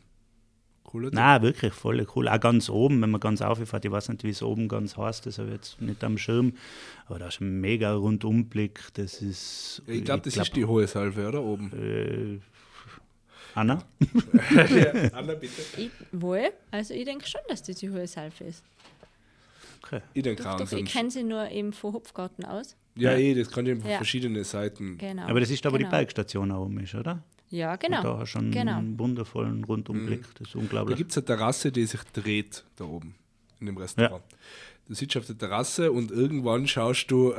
Cool. 0.93 1.09
Nein, 1.11 1.41
wirklich 1.41 1.73
voll 1.73 2.05
cool. 2.15 2.27
Auch 2.27 2.39
ganz 2.39 2.69
oben, 2.69 3.01
wenn 3.01 3.11
man 3.11 3.21
ganz 3.21 3.41
auffährt, 3.41 3.85
ich 3.85 3.91
weiß 3.91 4.09
nicht, 4.09 4.23
wie 4.23 4.29
es 4.29 4.43
oben 4.43 4.67
ganz 4.67 4.97
heißt, 4.97 5.25
das 5.25 5.37
habe 5.37 5.49
ich 5.49 5.55
jetzt 5.55 5.81
nicht 5.81 6.03
am 6.03 6.17
Schirm, 6.17 6.53
aber 7.05 7.19
da 7.19 7.27
ist 7.27 7.39
ein 7.39 7.61
mega 7.61 7.93
Rundumblick. 7.93 8.81
Das 8.95 9.21
ist. 9.21 9.83
ich 9.87 10.03
glaube, 10.03 10.23
das 10.23 10.33
glaub, 10.33 10.47
ist 10.47 10.55
die 10.55 10.65
hohe 10.65 10.87
Salve, 10.87 11.27
oder? 11.27 11.41
Oben. 11.43 11.71
Äh, 11.73 12.39
Anna? 13.55 13.83
ja, 14.51 15.11
Anna, 15.13 15.33
bitte. 15.33 15.61
Ich, 15.77 15.91
wohl, 16.11 16.51
also 16.71 16.93
ich 16.93 17.05
denke 17.05 17.27
schon, 17.27 17.41
dass 17.47 17.63
das 17.63 17.77
die 17.77 17.89
hohe 17.89 18.07
Salve 18.07 18.43
ist. 18.45 18.63
Okay. 19.83 20.01
Ich 20.13 20.23
denke 20.23 20.49
auch. 20.49 20.57
Doch, 20.57 20.71
ich 20.71 20.85
kenne 20.85 21.11
sie 21.11 21.23
nur 21.23 21.49
eben 21.49 21.73
von 21.73 21.93
Hopfgarten 21.93 22.45
aus. 22.45 22.75
Ja, 22.95 23.11
ja. 23.11 23.17
eh, 23.17 23.33
das 23.33 23.49
kann 23.49 23.65
ich 23.65 23.79
von 23.79 23.89
ja. 23.89 23.97
verschiedenen 23.97 24.43
Seiten. 24.43 24.97
Genau. 24.97 25.23
Aber 25.23 25.39
das 25.39 25.49
ist 25.49 25.63
da, 25.63 25.71
wo 25.71 25.77
genau. 25.77 25.89
die 25.89 25.95
Bergstation 25.95 26.51
oben 26.51 26.79
ist, 26.79 26.95
oder? 26.95 27.23
Ja, 27.49 27.75
genau. 27.75 27.97
Und 27.97 28.03
da 28.03 28.17
hast 28.19 28.33
du 28.33 28.39
einen 28.39 28.51
genau. 28.51 28.81
wundervollen 28.97 29.63
Rundumblick. 29.63 30.21
Mhm. 30.21 30.33
Das 30.37 30.47
ist 30.47 30.55
unglaublich. 30.55 30.95
Da 30.95 30.97
gibt 30.97 31.11
es 31.11 31.17
eine 31.17 31.25
Terrasse, 31.25 31.71
die 31.71 31.85
sich 31.85 32.01
dreht, 32.13 32.63
da 32.77 32.85
oben, 32.85 33.15
in 33.59 33.65
dem 33.65 33.77
Restaurant. 33.77 34.23
Ja. 34.29 34.37
Du 34.91 34.95
sitzt 34.95 35.15
auf 35.15 35.25
der 35.25 35.37
Terrasse 35.37 35.89
und 35.89 36.11
irgendwann 36.11 36.67
schaust 36.67 37.09
du 37.09 37.31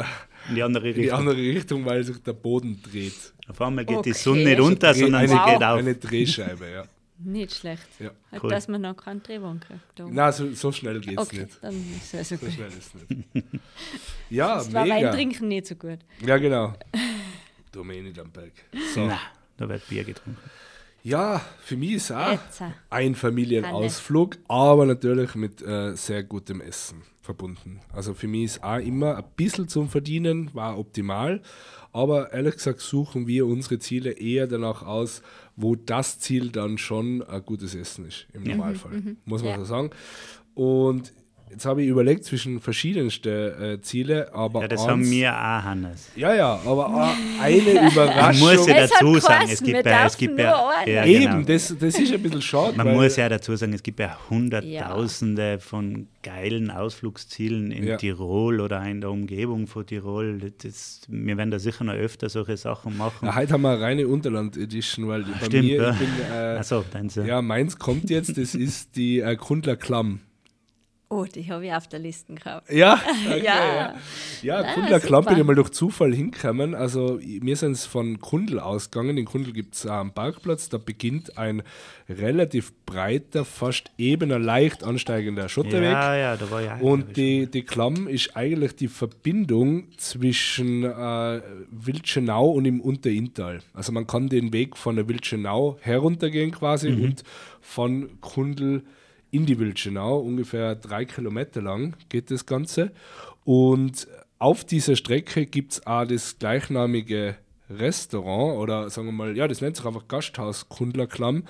in 0.49 0.55
die 0.55 0.63
andere 0.63 0.85
Richtung, 0.85 1.03
die 1.03 1.13
andere 1.13 1.37
Richtung 1.37 1.85
weil 1.85 2.03
sich 2.03 2.17
der 2.23 2.33
Boden 2.33 2.81
dreht. 2.83 3.35
Auf 3.47 3.61
einmal 3.61 3.85
geht 3.85 3.99
okay. 3.99 4.09
die 4.09 4.19
Sonne 4.19 4.45
nicht 4.45 4.59
runter, 4.59 4.89
also 4.89 5.01
sondern 5.01 5.29
sie 5.29 5.35
geht 5.35 5.63
auf. 5.63 5.79
Eine 5.79 5.95
Drehscheibe, 5.95 6.71
ja. 6.71 6.85
Nicht 7.19 7.55
schlecht. 7.55 7.87
Ja. 7.99 8.11
Cool. 8.43 8.49
Dass 8.49 8.69
man 8.69 8.81
noch 8.81 8.97
keinen 8.97 9.23
Drehwagen 9.23 9.61
kriegt. 9.61 10.15
Nein, 10.15 10.33
so, 10.33 10.51
so 10.55 10.73
schnell 10.73 10.99
geht 11.01 11.13
es 11.13 11.27
okay, 11.27 11.41
nicht. 11.41 11.59
Dann 11.61 11.75
ist 11.95 12.15
es 12.15 12.33
okay. 12.33 12.47
So 12.47 12.53
schnell 12.53 12.69
ist 12.69 12.95
es 12.95 13.09
nicht. 13.35 13.45
ja, 14.31 14.55
das 14.55 14.69
mega. 14.69 14.81
war 14.81 14.89
Wein 14.89 15.13
trinken 15.13 15.49
nicht 15.49 15.67
so 15.67 15.75
gut. 15.75 15.99
Ja, 16.25 16.39
genau. 16.39 16.73
Du 17.71 17.85
mir 17.85 18.03
nicht 18.03 18.19
am 18.19 18.31
Berg. 18.31 18.53
So. 18.95 19.09
Nein, 19.09 19.19
da 19.59 19.69
wird 19.69 19.87
Bier 19.91 20.05
getrunken. 20.05 20.41
Ja, 21.03 21.43
für 21.63 21.77
mich 21.77 21.93
ist 21.93 22.13
auch 22.13 22.39
ein 22.89 23.15
Familienausflug, 23.15 24.39
aber 24.49 24.87
natürlich 24.87 25.35
mit 25.35 25.61
äh, 25.61 25.95
sehr 25.97 26.23
gutem 26.23 26.63
Essen 26.63 27.12
verbunden. 27.23 27.81
Also 27.93 28.15
für 28.15 28.27
mich 28.27 28.45
ist 28.45 28.65
auch 28.65 28.79
immer 28.79 29.17
ein 29.17 29.25
bisschen 29.37 29.69
zum 29.69 29.89
Verdienen, 29.89 30.53
war 30.55 30.79
optimal, 30.79 31.41
aber 31.93 32.33
ehrlich 32.33 32.55
gesagt 32.57 32.81
suchen 32.81 33.27
wir 33.27 33.47
unsere 33.47 33.79
Ziele 33.79 34.11
eher 34.11 34.49
danach 34.49 34.83
aus, 34.83 35.23
wo 35.57 35.77
das 35.77 36.19
Ziel 36.19 36.51
dann 36.51 36.79
schon 36.79 37.23
ein 37.23 37.45
gutes 37.45 37.75
Essen 37.75 38.07
ist, 38.07 38.27
im 38.33 38.43
Normalfall, 38.43 38.93
mhm, 38.93 39.17
muss 39.25 39.43
man 39.43 39.53
ja. 39.53 39.59
so 39.61 39.65
sagen. 39.65 39.91
Und 40.55 41.13
Jetzt 41.53 41.67
habe 41.67 41.83
ich 41.83 41.89
überlegt 41.89 42.25
zwischen 42.25 42.61
verschiedensten 42.61 43.29
äh, 43.29 43.81
Ziele, 43.83 44.33
aber. 44.33 44.63
Ja, 44.63 44.69
das 44.69 44.81
eins, 44.81 44.91
haben 44.91 45.11
wir 45.11 45.33
auch, 45.33 45.63
Hannes. 45.65 46.09
Ja, 46.17 46.35
ja, 46.35 46.59
aber 46.65 47.15
eine 47.43 47.57
Überraschung. 47.93 48.47
Man 48.47 48.57
muss 48.57 48.67
ja 48.67 48.87
dazu 48.87 49.19
sagen, 49.19 49.51
es 49.51 49.63
gibt 49.63 49.85
ja, 49.85 50.07
es 50.07 50.17
gibt 50.17 50.39
ja, 50.39 50.87
ja 50.87 51.05
Eben, 51.05 51.25
genau. 51.25 51.43
das, 51.43 51.75
das 51.79 51.99
ist 51.99 52.11
ein 52.11 52.23
bisschen 52.23 52.41
schade. 52.41 52.75
Man 52.75 52.95
muss 52.95 53.17
ja 53.17 53.29
dazu 53.29 53.55
sagen, 53.55 53.75
es 53.75 53.83
gibt 53.83 54.01
ja 54.01 54.17
Hunderttausende 54.31 55.51
ja. 55.51 55.59
von 55.59 56.07
geilen 56.23 56.71
Ausflugszielen 56.71 57.71
in 57.71 57.85
ja. 57.85 57.97
Tirol 57.99 58.61
oder 58.61 58.83
in 58.87 59.03
der 59.03 59.11
Umgebung 59.11 59.67
von 59.67 59.85
Tirol. 59.85 60.53
Das, 60.63 61.03
wir 61.09 61.37
werden 61.37 61.51
da 61.51 61.59
sicher 61.59 61.85
noch 61.85 61.93
öfter 61.93 62.31
solche 62.31 62.57
Sachen 62.57 62.97
machen. 62.97 63.27
Ja, 63.27 63.35
heute 63.35 63.53
haben 63.53 63.63
wir 63.63 63.73
eine 63.73 63.81
reine 63.83 64.09
Unterland-Edition, 64.09 65.07
weil 65.07 65.25
bei 65.25 65.47
Stimmt, 65.47 65.65
mir, 65.65 65.91
ich 65.91 65.99
bin, 65.99 66.35
äh, 66.35 66.63
so, 66.65 66.83
ja, 67.27 67.43
meins 67.43 67.79
kommt 67.79 68.09
jetzt, 68.09 68.39
das 68.39 68.55
ist 68.55 68.97
die 68.97 69.21
äh, 69.21 69.37
Grundler 69.37 69.77
Klamm. 69.77 70.21
Oh, 71.13 71.27
die 71.27 71.47
habe 71.53 71.67
ich 71.67 71.73
auf 71.75 71.87
der 71.89 71.99
Liste 71.99 72.33
gehabt. 72.33 72.73
Ja, 72.73 72.95
okay, 73.27 73.45
ja. 73.45 73.75
ja. 73.75 73.95
Ja, 74.41 74.73
Kundler 74.73 74.99
Klamm 74.99 75.27
bin 75.27 75.37
ich 75.37 75.45
mal 75.45 75.55
durch 75.55 75.69
Zufall 75.69 76.15
hingekommen. 76.15 76.75
Also, 76.75 77.21
wir 77.21 77.55
sind 77.57 77.73
es 77.73 77.85
von 77.85 78.19
Kundl 78.19 78.59
ausgegangen. 78.59 79.19
In 79.19 79.27
Kundl 79.27 79.53
gibt 79.53 79.75
es 79.75 79.85
einen 79.85 80.13
Parkplatz. 80.13 80.71
Da 80.71 80.79
beginnt 80.79 81.37
ein 81.37 81.65
relativ 82.09 82.73
breiter, 82.87 83.45
fast 83.45 83.91
ebener, 83.99 84.39
leicht 84.39 84.85
ansteigender 84.85 85.51
Schotterweg. 85.51 85.93
Ja, 85.93 86.17
ja, 86.17 86.37
da 86.39 86.51
war 86.51 86.63
ja. 86.63 86.79
Und 86.79 87.15
die, 87.19 87.47
die 87.47 87.63
Klamm 87.63 88.09
ist 88.09 88.35
eigentlich 88.35 88.75
die 88.75 88.89
Verbindung 88.89 89.93
zwischen 89.99 90.85
äh, 90.85 91.43
Wildschenau 91.71 92.53
und 92.53 92.65
im 92.65 92.81
Unterinntal. 92.81 93.61
Also, 93.75 93.93
man 93.93 94.07
kann 94.07 94.31
den 94.31 94.55
Weg 94.55 94.79
von 94.79 94.97
der 94.97 95.07
Wildschenau 95.09 95.77
heruntergehen 95.83 96.53
quasi 96.53 96.91
mhm. 96.91 97.05
und 97.05 97.23
von 97.61 98.19
Kundl 98.23 98.83
in 99.33 99.47
die 99.47 99.59
Wildschenau, 99.59 100.19
ungefähr 100.19 100.77
drei 100.77 101.05
Kilometer 101.05 101.61
lang 101.61 101.97
geht 102.11 102.31
das 102.31 102.47
Ganze. 102.47 102.93
Und 103.45 104.07
auf 104.39 104.65
dieser 104.65 104.95
Strecke 104.95 105.47
gibt 105.47 105.73
es 105.73 105.87
auch 105.87 106.05
das 106.05 106.39
gleichnamige 106.39 107.37
Restaurant 107.71 108.59
oder 108.59 108.91
sagen 108.91 109.09
wir 109.09 109.13
mal, 109.13 109.37
ja, 109.37 109.49
das 109.49 109.61
nennt 109.61 109.77
sich 109.77 109.87
einfach 109.87 110.07
Gasthaus 110.07 110.69
Kundlerklamm. 110.69 111.45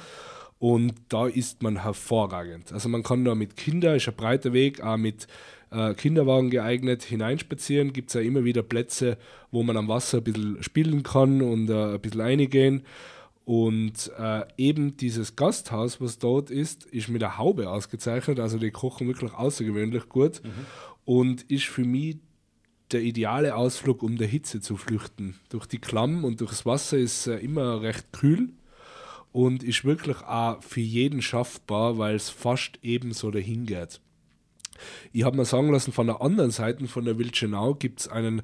Und 0.59 0.95
da 1.09 1.27
ist 1.27 1.65
man 1.65 1.83
hervorragend. 1.83 2.73
Also 2.73 2.89
man 2.89 3.03
kann 3.03 3.25
da 3.25 3.35
mit 3.35 3.57
Kindern, 3.57 3.97
ist 3.97 4.07
ein 4.07 4.15
breiter 4.15 4.53
Weg, 4.53 4.81
auch 4.81 4.97
mit 4.97 5.27
äh, 5.73 5.93
Kinderwagen 5.95 6.51
geeignet, 6.51 7.03
hineinspazieren. 7.03 7.93
Gibt 7.93 8.11
es 8.11 8.15
ja 8.15 8.21
immer 8.21 8.45
wieder 8.45 8.63
Plätze, 8.63 9.19
wo 9.51 9.65
man 9.65 9.77
am 9.77 9.89
Wasser 9.89 10.19
ein 10.19 10.25
bisschen 10.25 10.63
spielen 10.63 11.03
kann 11.03 11.43
und 11.43 11.69
äh, 11.69 11.95
ein 11.95 12.01
bisschen 12.01 12.21
reingehen. 12.21 12.85
Und 13.45 14.11
äh, 14.19 14.45
eben 14.57 14.97
dieses 14.97 15.35
Gasthaus, 15.35 16.01
was 16.01 16.19
dort 16.19 16.51
ist, 16.51 16.85
ist 16.87 17.09
mit 17.09 17.23
der 17.23 17.39
Haube 17.39 17.71
ausgezeichnet. 17.71 18.39
Also 18.39 18.59
die 18.59 18.71
kochen 18.71 19.09
wirklich 19.09 19.35
außergewöhnlich 19.35 20.09
gut 20.09 20.43
mhm. 20.45 20.67
und 21.05 21.43
ist 21.51 21.65
für 21.65 21.85
mich 21.85 22.19
der 22.93 23.03
ideale 23.03 23.57
Ausflug, 23.57 24.03
um 24.03 24.17
der 24.17 24.29
Hitze 24.29 24.61
zu 24.61 24.77
flüchten. 24.77 25.35
Durch 25.49 25.67
die 25.67 25.79
Klamm 25.79 26.25
und 26.25 26.41
durchs 26.41 26.67
Wasser 26.67 26.99
ist 26.99 27.27
äh, 27.27 27.39
immer 27.39 27.83
recht 27.83 28.13
kühl 28.13 28.51
und 29.33 29.63
ist 29.63 29.85
wirklich 29.85 30.19
auch 30.19 30.63
für 30.63 30.81
jeden 30.81 31.23
schaffbar, 31.23 31.99
weil 31.99 32.15
es 32.15 32.31
fast 32.31 32.79
ebenso 32.83 33.31
dahin 33.31 33.67
geht. 33.67 34.01
Ich 35.13 35.25
habe 35.25 35.37
mir 35.37 35.45
sagen 35.45 35.73
lassen, 35.73 35.93
von 35.93 36.07
der 36.07 36.21
anderen 36.21 36.51
Seite 36.51 36.87
von 36.87 37.05
der 37.05 37.19
Wildschenau 37.19 37.75
gibt 37.75 38.01
es 38.01 38.09
einen 38.09 38.43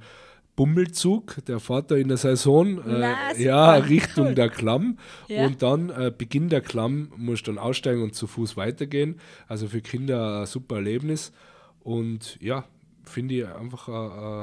Bummelzug, 0.59 1.37
der 1.47 1.61
fährt 1.61 1.93
da 1.93 1.95
in 1.95 2.09
der 2.09 2.17
Saison 2.17 2.85
äh, 2.85 3.41
ja, 3.41 3.75
Richtung 3.95 4.35
der 4.35 4.49
Klamm. 4.49 4.99
Ja. 5.29 5.47
Und 5.47 5.63
dann 5.63 5.89
äh, 5.91 6.13
Beginn 6.17 6.49
der 6.49 6.61
Klamm 6.63 7.13
musst 7.17 7.47
du 7.47 7.53
dann 7.53 7.59
aussteigen 7.63 8.03
und 8.03 8.17
zu 8.17 8.27
Fuß 8.27 8.57
weitergehen. 8.57 9.21
Also 9.47 9.69
für 9.69 9.81
Kinder 9.81 10.41
ein 10.41 10.47
super 10.47 10.77
Erlebnis. 10.77 11.33
Und 11.81 12.39
ja, 12.41 12.65
finde 13.05 13.35
ich 13.37 13.47
einfach 13.47 13.89
ein- 13.89 13.95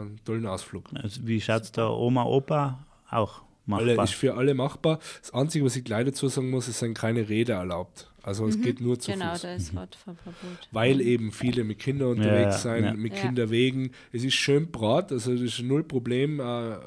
einen 0.08 0.20
tollen 0.24 0.46
Ausflug. 0.46 0.86
Also, 0.96 1.28
wie 1.28 1.42
schaut 1.42 1.64
es 1.64 1.72
da 1.74 1.90
Oma, 1.90 2.24
Opa 2.24 2.86
auch 3.12 3.42
Alle, 3.70 3.88
machbar? 3.88 4.06
ist 4.06 4.14
für 4.14 4.36
alle 4.36 4.54
machbar. 4.54 5.00
Das 5.22 5.34
Einzige, 5.34 5.66
was 5.66 5.76
ich 5.76 5.84
gleich 5.84 6.06
dazu 6.06 6.30
sagen 6.30 6.50
muss, 6.50 6.70
es 6.70 6.80
sind 6.80 6.98
keine 6.98 7.28
Räder 7.28 7.56
erlaubt. 7.56 8.10
Also 8.26 8.48
es 8.48 8.60
geht 8.60 8.82
nur 8.82 8.98
zu 9.00 9.12
Genau, 9.12 9.32
Fuß. 9.34 9.42
da 9.44 9.54
ist 9.54 9.76
Radfahrverbot. 9.76 10.68
Weil 10.72 11.00
eben 11.00 11.32
viele 11.32 11.64
mit 11.64 11.78
Kindern 11.78 12.10
unterwegs 12.18 12.56
Ja, 12.56 12.58
sein, 12.58 12.84
ja. 12.84 12.94
mit 12.94 13.14
Ja. 13.14 13.22
Kinderwegen. 13.22 13.92
Es 14.12 14.24
ist 14.24 14.34
schön 14.34 14.72
brat, 14.72 15.12
also 15.12 15.32
das 15.34 15.42
ist 15.42 15.60
null 15.62 15.84
Problem 15.84 16.40
äh, 16.40 16.78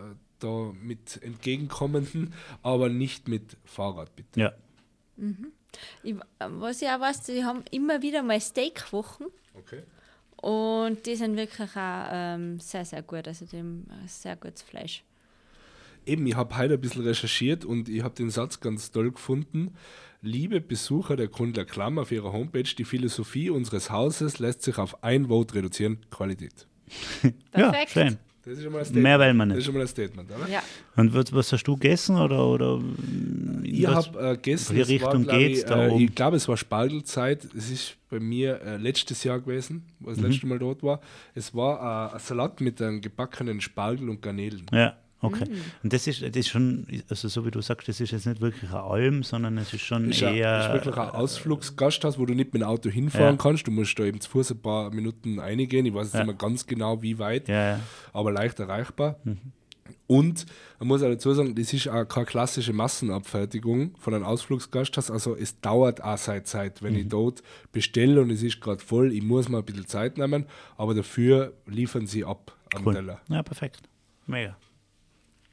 da 0.41 0.73
mit 0.83 1.23
Entgegenkommenden, 1.23 2.33
aber 2.63 2.89
nicht 2.89 3.29
mit 3.29 3.57
Fahrrad, 3.65 4.15
bitte. 4.17 4.41
ja. 4.41 4.53
Ich, 6.03 6.15
was 6.39 6.83
ich 6.83 6.89
auch 6.89 7.01
weiß, 7.01 7.23
die 7.23 7.45
haben 7.45 7.63
immer 7.71 8.03
wieder 8.03 8.23
mal 8.23 8.41
Steakwochen 8.41 9.27
Okay. 9.55 9.83
und 10.37 11.05
die 11.07 11.15
sind 11.17 11.37
wirklich 11.37 11.71
auch 11.77 12.07
ähm, 12.11 12.59
sehr, 12.61 12.85
sehr 12.85 13.03
gut. 13.03 13.29
Also 13.29 13.45
die 13.47 13.59
haben 13.59 13.87
äh, 13.91 14.09
sehr 14.09 14.37
gutes 14.37 14.63
Fleisch. 14.63 15.05
Eben, 16.07 16.27
ich 16.27 16.37
habe 16.37 16.57
heute 16.57 16.75
ein 16.75 16.81
bisschen 16.81 17.03
recherchiert 17.03 17.65
und 17.65 17.89
ich 17.89 18.03
habe 18.03 18.15
den 18.15 18.31
Satz 18.31 18.61
ganz 18.61 18.91
toll 18.91 19.11
gefunden. 19.13 19.75
Liebe 20.21 20.61
Besucher 20.61 21.15
der 21.17 21.29
Kundler 21.29 21.65
Klamm 21.65 21.99
auf 21.99 22.11
ihrer 22.11 22.33
Homepage, 22.33 22.65
die 22.77 22.85
Philosophie 22.85 23.51
unseres 23.51 23.91
Hauses 23.91 24.41
lässt 24.41 24.63
sich 24.63 24.79
auf 24.79 25.05
ein 25.05 25.27
Vote 25.29 25.55
reduzieren, 25.55 25.99
Qualität. 26.11 26.67
ja, 27.23 27.31
Perfekt. 27.71 27.91
schön. 27.93 28.19
Das 28.45 28.57
ist 28.57 28.65
schon 28.65 28.73
mal 28.73 28.79
ein 28.79 28.85
Statement. 28.87 29.03
Mehr 29.03 29.21
will 29.21 29.35
man 29.35 29.49
Das 29.51 29.59
ist 29.59 29.61
nicht. 29.61 29.67
schon 29.67 29.75
mal 29.75 29.81
ein 29.83 29.89
Statement, 29.89 30.31
oder? 30.31 30.49
Ja. 30.51 30.63
Und 30.97 31.15
was, 31.15 31.33
was 31.35 31.53
hast 31.53 31.65
du 31.65 31.75
gegessen? 31.77 32.17
Oder, 32.17 32.47
oder 32.47 32.83
Ich 33.63 33.87
was- 33.87 34.07
habe 34.09 34.19
äh, 34.31 34.35
gegessen, 34.37 34.75
welche 34.77 34.97
es 34.97 35.03
war, 35.03 35.09
Richtung 35.13 35.25
glaub 35.25 35.39
geht's 35.39 35.59
ich, 35.61 35.65
da 35.67 35.87
äh, 35.87 36.03
ich 36.03 36.15
glaube, 36.15 36.37
es 36.39 36.49
war 36.49 36.57
Spargelzeit. 36.57 37.45
Es 37.55 37.71
ist 37.71 37.97
bei 38.09 38.19
mir 38.19 38.61
äh, 38.63 38.77
letztes 38.79 39.23
Jahr 39.23 39.39
gewesen, 39.41 39.85
wo 40.01 40.11
Mhm. 40.11 40.15
das 40.15 40.25
letzte 40.25 40.47
Mal 40.47 40.59
dort 40.59 40.83
war. 40.83 41.01
Es 41.35 41.55
war 41.55 42.11
äh, 42.11 42.15
ein 42.15 42.21
Salat 42.21 42.61
mit 42.63 42.81
einem 42.81 43.03
gebackenen 43.03 43.61
Spargel 43.61 44.09
und 44.09 44.23
Garnelen. 44.23 44.65
Ja, 44.73 44.97
okay. 45.21 45.45
Mm. 45.49 45.55
Und 45.85 45.93
das 45.93 46.07
ist, 46.07 46.23
das 46.23 46.35
ist 46.37 46.49
schon, 46.49 46.87
also 47.09 47.29
so 47.29 47.45
wie 47.47 47.51
du 47.51 47.61
sagst, 47.61 47.89
das 47.89 48.01
ist 48.01 48.11
jetzt 48.13 48.27
nicht 48.27 48.41
wirklich 48.41 48.71
eine 48.71 48.83
Alm, 48.83 49.23
sondern 49.23 49.59
es 49.59 49.73
ist 49.73 49.83
schon 49.83 50.11
Ist, 50.11 50.23
ein, 50.23 50.35
eher. 50.37 50.67
ist 50.67 50.73
wirklich 50.75 50.97
ein 50.97 51.11
Ausflugsgasthaus, 51.11 52.19
wo 52.19 52.27
du 52.27 52.35
nicht 52.35 52.53
mit 52.53 52.63
dem 52.63 52.69
Auto 52.69 52.89
hinfahren 52.91 53.37
Ja. 53.37 53.43
kannst. 53.43 53.67
Du 53.67 53.71
musst 53.71 53.99
da 53.99 54.05
eben 54.05 54.21
zu 54.21 54.31
Fuß 54.31 54.53
ein 54.53 54.61
paar 54.63 54.91
Minuten 54.91 55.39
reingehen. 55.39 55.87
Ich 55.87 55.95
weiß 55.95 56.07
jetzt 56.07 56.15
Ja. 56.15 56.21
nicht 56.21 56.27
mehr 56.29 56.37
ganz 56.37 56.67
genau, 56.67 57.03
wie 57.03 57.19
weit, 57.19 57.49
Ja, 57.49 57.71
ja. 57.77 57.81
aber 58.13 58.33
leicht 58.33 58.59
erreichbar. 58.61 59.19
Mhm. 59.25 59.39
Und 60.07 60.47
man 60.79 60.89
muss 60.89 61.03
auch 61.03 61.09
dazu 61.09 61.33
sagen, 61.35 61.55
das 61.55 61.73
ist 61.73 61.89
auch 61.89 62.05
keine 62.05 62.25
klassische 62.27 62.73
Massenabfertigung 62.73 63.95
von 63.99 64.15
einem 64.15 64.25
Ausflugsgasthaus. 64.25 65.11
Also 65.11 65.37
es 65.37 65.61
dauert 65.61 66.03
auch 66.03 66.17
seine 66.19 66.45
Zeit, 66.45 66.83
wenn 66.83 66.95
Mhm. 66.95 66.99
ich 67.01 67.09
dort 67.09 67.43
bestelle 67.73 68.21
und 68.21 68.31
es 68.31 68.43
ist 68.43 68.61
gerade 68.61 68.83
voll, 68.83 69.13
ich 69.13 69.23
muss 69.23 69.49
mal 69.49 69.59
ein 69.59 69.65
bisschen 69.65 69.87
Zeit 69.87 70.17
nehmen, 70.19 70.47
aber 70.77 70.95
dafür 70.95 71.53
liefern 71.67 72.07
sie 72.07 72.25
ab 72.25 72.57
am 72.75 72.87
Cool. 72.87 72.95
Teller. 72.95 73.21
Ja, 73.29 73.43
perfekt. 73.43 73.81
Mega. 74.27 74.57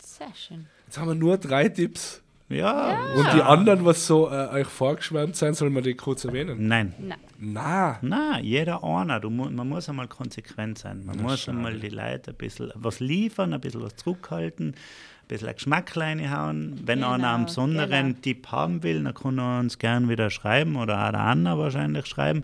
Sehr 0.06 0.34
schön. 0.36 0.68
Jetzt 0.86 0.98
haben 1.00 1.08
wir 1.08 1.16
nur 1.16 1.38
drei 1.38 1.68
Tipps. 1.68 2.22
Ja. 2.48 2.96
Und 3.16 3.34
die 3.34 3.42
anderen, 3.42 3.86
was 3.86 4.06
so 4.06 4.30
äh, 4.30 4.48
euch 4.50 4.68
vorgeschwärmt 4.68 5.36
sein, 5.36 5.56
sollen 5.56 5.74
wir 5.74 5.82
die 5.82 5.96
kurz 5.96 6.26
erwähnen? 6.26 6.68
Nein. 6.68 6.94
Na, 7.00 7.16
Na, 7.40 7.98
Na, 8.04 8.40
jeder 8.40 8.84
einer. 8.84 9.20
Du, 9.20 9.32
man 9.32 9.68
muss 9.68 9.90
einmal 9.90 10.08
konsequent 10.08 10.78
sein. 10.78 11.04
Man 11.06 11.20
muss 11.24 11.40
schade. 11.42 11.58
einmal 11.58 11.80
die 11.80 11.90
Leute 11.90 12.32
ein 12.32 12.38
bisschen 12.38 12.72
was 12.76 13.00
liefern, 13.00 13.52
ein 13.52 13.62
bisschen 13.62 13.82
was 13.82 13.96
zurückhalten, 13.96 14.70
ein 14.70 15.28
bisschen 15.28 15.48
ein 15.48 15.56
Geschmack 15.56 15.98
reinhauen. 15.98 16.82
Wenn 16.86 17.00
Genau, 17.00 17.14
einer 17.14 17.34
einen 17.34 17.46
besonderen 17.46 18.10
genau. 18.10 18.20
Tipp 18.22 18.52
haben 18.52 18.84
will, 18.84 19.04
dann 19.04 19.16
kann 19.16 19.40
er 19.40 19.60
uns 19.60 19.80
gern 19.80 20.08
wieder 20.08 20.30
schreiben 20.30 20.76
oder 20.76 21.04
auch 21.08 21.12
der 21.12 21.22
Anna 21.22 21.58
wahrscheinlich 21.58 22.06
schreiben. 22.06 22.44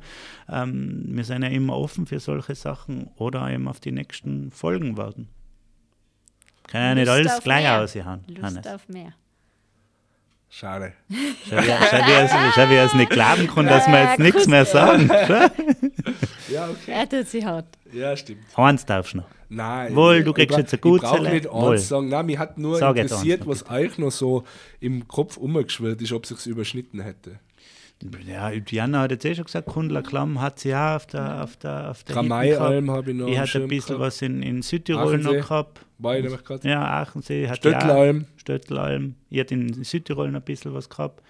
Ähm, 0.49 1.03
wir 1.09 1.23
sind 1.25 1.43
ja 1.43 1.49
immer 1.49 1.77
offen 1.77 2.07
für 2.07 2.19
solche 2.19 2.55
Sachen 2.55 3.11
oder 3.17 3.47
eben 3.51 3.67
auf 3.67 3.79
die 3.79 3.91
nächsten 3.91 4.49
Folgen 4.51 4.97
warten. 4.97 5.29
Kann 6.71 6.81
ja 6.81 6.95
nicht 6.95 7.07
Lust 7.07 7.17
alles 7.19 7.31
auf 7.33 7.43
gleich 7.43 7.63
mehr. 7.63 7.81
aushauen. 7.81 8.23
Lust 8.27 8.41
Hannes. 8.43 8.67
auf 8.67 8.87
mehr. 8.89 9.13
schade. 10.49 10.93
Schau, 11.49 11.57
wie, 11.57 11.67
er 11.67 12.23
es- 12.25 12.53
schau, 12.55 12.69
wie 12.69 12.75
es 12.75 12.93
nicht 12.93 13.09
glauben 13.11 13.47
kann, 13.47 13.67
dass 13.67 13.87
wir 13.87 14.01
jetzt 14.03 14.19
nichts 14.19 14.47
mehr 14.47 14.65
sagen. 14.65 15.09
Ja, 16.51 16.67
okay. 16.69 16.91
Er 16.91 17.07
tut 17.07 17.27
sich 17.29 17.45
hart. 17.45 17.65
Ja, 17.93 18.13
stimmt. 18.17 18.41
Eins 18.57 18.85
darfst 18.85 19.13
du 19.13 19.17
noch. 19.19 19.25
Nein, 19.47 19.95
Wohl, 19.95 20.21
du 20.21 20.31
ich 20.31 20.35
kriegst 20.35 20.57
jetzt 20.57 20.73
ein 20.73 20.81
Gutes, 20.81 21.09
Ich 21.09 21.15
brauche 21.17 21.29
nicht 21.29 21.49
Wohl. 21.49 21.73
eins 21.75 21.87
sagen. 21.87 22.09
Nein, 22.09 22.25
mich 22.25 22.37
hat 22.37 22.57
nur 22.57 22.77
Sag 22.77 22.97
interessiert, 22.97 23.47
was 23.47 23.69
euch 23.69 23.97
noch 23.97 24.11
so 24.11 24.43
im 24.81 25.07
Kopf 25.07 25.37
umgeschwirrt 25.37 26.01
ist, 26.01 26.11
ob 26.11 26.25
sich 26.25 26.45
überschnitten 26.45 26.99
hätte. 26.99 27.39
Ja, 28.27 28.49
Diana 28.49 29.01
hat 29.01 29.11
jetzt 29.11 29.23
eh 29.23 29.33
schon 29.35 29.45
gesagt, 29.45 29.67
Kundler 29.67 30.01
Klamm 30.01 30.41
hat 30.41 30.59
sie 30.59 30.75
auch 30.75 30.95
auf 30.95 31.05
der 31.05 31.41
auf 31.43 31.55
der 31.55 31.91
auf 31.91 32.03
der 32.03 32.15
habe 32.17 33.11
ich 33.11 33.15
noch 33.15 33.27
Ich 33.27 33.37
hatte 33.39 33.59
ein 33.61 33.67
bisschen 33.69 33.87
gehabt. 33.95 33.99
was 33.99 34.21
in, 34.21 34.41
in 34.43 34.61
Südtirol 34.61 35.19
noch 35.19 35.29
Achensee. 35.29 35.39
gehabt. 35.41 35.85
War 36.01 36.17
ich 36.17 36.23
nämlich 36.23 36.43
gerade. 36.43 36.67
Ja, 36.67 36.81
Aachensee 37.01 37.47
hat. 37.47 37.63
Ja, 37.63 38.13
Stöttlalm. 38.37 39.15
Ich 39.29 39.39
hatte 39.39 39.53
in 39.53 39.83
Südtirol 39.83 40.31
noch 40.31 40.39
ein 40.41 40.45
bisschen 40.45 40.73
was 40.73 40.89
gehabt. 40.89 41.21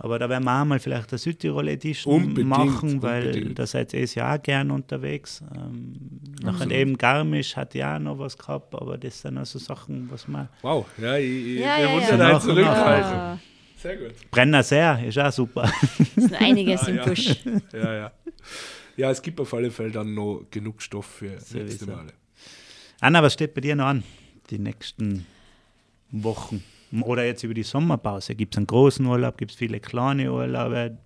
Aber 0.00 0.20
da 0.20 0.28
werden 0.28 0.44
wir 0.44 0.60
auch 0.60 0.64
mal 0.64 0.78
vielleicht 0.78 1.10
eine 1.10 1.18
Südtirol-Edition 1.18 2.14
Unbedingt, 2.22 2.48
machen, 2.48 3.02
weil 3.02 3.26
unbedingt. 3.26 3.58
da 3.58 3.66
seid 3.66 3.92
ihr 3.94 4.04
ja 4.04 4.32
auch 4.36 4.40
gern 4.40 4.70
unterwegs. 4.70 5.42
Ähm, 5.56 5.94
nachher 6.40 6.70
eben 6.70 6.96
Garmisch 6.96 7.56
hat 7.56 7.74
ja 7.74 7.96
auch 7.96 7.98
noch 7.98 8.16
was 8.20 8.38
gehabt, 8.38 8.72
aber 8.76 8.96
das 8.96 9.20
sind 9.22 9.36
also 9.38 9.58
Sachen, 9.58 10.08
was 10.12 10.28
man. 10.28 10.48
Wow, 10.62 10.86
ja, 10.98 11.16
ich, 11.16 11.28
ich 11.28 11.58
Ja, 11.58 11.80
ja, 11.80 11.86
bewundere 11.88 12.10
ja. 12.12 12.16
deine 12.16 12.32
Noch- 12.34 12.40
Zurückhaltung. 12.44 13.12
Ja, 13.12 13.38
Sehr 13.76 13.96
gut. 13.96 14.30
Brenner 14.30 14.62
sehr, 14.62 15.04
ist 15.04 15.18
auch 15.18 15.32
super. 15.32 15.68
es 15.98 16.24
ist 16.24 16.34
einiges 16.34 16.82
Ah, 16.84 16.88
im 16.90 16.96
ja. 16.96 17.04
Busch. 17.04 17.34
Ja, 17.72 17.94
ja. 17.94 18.12
Ja, 18.96 19.10
es 19.10 19.20
gibt 19.20 19.40
auf 19.40 19.52
alle 19.52 19.72
Fälle 19.72 19.90
dann 19.90 20.14
noch 20.14 20.44
genug 20.48 20.80
Stoff 20.80 21.06
für 21.06 21.38
nächste. 21.54 21.86
Male. 21.86 22.12
Anna, 23.00 23.22
was 23.22 23.34
steht 23.34 23.54
bei 23.54 23.60
dir 23.60 23.76
noch 23.76 23.86
an? 23.86 24.02
Die 24.50 24.58
nächsten 24.58 25.26
Wochen? 26.10 26.64
Oder 27.02 27.24
jetzt 27.24 27.44
über 27.44 27.54
die 27.54 27.62
Sommerpause? 27.62 28.34
Gibt 28.34 28.54
es 28.54 28.58
einen 28.58 28.66
großen 28.66 29.04
Urlaub? 29.06 29.36
Gibt 29.36 29.52
es 29.52 29.56
viele 29.56 29.78
kleine 29.78 30.32
Urlaube? 30.32 30.98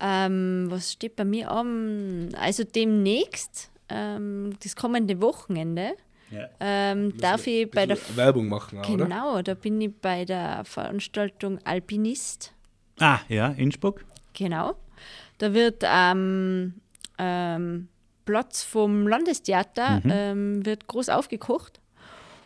Ähm, 0.00 0.66
was 0.70 0.92
steht 0.92 1.16
bei 1.16 1.24
mir 1.24 1.50
an? 1.50 2.34
Also 2.40 2.64
demnächst, 2.64 3.70
ähm, 3.88 4.52
das 4.62 4.76
kommende 4.76 5.20
Wochenende, 5.20 5.96
Ja. 6.30 6.48
ähm, 6.60 7.16
darf 7.18 7.46
ich 7.46 7.70
bei 7.70 7.86
der 7.86 7.98
Werbung 8.14 8.48
machen, 8.48 8.78
auch, 8.78 8.88
oder? 8.88 9.04
Genau, 9.04 9.42
da 9.42 9.54
bin 9.54 9.80
ich 9.80 9.90
bei 10.00 10.24
der 10.24 10.64
Veranstaltung 10.64 11.58
Alpinist. 11.64 12.52
Ah, 12.98 13.20
ja, 13.28 13.48
Innsbruck. 13.48 14.04
Genau. 14.32 14.76
Da 15.38 15.52
wird 15.52 15.84
am 15.84 16.74
ähm, 17.18 17.88
Platz 18.26 18.62
vom 18.62 19.06
Landestheater 19.08 20.00
Mhm. 20.04 20.10
ähm, 20.10 20.66
wird 20.66 20.86
groß 20.86 21.08
aufgekocht. 21.08 21.80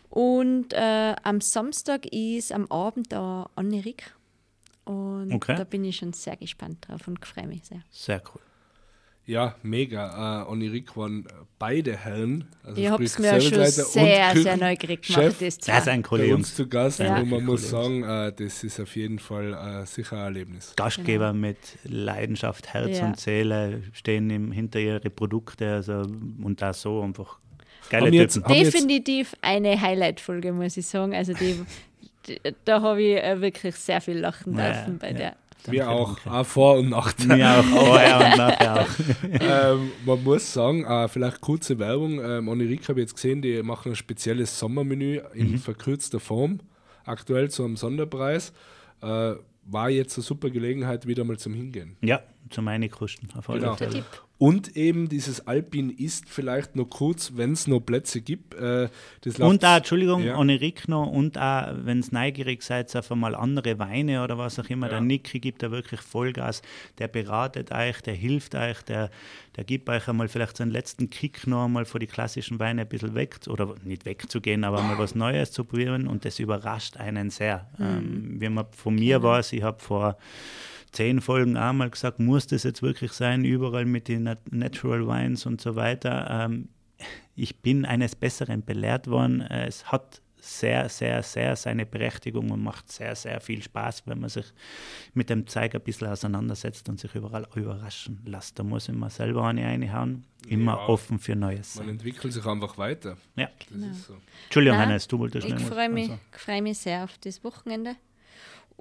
Und 0.09 0.73
äh, 0.73 1.15
am 1.23 1.41
Samstag 1.41 2.05
ist 2.05 2.51
am 2.53 2.69
Abend 2.71 3.11
da 3.11 3.49
Anne 3.55 3.83
Rick. 3.83 4.13
Und 4.85 5.33
Okay. 5.33 5.55
da 5.55 5.63
bin 5.63 5.83
ich 5.85 5.97
schon 5.97 6.13
sehr 6.13 6.35
gespannt 6.37 6.87
drauf 6.87 7.07
und 7.07 7.25
freue 7.25 7.47
mich 7.47 7.63
sehr. 7.65 7.81
Sehr 7.91 8.21
cool. 8.33 8.41
Ja, 9.31 9.55
mega. 9.63 10.43
Äh, 10.43 10.51
Onirik 10.51 10.97
waren 10.97 11.25
beide 11.57 11.95
Herren. 11.95 12.43
Also 12.63 12.81
Ich 12.81 12.89
habe 12.89 13.03
es 13.03 13.17
mir 13.17 13.39
schon 13.39 13.65
sehr, 13.65 14.35
sehr 14.35 14.57
neugierig 14.57 15.05
Chef 15.05 15.15
gemacht. 15.15 15.35
Das 15.41 15.57
Das 15.59 15.79
ist 15.83 15.87
ein 15.87 16.03
Kollege. 16.03 16.35
uns 16.35 16.53
zu 16.53 16.67
Gast 16.67 16.99
Ja. 16.99 17.17
und 17.17 17.29
man 17.29 17.45
muss 17.45 17.69
sagen, 17.69 18.03
äh, 18.03 18.33
das 18.33 18.63
ist 18.65 18.79
auf 18.81 18.93
jeden 18.97 19.19
Fall 19.19 19.53
äh, 19.53 19.85
sicher 19.85 20.17
ein 20.17 20.23
Erlebnis. 20.23 20.73
Gastgeber 20.75 21.31
mit 21.31 21.57
Leidenschaft, 21.85 22.73
Herz 22.73 22.97
Ja. 22.99 23.05
und 23.05 23.19
Seele 23.19 23.83
stehen 23.93 24.29
im, 24.29 24.51
hinter 24.51 24.79
ihre 24.79 25.09
Produkte 25.09 25.75
also, 25.75 26.01
und 26.43 26.61
da 26.61 26.73
so 26.73 27.01
einfach 27.01 27.39
geile 27.89 28.07
Haben 28.07 28.13
jetzt- 28.13 28.33
Typen. 28.33 28.49
haben 28.49 28.55
jetzt- 28.55 28.73
Definitiv 28.73 29.33
eine 29.41 29.79
Highlight-Folge, 29.79 30.51
muss 30.51 30.75
ich 30.75 30.85
sagen. 30.87 31.15
Also 31.15 31.31
die, 31.33 31.55
die, 32.27 32.37
da 32.65 32.81
habe 32.81 33.01
ich 33.01 33.15
äh, 33.23 33.39
wirklich 33.39 33.75
sehr 33.75 34.01
viel 34.01 34.17
lachen 34.19 34.57
Ja, 34.57 34.73
dürfen 34.73 34.97
bei 34.97 35.11
ja. 35.11 35.17
der. 35.17 35.35
Wir 35.69 35.89
auch, 35.89 36.15
danke. 36.19 36.31
auch 36.39 36.45
Vor- 36.45 36.77
und 36.79 36.89
Nachteile. 36.89 37.35
Mir 37.35 37.59
auch 37.59 37.63
vorher 37.63 38.15
und 38.17 38.37
nachher 38.37 38.81
auch. 38.81 38.87
ähm, 39.73 39.91
man 40.05 40.23
muss 40.23 40.53
sagen, 40.53 40.83
äh, 40.85 41.07
vielleicht 41.07 41.41
kurze 41.41 41.77
Werbung. 41.77 42.19
Ähm, 42.23 42.47
Onirik 42.47 42.87
habe 42.89 42.99
ich 42.99 43.05
jetzt 43.05 43.15
gesehen, 43.15 43.41
die 43.41 43.61
machen 43.61 43.91
ein 43.91 43.95
spezielles 43.95 44.57
Sommermenü 44.57 45.21
in 45.33 45.51
Mhm. 45.53 45.57
verkürzter 45.59 46.19
Form, 46.19 46.59
aktuell 47.05 47.49
zu 47.51 47.63
einem 47.63 47.77
Sonderpreis. 47.77 48.53
Äh, 49.01 49.33
war 49.65 49.89
jetzt 49.91 50.17
eine 50.17 50.23
super 50.23 50.49
Gelegenheit, 50.49 51.05
wieder 51.05 51.23
mal 51.23 51.37
zum 51.37 51.53
Hingehen. 51.53 51.95
Ja, 52.01 52.21
zum 52.49 52.67
Einkosten 52.67 53.29
auf 53.37 53.49
alle 53.49 53.59
Genau. 53.59 53.75
Tipp. 53.75 54.03
Und 54.41 54.75
eben 54.75 55.07
dieses 55.07 55.45
Alpin 55.45 55.91
ist 55.91 56.27
vielleicht 56.27 56.75
noch 56.75 56.85
kurz, 56.89 57.33
wenn 57.35 57.51
es 57.51 57.67
noch 57.67 57.79
Plätze 57.79 58.21
gibt. 58.21 58.55
Äh, 58.55 58.89
das 59.21 59.37
Und 59.39 59.63
auch, 59.63 59.77
Entschuldigung, 59.77 60.23
Ja. 60.23 60.35
ohne 60.35 60.59
Rick 60.59 60.87
noch, 60.87 61.05
und 61.05 61.37
auch, 61.37 61.67
wenn 61.75 61.99
es 61.99 62.11
neugierig 62.11 62.63
seid 62.63 62.95
auf 62.95 63.11
einmal 63.11 63.35
andere 63.35 63.77
Weine 63.77 64.23
oder 64.23 64.39
was 64.39 64.57
auch 64.57 64.67
immer, 64.67 64.87
Ja. 64.87 64.93
der 64.93 65.01
Niki 65.01 65.39
gibt 65.39 65.61
da 65.61 65.69
wirklich 65.69 66.01
Vollgas, 66.01 66.63
der 66.97 67.07
beratet 67.07 67.71
euch, 67.71 68.01
der 68.01 68.15
hilft 68.15 68.55
euch, 68.55 68.81
der, 68.81 69.11
der 69.57 69.63
gibt 69.63 69.87
euch 69.89 70.07
einmal 70.07 70.27
vielleicht 70.27 70.57
so 70.57 70.63
einen 70.63 70.71
letzten 70.71 71.11
Kick 71.11 71.45
noch 71.45 71.65
einmal 71.65 71.85
vor 71.85 71.99
die 71.99 72.07
klassischen 72.07 72.57
Weine 72.59 72.81
ein 72.81 72.89
bisschen 72.89 73.13
weg, 73.13 73.37
oder 73.47 73.75
nicht 73.83 74.05
wegzugehen, 74.05 74.63
aber 74.63 74.81
mal 74.81 74.97
was 74.97 75.13
Neues 75.13 75.51
zu 75.51 75.65
probieren 75.65 76.07
und 76.07 76.25
das 76.25 76.39
überrascht 76.39 76.97
einen 76.97 77.29
sehr. 77.29 77.69
Ähm, 77.79 78.37
wie 78.41 78.49
man 78.49 78.65
von 78.75 78.95
mir 78.95 79.21
weiß, 79.21 79.53
ich 79.53 79.61
habe 79.61 79.79
vor 79.83 80.17
zehn 80.91 81.21
Folgen 81.21 81.57
einmal 81.57 81.89
gesagt, 81.89 82.19
muss 82.19 82.47
das 82.47 82.63
jetzt 82.63 82.81
wirklich 82.81 83.11
sein, 83.13 83.45
überall 83.45 83.85
mit 83.85 84.07
den 84.07 84.23
Nat 84.23 84.51
Natural 84.51 85.07
Wines 85.07 85.45
und 85.45 85.61
so 85.61 85.75
weiter. 85.75 86.27
Ähm, 86.29 86.69
ich 87.35 87.61
bin 87.61 87.85
eines 87.85 88.15
Besseren 88.15 88.63
belehrt 88.63 89.07
worden. 89.07 89.41
Äh, 89.41 89.67
Es 89.67 89.85
hat 89.91 90.21
sehr, 90.43 90.89
sehr, 90.89 91.21
sehr 91.21 91.55
seine 91.55 91.85
Berechtigung 91.85 92.49
und 92.49 92.63
macht 92.63 92.91
sehr, 92.91 93.15
sehr 93.15 93.39
viel 93.41 93.61
Spaß, 93.61 94.03
wenn 94.07 94.19
man 94.19 94.29
sich 94.29 94.45
mit 95.13 95.29
dem 95.29 95.45
Zeig 95.45 95.75
ein 95.75 95.81
bisschen 95.81 96.07
auseinandersetzt 96.07 96.89
und 96.89 96.99
sich 96.99 97.13
überall 97.13 97.47
überraschen 97.55 98.19
lässt. 98.25 98.57
Da 98.57 98.63
muss 98.63 98.89
ich 98.89 98.95
mir 98.95 99.09
selber 99.11 99.45
eine 99.47 99.63
reinhauen. 99.63 100.25
Immer 100.47 100.73
Ja. 100.77 100.87
offen 100.87 101.19
für 101.19 101.35
Neues. 101.35 101.75
Man 101.75 101.85
sein. 101.85 101.89
entwickelt 101.95 102.33
sich 102.33 102.43
einfach 102.45 102.75
weiter. 102.79 103.17
Ja. 103.35 103.49
Das 103.59 103.67
Genau. 103.69 103.91
ist 103.91 104.07
so. 104.07 104.17
Entschuldigung, 104.45 104.79
Nein, 104.79 104.87
Hannes, 104.89 105.07
du 105.07 105.19
wolltest 105.19 105.47
Ich 105.47 105.53
freue 105.59 105.89
mich, 105.89 106.09
also. 106.09 106.19
freu 106.31 106.61
mich 106.61 106.77
sehr 106.79 107.03
auf 107.03 107.15
das 107.19 107.43
Wochenende. 107.43 107.95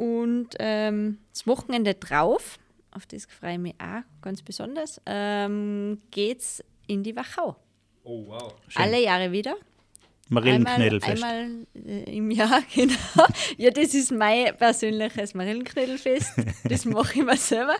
Und 0.00 0.56
ähm, 0.60 1.18
das 1.30 1.46
Wochenende 1.46 1.92
drauf, 1.92 2.58
auf 2.90 3.04
das 3.04 3.26
freue 3.26 3.52
ich 3.52 3.58
mich 3.58 3.74
auch 3.78 4.00
ganz 4.22 4.40
besonders, 4.40 4.98
ähm, 5.04 6.00
geht's 6.10 6.64
in 6.86 7.02
die 7.02 7.14
Wachau. 7.14 7.54
Oh, 8.04 8.24
wow. 8.28 8.54
Schön. 8.68 8.82
Alle 8.82 9.02
Jahre 9.02 9.30
wieder. 9.30 9.56
Einmal, 10.30 10.58
Marillenknädelfest. 10.58 11.22
einmal 11.22 11.66
äh, 11.74 12.16
im 12.16 12.30
Jahr, 12.30 12.62
genau. 12.74 13.26
ja, 13.58 13.70
das 13.70 13.92
ist 13.92 14.10
mein 14.10 14.56
persönliches 14.56 15.34
Marillenknödelfest. 15.34 16.32
Das 16.64 16.86
mache 16.86 17.18
ich 17.18 17.24
mir 17.26 17.36
selber. 17.36 17.76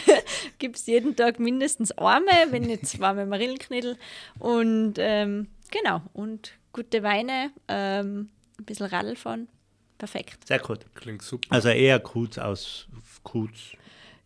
Gibt 0.58 0.76
es 0.76 0.86
jeden 0.86 1.16
Tag 1.16 1.38
mindestens 1.38 1.92
einmal, 1.92 2.50
wenn 2.50 2.62
nicht 2.62 2.86
zweimal 2.86 3.26
Marillenknödel. 3.26 3.98
Und 4.38 4.94
ähm, 4.96 5.48
genau, 5.70 6.00
und 6.14 6.52
gute 6.72 7.02
Weine, 7.02 7.50
ähm, 7.68 8.30
ein 8.58 8.64
bisschen 8.64 8.86
Radl 8.86 9.16
fahren. 9.16 9.48
Perfekt. 9.98 10.46
Sehr 10.46 10.60
gut. 10.60 10.80
Klingt 10.94 11.22
super. 11.22 11.46
Also 11.50 11.68
eher 11.68 11.98
kurz 12.00 12.38
aus 12.38 12.86
kurz. 13.24 13.72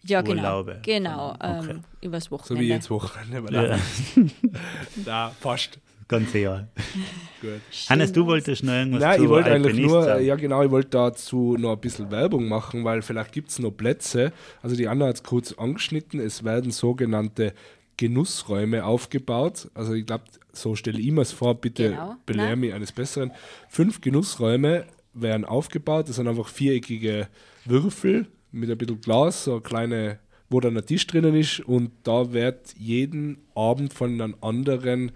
Ja, 0.05 0.21
genau. 0.21 0.41
Urlaube. 0.59 0.81
Genau, 0.83 1.31
Okay. 1.35 1.71
ähm, 1.71 1.81
übers 2.01 2.25
So 2.25 2.31
Wochenende. 2.33 2.65
wie 2.65 2.69
jetzt 2.69 2.91
Wochenende. 2.91 3.53
Ja, 3.53 3.79
Da, 5.05 5.35
passt. 5.41 5.79
ganze 6.09 6.39
Jahr. 6.41 6.69
Gut. 7.41 7.61
Hannes, 7.89 8.13
du 8.13 8.27
wolltest 8.27 8.65
noch 8.65 8.73
irgendwas 8.73 9.01
Nein, 9.01 9.19
zu 9.19 9.25
ich 9.25 9.31
wollte 9.31 9.51
eigentlich 9.53 9.79
nur, 9.79 10.03
sagen. 10.03 10.25
ja 10.27 10.35
genau, 10.37 10.63
ich 10.63 10.71
wollte 10.71 10.91
dazu 10.91 11.57
noch 11.59 11.73
ein 11.73 11.81
bisschen 11.81 12.11
Werbung 12.11 12.49
machen, 12.49 12.85
weil 12.85 13.01
vielleicht 13.03 13.33
gibt 13.33 13.51
es 13.51 13.59
noch 13.61 13.71
Plätze. 13.71 14.33
Also 14.61 14.77
die 14.77 14.89
Anna 14.89 15.07
hat 15.07 15.17
es 15.17 15.23
kurz 15.23 15.53
angeschnitten, 15.53 16.21
es 16.21 16.43
werden 16.45 16.71
sogenannte 16.73 17.55
Genussräume 17.97 18.85
aufgebaut. 18.85 19.71
Also 19.75 19.95
ich 19.95 20.05
glaube, 20.05 20.25
so 20.53 20.75
stelle 20.75 20.99
ich 21.01 21.11
mir 21.13 21.23
es 21.23 21.33
vor, 21.33 21.55
bitte 21.55 21.91
Genau, 21.91 22.17
belehr 22.27 22.47
nein. 22.51 22.61
mich 22.61 22.75
eines 22.75 22.91
Besseren. 22.93 23.31
Fünf 23.69 24.01
Genussräume 24.01 24.85
werden 25.15 25.45
aufgebaut, 25.45 26.09
das 26.09 26.17
sind 26.17 26.29
einfach 26.29 26.49
viereckige 26.49 27.29
Würfel 27.65 28.27
mit 28.51 28.71
ein 28.71 28.79
bisschen 28.79 29.01
Glas, 29.01 29.45
so 29.45 29.53
eine 29.53 29.61
kleine, 29.61 30.19
wo 30.49 30.61
dann 30.61 30.77
ein 30.77 30.87
Tisch 30.87 31.07
drinnen 31.07 31.35
ist 31.35 31.61
und 31.61 31.91
da 32.03 32.33
wird 32.33 32.75
jeden 32.77 33.39
Abend 33.55 33.93
von 33.93 34.21
einem 34.21 34.37
anderen 34.41 35.13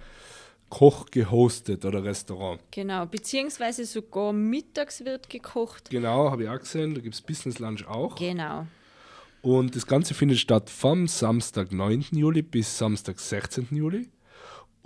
Koch 0.69 1.07
gehostet 1.11 1.85
oder 1.85 2.03
Restaurant. 2.03 2.61
Genau, 2.71 3.07
beziehungsweise 3.07 3.85
sogar 3.85 4.33
mittags 4.33 5.05
wird 5.05 5.31
gekocht. 5.31 5.91
Genau, 5.91 6.31
habe 6.31 6.45
ich 6.45 6.49
auch 6.49 6.59
gesehen. 6.59 6.95
Da 6.95 7.01
gibt 7.01 7.15
es 7.15 7.23
Business 7.23 7.59
Lunch 7.59 7.87
auch. 7.87 8.17
Genau. 8.17 8.67
Und 9.43 9.77
das 9.77 9.87
Ganze 9.87 10.13
findet 10.15 10.39
statt 10.39 10.69
vom 10.69 11.07
Samstag, 11.07 11.71
9. 11.71 12.07
Juli 12.11 12.43
bis 12.43 12.77
Samstag, 12.79 13.21
16. 13.21 13.69
Juli. 13.71 14.09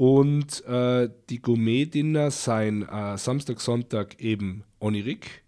Und 0.01 0.64
äh, 0.64 1.11
die 1.28 1.42
Gourmet-Dinner 1.42 2.30
seien 2.30 2.88
äh, 2.88 3.18
Samstag, 3.18 3.61
Sonntag 3.61 4.18
eben 4.18 4.64
Onirik. 4.78 5.42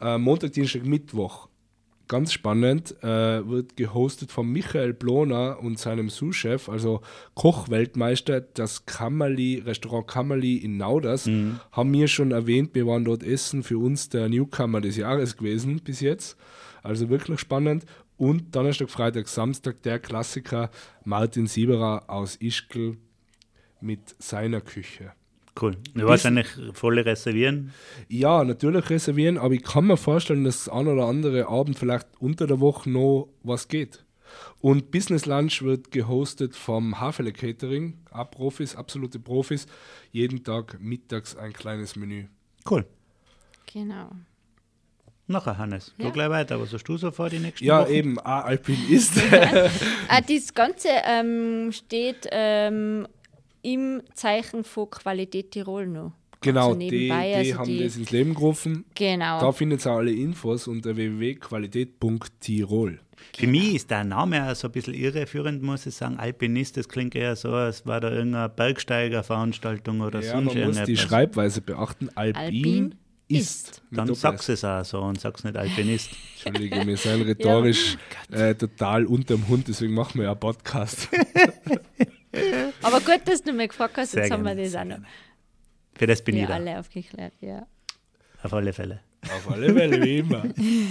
Äh, 0.00 0.18
Montag, 0.18 0.52
Dienstag, 0.52 0.84
Mittwoch. 0.84 1.48
Ganz 2.06 2.32
spannend, 2.32 2.94
äh, 3.02 3.44
wird 3.44 3.76
gehostet 3.76 4.30
von 4.30 4.48
Michael 4.48 4.92
Blona 4.92 5.54
und 5.54 5.80
seinem 5.80 6.10
Sous-Chef, 6.10 6.68
also 6.68 7.00
Kochweltmeister, 7.34 8.40
das 8.40 8.86
Kammerli, 8.86 9.60
Restaurant 9.66 10.06
Kammerli 10.06 10.58
in 10.58 10.76
Nauders. 10.76 11.28
Haben 11.72 11.92
wir 11.92 12.06
schon 12.06 12.30
erwähnt, 12.30 12.76
wir 12.76 12.86
waren 12.86 13.04
dort 13.04 13.24
essen, 13.24 13.64
für 13.64 13.78
uns 13.78 14.08
der 14.08 14.28
Newcomer 14.28 14.80
des 14.80 14.96
Jahres 14.96 15.36
gewesen 15.36 15.80
bis 15.82 15.98
jetzt. 15.98 16.36
Also 16.84 17.08
wirklich 17.08 17.40
spannend. 17.40 17.84
Und 18.16 18.54
Donnerstag, 18.54 18.90
Freitag, 18.90 19.26
Samstag 19.26 19.82
der 19.82 19.98
Klassiker 19.98 20.70
Martin 21.04 21.48
Sieberer 21.48 22.04
aus 22.06 22.36
Ischgl 22.36 22.96
mit 23.82 24.14
seiner 24.18 24.60
Küche. 24.60 25.12
Cool. 25.60 25.76
Du 25.94 26.06
wahrscheinlich 26.06 26.46
volle 26.72 27.04
reservieren. 27.04 27.74
Ja, 28.08 28.42
natürlich 28.42 28.88
reservieren, 28.88 29.36
aber 29.36 29.52
ich 29.52 29.62
kann 29.62 29.86
mir 29.86 29.98
vorstellen, 29.98 30.44
dass 30.44 30.64
das 30.64 30.72
ein 30.72 30.86
oder 30.86 31.04
andere 31.06 31.48
Abend 31.48 31.78
vielleicht 31.78 32.06
unter 32.20 32.46
der 32.46 32.60
Woche 32.60 32.88
noch 32.88 33.28
was 33.42 33.68
geht. 33.68 34.04
Und 34.60 34.90
Business 34.90 35.26
Lunch 35.26 35.60
wird 35.62 35.90
gehostet 35.90 36.56
vom 36.56 36.98
Hafele 37.00 37.32
Catering, 37.32 37.98
auch 38.10 38.30
Profis, 38.30 38.74
absolute 38.76 39.18
Profis. 39.18 39.66
Jeden 40.10 40.42
Tag 40.42 40.78
mittags 40.80 41.36
ein 41.36 41.52
kleines 41.52 41.96
Menü. 41.96 42.28
Cool. 42.68 42.86
Genau. 43.70 44.10
Nachher, 45.26 45.58
Hannes. 45.58 45.92
Ja. 45.98 46.06
Du 46.06 46.12
gleich 46.12 46.30
weiter. 46.30 46.60
Was 46.60 46.72
hast 46.72 46.84
du 46.84 46.96
so 46.96 47.10
vor 47.10 47.28
die 47.28 47.38
nächsten 47.38 47.64
Ja, 47.64 47.82
Wochen? 47.82 47.92
eben, 47.92 48.18
auch 48.18 48.44
Alpinist. 48.44 49.20
Ah, 50.08 50.20
das 50.20 50.52
Ganze 50.54 50.88
ähm, 51.06 51.72
steht 51.72 52.28
ähm, 52.30 53.06
im 53.62 54.02
Zeichen 54.14 54.64
von 54.64 54.90
Qualität 54.90 55.50
Tirol 55.52 55.86
noch. 55.86 56.12
genau, 56.40 56.68
Also 56.68 56.78
die, 56.80 56.90
nebenbei, 56.90 57.28
die 57.28 57.34
also 57.50 57.58
haben 57.60 57.66
die- 57.68 57.84
das 57.84 57.96
ins 57.96 58.10
Leben 58.10 58.34
gerufen. 58.34 58.84
Genau. 58.94 59.40
Da 59.40 59.52
findet 59.52 59.86
ihr 59.86 59.92
alle 59.92 60.12
Infos 60.12 60.66
unter 60.68 60.96
www.qualität.tirol. 60.96 62.98
Für 63.36 63.46
mich 63.46 63.74
ist 63.76 63.88
der 63.90 64.02
Name 64.02 64.50
auch 64.50 64.56
so 64.56 64.66
ein 64.68 64.72
bisschen 64.72 64.94
irreführend, 64.94 65.62
muss 65.62 65.86
ich 65.86 65.94
sagen. 65.94 66.16
Alpinist, 66.18 66.76
das 66.76 66.88
klingt 66.88 67.14
eher 67.14 67.36
so, 67.36 67.50
als 67.52 67.86
war 67.86 68.00
da 68.00 68.10
irgendeine 68.10 68.48
Bergsteigerveranstaltung 68.48 70.00
oder 70.00 70.20
Ja, 70.20 70.32
sonst 70.32 70.54
man 70.56 70.66
muss 70.68 70.82
die. 70.82 70.96
Schreibweise 70.96 71.60
beachten. 71.60 72.08
Alpin, 72.16 72.42
Alpin 72.42 72.94
ist. 73.28 73.80
Dann 73.92 74.12
sagst 74.14 74.48
du 74.48 74.52
es 74.54 74.64
auch 74.64 74.84
so 74.84 74.98
und 75.00 75.20
sagst 75.20 75.44
nicht 75.44 75.56
Alpinist. 75.56 76.10
Entschuldige, 76.44 76.84
wir 76.84 76.96
sind 76.96 77.22
rhetorisch 77.22 77.96
äh, 78.32 78.56
total 78.56 79.06
unterm 79.06 79.46
Hund, 79.48 79.68
deswegen 79.68 79.94
machen 79.94 80.18
wir 80.18 80.24
ja 80.24 80.32
einen 80.32 80.40
Podcast. 80.40 81.08
Aber 82.82 83.00
gut, 83.00 83.20
dass 83.26 83.42
du 83.42 83.52
mich 83.52 83.68
gefragt 83.68 83.96
hast, 83.96 84.12
Sehr 84.12 84.22
jetzt 84.24 84.32
haben 84.32 84.44
wir 84.44 84.54
das 84.54 84.74
auch 84.74 84.84
noch. 84.84 84.98
Für 85.94 86.06
das 86.06 86.22
bin 86.22 86.36
ich 86.36 86.46
da. 86.46 86.54
alle 86.54 86.78
aufgeklärt. 86.78 87.34
Ja. 87.40 87.66
Auf 88.42 88.52
alle 88.54 88.72
Fälle. 88.72 89.00
Auf 89.24 89.50
alle 89.50 89.72
Fälle, 89.72 90.02
wie 90.02 90.18
immer. 90.18 90.42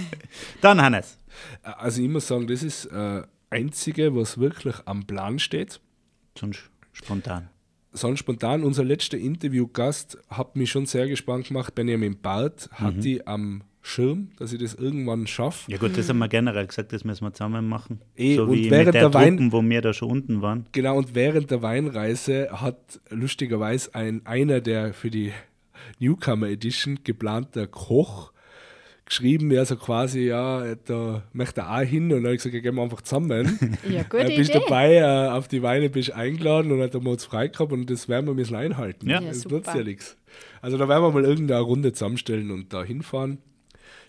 Dann, 0.60 0.80
Hannes. 0.80 1.18
Also 1.62 2.02
ich 2.02 2.08
muss 2.08 2.26
sagen, 2.26 2.46
das 2.46 2.62
ist 2.62 2.86
äh, 2.86 3.22
einzige, 3.50 4.14
was 4.14 4.38
wirklich 4.38 4.76
am 4.86 5.06
Plan 5.06 5.38
steht. 5.38 5.80
Sonst 6.38 6.70
spontan. 6.92 7.48
Sonst 7.92 8.20
spontan, 8.20 8.64
unser 8.64 8.84
letzter 8.84 9.18
Interviewgast 9.18 10.16
hat 10.30 10.56
mich 10.56 10.70
schon 10.70 10.86
sehr 10.86 11.08
gespannt 11.08 11.48
gemacht. 11.48 11.74
Benjamin 11.74 12.18
Barth 12.18 12.70
hat 12.72 13.04
die 13.04 13.26
am 13.26 13.64
Schirm, 13.84 14.28
dass 14.38 14.52
ich 14.52 14.60
das 14.60 14.74
irgendwann 14.74 15.26
schaffe. 15.26 15.70
Ja 15.70 15.76
gut, 15.76 15.98
das 15.98 16.08
haben 16.08 16.18
wir 16.18 16.28
generell 16.28 16.66
gesagt, 16.68 16.92
das 16.92 17.02
müssen 17.04 17.24
wir 17.24 17.32
zusammen 17.32 17.68
machen. 17.68 18.00
Eh, 18.16 18.36
so 18.36 18.44
und 18.44 18.52
wie 18.52 18.70
während 18.70 18.86
mit 18.86 18.94
der, 18.94 19.02
der 19.10 19.14
Wein- 19.14 19.36
Truppen, 19.36 19.52
wo 19.52 19.62
wir 19.62 19.82
da 19.82 19.92
schon 19.92 20.10
unten 20.10 20.40
waren. 20.40 20.66
Genau, 20.70 20.96
und 20.96 21.16
während 21.16 21.50
der 21.50 21.62
Weinreise 21.62 22.48
hat 22.52 23.00
lustigerweise 23.10 23.94
ein, 23.94 24.24
einer, 24.24 24.60
der 24.60 24.94
für 24.94 25.10
die 25.10 25.32
Newcomer 25.98 26.48
Edition 26.48 27.00
geplanter 27.02 27.66
Koch 27.66 28.32
geschrieben, 29.04 29.50
ja, 29.50 29.64
so 29.64 29.74
quasi, 29.76 30.20
ja, 30.28 30.76
da 30.86 31.24
möchte 31.32 31.62
er 31.62 31.76
auch 31.76 31.80
hin. 31.82 32.04
Und 32.04 32.10
dann 32.10 32.24
habe 32.26 32.34
ich 32.34 32.38
gesagt, 32.38 32.54
ja, 32.54 32.60
gehen 32.60 32.76
wir 32.76 32.82
einfach 32.82 33.02
zusammen. 33.02 33.58
ja, 33.90 34.04
gute 34.04 34.32
äh, 34.32 34.36
bist 34.36 34.50
Idee. 34.50 34.60
dabei, 34.60 34.94
äh, 34.94 35.28
auf 35.30 35.48
die 35.48 35.60
Weine 35.62 35.90
bist 35.90 36.10
du 36.10 36.16
eingeladen 36.16 36.70
und 36.70 36.78
dann 36.78 36.90
haben 36.92 37.04
wir 37.04 37.10
uns 37.10 37.24
frei 37.24 37.48
gehabt 37.48 37.72
und 37.72 37.90
das 37.90 38.08
werden 38.08 38.26
wir 38.26 38.34
müssen 38.34 38.54
einhalten. 38.54 39.08
Ja. 39.10 39.20
Ja, 39.20 39.26
das 39.28 39.40
super. 39.40 39.56
nutzt 39.56 39.74
ja 39.74 39.82
nichts. 39.82 40.16
Also 40.60 40.78
da 40.78 40.88
werden 40.88 41.02
wir 41.02 41.10
mal 41.10 41.24
irgendeine 41.24 41.60
Runde 41.60 41.92
zusammenstellen 41.92 42.52
und 42.52 42.72
da 42.72 42.84
hinfahren. 42.84 43.38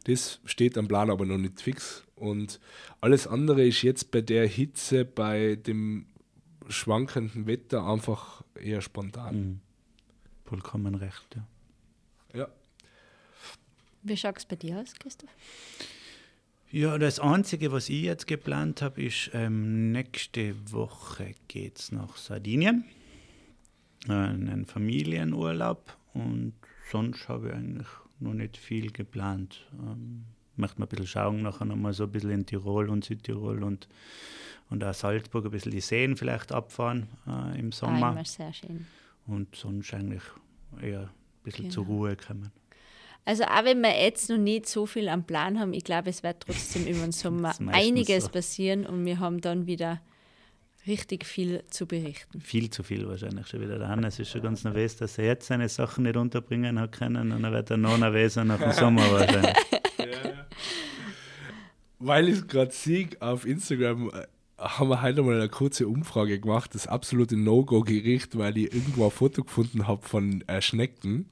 Das 0.06 0.40
steht 0.46 0.78
am 0.78 0.88
Plan 0.88 1.10
aber 1.10 1.26
noch 1.26 1.38
nicht 1.38 1.62
fix. 1.62 2.04
Und 2.16 2.60
alles 3.02 3.28
andere 3.28 3.66
ist 3.66 3.82
jetzt 3.82 4.12
bei 4.12 4.22
der 4.22 4.48
Hitze, 4.48 5.06
bei 5.06 5.56
dem 5.56 6.06
schwankenden 6.70 7.48
Wetter 7.48 7.86
einfach 7.86 8.44
eher 8.56 8.82
spontan. 8.82 9.36
Mhm. 9.36 9.60
Vollkommen 10.46 10.96
recht, 10.96 11.36
ja. 11.36 11.48
Ja. 12.40 12.48
Wie 14.04 14.18
schaut 14.18 14.38
es 14.38 14.46
bei 14.46 14.56
dir 14.56 14.80
aus, 14.80 14.94
Christoph? 15.00 15.30
Ja, 16.72 16.98
das 16.98 17.20
Einzige, 17.20 17.72
was 17.72 17.88
ich 17.90 18.02
jetzt 18.02 18.26
geplant 18.26 18.82
habe, 18.82 19.04
ist, 19.04 19.30
ähm, 19.34 19.92
nächste 19.92 20.56
Woche 20.72 21.36
geht 21.48 21.78
es 21.80 21.92
nach 21.92 22.18
Sardinien. 22.18 22.86
Äh, 24.08 24.14
einen 24.14 24.66
Familienurlaub. 24.66 25.96
Und 26.14 26.54
sonst 26.92 27.30
habe 27.30 27.50
ich 27.50 27.54
eigentlich 27.54 27.88
noch 28.24 28.34
nicht 28.34 28.58
viel 28.58 28.92
geplant. 28.92 29.66
Ähm, 29.80 30.24
möchte 30.56 30.80
mal 30.80 30.86
ein 30.86 30.90
bisschen 30.90 31.08
schauen, 31.08 31.42
nachher 31.42 31.66
nochmal 31.66 31.94
so 31.94 32.04
ein 32.04 32.12
bisschen 32.12 32.32
in 32.32 32.46
Tirol 32.46 32.90
und 32.90 33.04
Südtirol 33.04 33.64
und, 33.64 33.88
und 34.70 34.84
auch 34.84 34.94
Salzburg 34.94 35.46
ein 35.46 35.52
bisschen 35.52 35.72
die 35.72 35.82
Seen 35.82 36.16
vielleicht 36.18 36.52
abfahren 36.52 37.08
äh, 37.28 37.60
im 37.60 37.72
Sommer. 37.72 38.08
Ah, 38.08 38.12
immer 38.12 38.26
sehr 38.26 38.54
schön. 38.54 38.86
Und 39.26 39.56
sonst 39.56 39.94
eigentlich 39.94 40.24
eher 40.82 41.02
ein 41.02 41.10
bisschen 41.44 41.64
Genau. 41.66 41.74
zur 41.74 41.86
Ruhe 41.86 42.16
kommen. 42.16 42.52
Also 43.26 43.44
auch 43.46 43.64
wenn 43.64 43.80
wir 43.82 43.98
jetzt 44.04 44.30
noch 44.30 44.38
nicht 44.38 44.68
so 44.68 44.86
viel 44.86 45.08
am 45.08 45.24
Plan 45.24 45.58
haben, 45.60 45.74
ich 45.74 45.86
glaube, 45.86 46.10
es 46.10 46.24
wird 46.24 46.42
trotzdem 46.42 46.86
über 46.86 47.02
den 47.02 47.12
Sommer 47.14 47.54
einiges 47.72 48.26
so. 48.26 48.32
passieren 48.32 48.86
und 48.86 49.06
wir 49.06 49.20
haben 49.20 49.40
dann 49.40 49.66
wieder 49.66 50.02
richtig 50.88 51.26
viel 51.26 51.64
zu 51.70 51.86
berichten. 51.86 52.42
Viel 52.42 52.70
zu 52.70 52.84
viel 52.84 53.08
wahrscheinlich 53.08 53.48
schon 53.48 53.62
wieder. 53.62 53.80
Der 53.80 53.88
Hannes 53.88 54.20
ist 54.20 54.30
schon 54.30 54.42
ganz 54.42 54.64
nervös, 54.64 54.96
dass 54.98 55.18
er 55.18 55.26
jetzt 55.26 55.48
seine 55.48 55.70
Sachen 55.70 56.04
nicht 56.04 56.18
unterbringen 56.18 56.80
hat 56.80 56.92
können 56.92 57.32
und 57.32 57.44
dann 57.44 57.54
wird 57.54 57.72
er 57.72 57.78
noch 57.78 57.98
nervöser 57.98 58.44
nach 58.44 58.60
dem 58.60 58.72
Sommer 58.72 59.10
wahrscheinlich. 59.12 59.56
Weil 62.00 62.28
ich 62.28 62.48
gerade 62.48 62.72
sehe, 62.72 63.10
auf 63.22 63.46
Instagram 63.46 64.10
äh, 64.10 64.26
haben 64.58 64.90
wir 64.90 65.02
heute 65.02 65.24
mal 65.24 65.36
eine 65.36 65.48
kurze 65.48 65.88
Umfrage 65.88 66.40
gemacht, 66.40 66.76
das 66.76 66.86
absolute 66.86 67.38
No-Go-Gericht, 67.38 68.38
weil 68.38 68.58
ich 68.58 68.74
irgendwo 68.74 69.06
ein 69.06 69.12
Foto 69.12 69.44
gefunden 69.44 69.88
habe 69.88 70.06
von 70.06 70.44
äh, 70.48 70.62
Schnecken, 70.62 71.30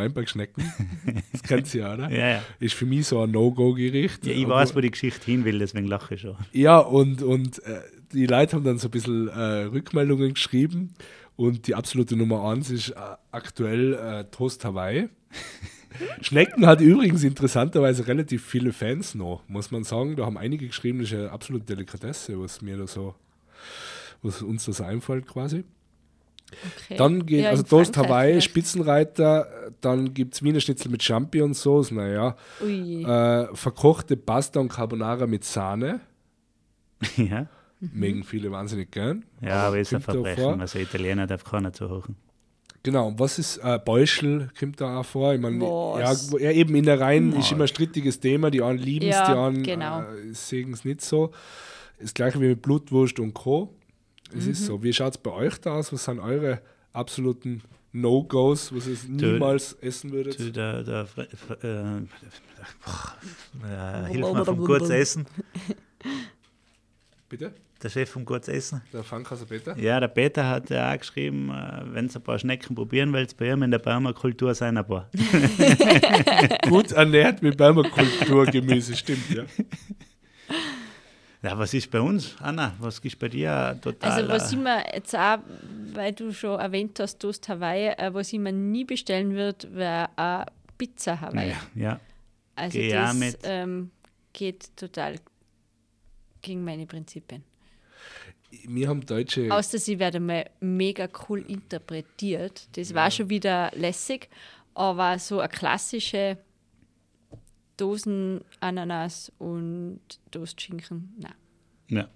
Weinbergschnecken. 0.00 0.64
Das 1.32 1.42
kennt 1.44 1.74
ihr 1.74 1.80
ja, 1.82 1.94
oder? 1.94 2.10
Ja, 2.10 2.28
ja. 2.28 2.42
Ist 2.58 2.74
für 2.74 2.86
mich 2.86 3.06
so 3.06 3.20
ein 3.22 3.30
No-Go-Gericht. 3.30 4.26
ja 4.26 4.32
ich 4.32 4.44
Aber- 4.44 4.56
weiß, 4.56 4.74
wo 4.76 4.80
die 4.80 4.90
Geschichte 4.90 5.24
hin 5.24 5.44
will, 5.44 5.58
deswegen 5.58 5.86
lache 5.86 6.14
ich 6.14 6.20
schon. 6.22 6.36
Ja, 6.52 6.78
und, 6.78 7.22
und 7.22 7.62
äh, 7.64 7.80
die 8.12 8.26
Leute 8.26 8.56
haben 8.56 8.64
dann 8.64 8.78
so 8.78 8.88
ein 8.88 8.90
bisschen 8.90 9.28
äh, 9.28 9.32
Rückmeldungen 9.64 10.34
geschrieben 10.34 10.94
und 11.36 11.66
die 11.66 11.74
absolute 11.74 12.16
Nummer 12.16 12.44
eins 12.50 12.70
ist 12.70 12.90
äh, 12.90 12.94
aktuell 13.32 13.94
äh, 13.94 14.24
Toast 14.30 14.64
Hawaii. 14.64 15.08
Schnecken 16.20 16.66
hat 16.66 16.80
übrigens 16.80 17.24
interessanterweise 17.24 18.06
relativ 18.06 18.44
viele 18.44 18.72
Fans 18.72 19.14
noch, 19.14 19.42
muss 19.48 19.70
man 19.70 19.84
sagen. 19.84 20.16
Da 20.16 20.24
haben 20.26 20.38
einige 20.38 20.66
geschrieben, 20.66 21.00
das 21.00 21.10
ist 21.10 21.18
eine 21.18 21.30
absolute 21.30 21.64
Delikatesse, 21.66 22.38
was 22.40 22.62
mir 22.62 22.76
da 22.76 22.86
so, 22.86 23.14
was 24.22 24.42
uns 24.42 24.64
das 24.66 24.80
einfällt 24.80 25.26
quasi. 25.26 25.64
Okay. 26.84 26.96
Dann 26.96 27.26
geht, 27.26 27.44
Ja, 27.44 27.50
also 27.50 27.62
Toast 27.62 27.96
Hawaii, 27.96 28.30
vielleicht. 28.32 28.50
Spitzenreiter, 28.50 29.48
dann 29.80 30.12
gibt 30.14 30.34
es 30.34 30.42
Wiener 30.42 30.60
Schnitzel 30.60 30.90
mit 30.90 31.02
Champignonsauce, 31.02 31.90
naja, 31.92 32.36
äh, 32.62 33.54
verkochte 33.54 34.16
Pasta 34.16 34.60
und 34.60 34.68
Carbonara 34.68 35.26
mit 35.26 35.44
Sahne, 35.44 36.00
ja. 37.16 37.46
Mögen 37.80 38.24
viele 38.24 38.50
wahnsinnig 38.52 38.90
gern. 38.90 39.24
ja, 39.40 39.66
aber 39.68 39.78
ist 39.78 39.94
ein 39.94 40.02
Verbrechen. 40.02 40.60
Also 40.60 40.78
Italiener 40.78 41.26
darf 41.26 41.44
keiner 41.44 41.72
zuhören. 41.72 42.16
Genau, 42.82 43.08
und 43.08 43.18
was 43.18 43.38
ist 43.38 43.58
äh, 43.58 43.78
Beuschel, 43.82 44.48
kommt 44.58 44.80
da 44.80 45.00
auch 45.00 45.04
vor? 45.04 45.34
Ich 45.34 45.40
meine, 45.40 45.62
ja, 45.64 46.12
ja, 46.38 46.50
eben 46.50 46.74
in 46.74 46.84
der 46.84 46.98
Reihen 46.98 47.34
ist 47.36 47.52
immer 47.52 47.64
ein 47.64 47.68
strittiges 47.68 48.20
Thema. 48.20 48.50
Die 48.50 48.62
einen 48.62 48.78
lieben 48.78 49.06
es, 49.08 49.16
Ja, 49.16 49.26
die 49.26 49.38
anderen 49.38 49.62
genau. 49.62 50.00
äh, 50.00 50.32
sehen 50.32 50.72
es 50.72 50.84
nicht 50.86 51.02
so. 51.02 51.30
Das 52.00 52.14
gleiche 52.14 52.40
wie 52.40 52.48
mit 52.48 52.62
Blutwurst 52.62 53.20
und 53.20 53.34
Co. 53.34 53.74
Es 54.36 54.44
Mhm. 54.46 54.50
ist 54.52 54.66
so. 54.66 54.82
Wie 54.82 54.92
schaut 54.92 55.12
es 55.14 55.18
bei 55.18 55.30
euch 55.32 55.58
da 55.60 55.74
aus? 55.74 55.92
Was 55.92 56.04
sind 56.04 56.20
eure 56.20 56.60
absoluten 56.92 57.62
No-Gos, 57.92 58.72
was 58.74 58.86
ihr 58.86 58.96
niemals 59.08 59.72
essen 59.80 60.12
würdet? 60.12 60.38
Du, 60.38 60.52
der, 60.52 60.82
der, 60.84 61.06
Fre- 61.08 61.28
Fre- 61.34 61.98
äh, 61.98 62.06
boah, 62.84 64.06
äh, 64.06 64.12
hilf 64.12 64.32
mir 64.32 64.44
vom 64.44 64.64
Kurzessen. 64.64 65.26
Bitte? 67.28 67.52
Der 67.82 67.88
Chef 67.88 68.10
vom 68.10 68.24
Kurzessen. 68.26 68.82
Der 68.92 69.02
Fankhauser 69.02 69.46
Peter? 69.46 69.76
Ja, 69.78 69.98
der 70.00 70.08
Peter 70.08 70.46
hat 70.46 70.68
ja 70.68 70.92
auch 70.92 70.98
geschrieben, 70.98 71.48
äh, 71.50 71.82
wenn 71.94 72.08
ihr 72.08 72.14
ein 72.16 72.22
paar 72.22 72.38
Schnecken 72.38 72.74
probieren 72.74 73.12
wollt, 73.12 73.34
bei 73.38 73.50
ihm 73.50 73.62
in 73.62 73.70
der 73.70 73.78
Permakultur 73.78 74.54
sind 74.54 74.76
ein 74.76 74.86
paar. 74.86 75.08
Gut 76.68 76.92
ernährt 76.92 77.42
mit 77.42 77.56
Permakulturgemüse, 77.56 78.94
stimmt, 78.96 79.30
ja. 79.30 79.44
Ja, 81.42 81.58
was 81.58 81.72
ist 81.72 81.90
bei 81.90 82.00
uns, 82.00 82.36
Anna? 82.40 82.74
Was 82.80 82.98
ist 82.98 83.18
bei 83.18 83.28
dir 83.28 83.78
total? 83.80 84.10
Also 84.10 84.28
was 84.28 84.52
äh, 84.52 84.56
ich 84.56 84.60
mir 84.62 84.84
jetzt 84.94 85.14
auch, 85.16 85.38
weil 85.94 86.12
du 86.12 86.32
schon 86.32 86.58
erwähnt 86.60 86.98
hast, 87.00 87.18
Toast 87.18 87.48
Hawaii, 87.48 87.88
äh, 87.88 88.12
was 88.12 88.32
ich 88.32 88.38
mir 88.38 88.52
nie 88.52 88.84
bestellen 88.84 89.32
würde, 89.34 89.74
wäre 89.74 90.08
eine 90.16 90.46
Pizza 90.76 91.18
Hawaii. 91.20 91.50
ja, 91.50 91.56
ja, 91.74 92.00
Also 92.56 92.78
Geh 92.78 92.94
auch 92.94 93.02
das 93.02 93.14
mit. 93.14 93.38
ähm, 93.44 93.90
geht 94.34 94.76
total 94.76 95.16
gegen 96.42 96.62
meine 96.62 96.86
Prinzipien. 96.86 97.42
Wir 98.66 98.88
haben 98.88 99.04
deutsche. 99.06 99.50
Außer 99.50 99.78
sie 99.78 99.98
werden 99.98 100.26
mal 100.26 100.44
mega 100.60 101.08
cool 101.28 101.40
interpretiert. 101.48 102.68
Das 102.76 102.92
war 102.94 103.10
schon 103.10 103.30
wieder 103.30 103.70
lässig, 103.74 104.28
aber 104.74 105.18
so 105.18 105.40
eine 105.40 105.48
klassische 105.48 106.36
Dosen 107.80 108.42
Ananas 108.60 109.32
und 109.38 110.00
Toastschinken, 110.30 111.14
nein. 111.18 111.34
ja. 111.88 112.08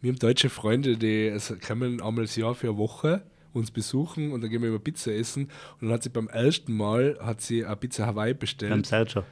Wir 0.00 0.12
haben 0.12 0.18
deutsche 0.18 0.50
Freunde, 0.50 0.96
die 0.96 1.30
also 1.30 1.56
kommen 1.56 2.00
einmal 2.02 2.24
das 2.24 2.36
Jahr 2.36 2.54
für 2.54 2.68
eine 2.68 2.78
Woche 2.78 3.22
uns 3.52 3.70
besuchen 3.70 4.32
und 4.32 4.42
dann 4.42 4.50
gehen 4.50 4.62
wir 4.62 4.68
immer 4.68 4.78
Pizza 4.78 5.12
essen. 5.12 5.44
Und 5.80 5.88
dann 5.88 5.92
hat 5.92 6.02
sie 6.02 6.08
beim 6.10 6.28
ersten 6.28 6.76
Mal 6.76 7.18
hat 7.20 7.40
sie 7.40 7.64
eine 7.64 7.76
Pizza 7.76 8.06
Hawaii 8.06 8.34
Beim 8.34 8.40
bestellt. 8.40 8.86
Sergio. 8.86 9.24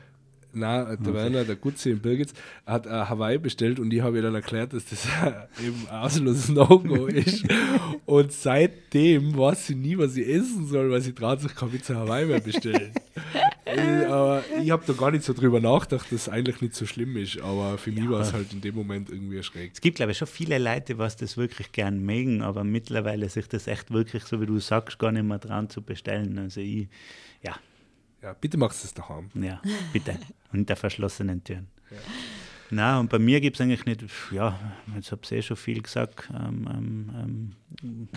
Nein, 0.53 0.97
der 1.05 1.12
Werner, 1.12 1.45
der 1.45 1.57
Gutzi 1.57 1.91
in 1.91 2.01
Birgitz, 2.01 2.32
hat 2.64 2.87
eine 2.87 3.09
Hawaii 3.11 3.37
bestellt 3.37 3.78
und 3.78 3.93
ich 3.93 4.01
habe 4.01 4.16
ihr 4.16 4.22
dann 4.22 4.34
erklärt, 4.34 4.72
dass 4.72 4.87
das 4.87 5.07
eben 5.62 5.87
ein 5.91 5.99
ausloses 5.99 6.49
No-Go 6.49 7.07
ist. 7.07 7.45
Und 8.07 8.32
seitdem 8.32 9.37
weiß 9.37 9.66
sie 9.66 9.74
nie, 9.74 9.99
was 9.99 10.14
sie 10.14 10.24
essen 10.24 10.66
soll, 10.66 10.91
weil 10.91 11.03
sie 11.03 11.12
traut 11.12 11.41
sich 11.41 11.55
keine 11.55 11.72
Pizza 11.72 11.97
Hawaii 11.97 12.24
mehr 12.24 12.41
bestellen. 12.41 12.93
Äh, 13.67 14.05
aber 14.05 14.45
ich 14.62 14.71
habe 14.71 14.85
da 14.87 14.93
gar 14.93 15.11
nicht 15.11 15.25
so 15.25 15.33
drüber 15.33 15.61
nachgedacht, 15.61 16.07
dass 16.12 16.23
es 16.23 16.29
eigentlich 16.29 16.61
nicht 16.61 16.75
so 16.75 16.87
schlimm 16.87 17.17
ist. 17.17 17.41
Aber 17.41 17.77
für 17.79 17.91
mich 17.91 18.09
war 18.09 18.21
es 18.21 18.33
halt 18.33 18.53
in 18.53 18.61
dem 18.61 18.75
Moment 18.77 19.11
irgendwie 19.11 19.37
erschreckend. 19.39 19.73
Es 19.75 19.81
gibt, 19.81 19.97
glaube 19.97 20.12
ich, 20.12 20.19
schon 20.19 20.29
viele 20.29 20.59
Leute, 20.59 20.99
was 20.99 21.17
das 21.17 21.37
wirklich 21.37 21.73
gern 21.73 21.99
mögen, 22.01 22.43
aber 22.43 22.62
mittlerweile 22.64 23.29
sich 23.29 23.49
das 23.49 23.67
echt 23.67 23.91
wirklich, 23.91 24.23
so 24.25 24.41
wie 24.41 24.47
du 24.47 24.59
sagst, 24.61 24.99
gar 24.99 25.11
nicht 25.11 25.25
mehr 25.25 25.39
dran 25.39 25.69
zu 25.69 25.83
bestellen. 25.83 26.39
Also 26.39 26.61
ich, 26.61 26.89
ja, 27.43 27.57
Ja, 28.23 28.35
bitte 28.35 28.57
machst 28.57 28.85
du 28.85 28.87
es 28.87 28.95
daheim. 28.95 29.31
ja, 29.35 29.61
bitte. 29.93 30.17
Hinter 30.53 30.77
verschlossenen 30.77 31.43
Türen. 31.43 31.67
Na, 32.71 32.99
und 33.01 33.11
bei 33.11 33.19
mir 33.19 33.41
gibt 33.41 33.57
es 33.57 33.61
eigentlich 33.61 33.85
nicht, 33.85 34.05
ja, 34.33 34.59
jetzt 34.95 35.11
habe 35.12 35.23
ich 35.25 35.33
eh 35.33 35.43
schon 35.43 35.57
viel 35.57 35.83
gesagt. 35.83 36.29
Ähm, 36.35 36.69
ähm, 36.73 37.53
ähm, 37.83 38.09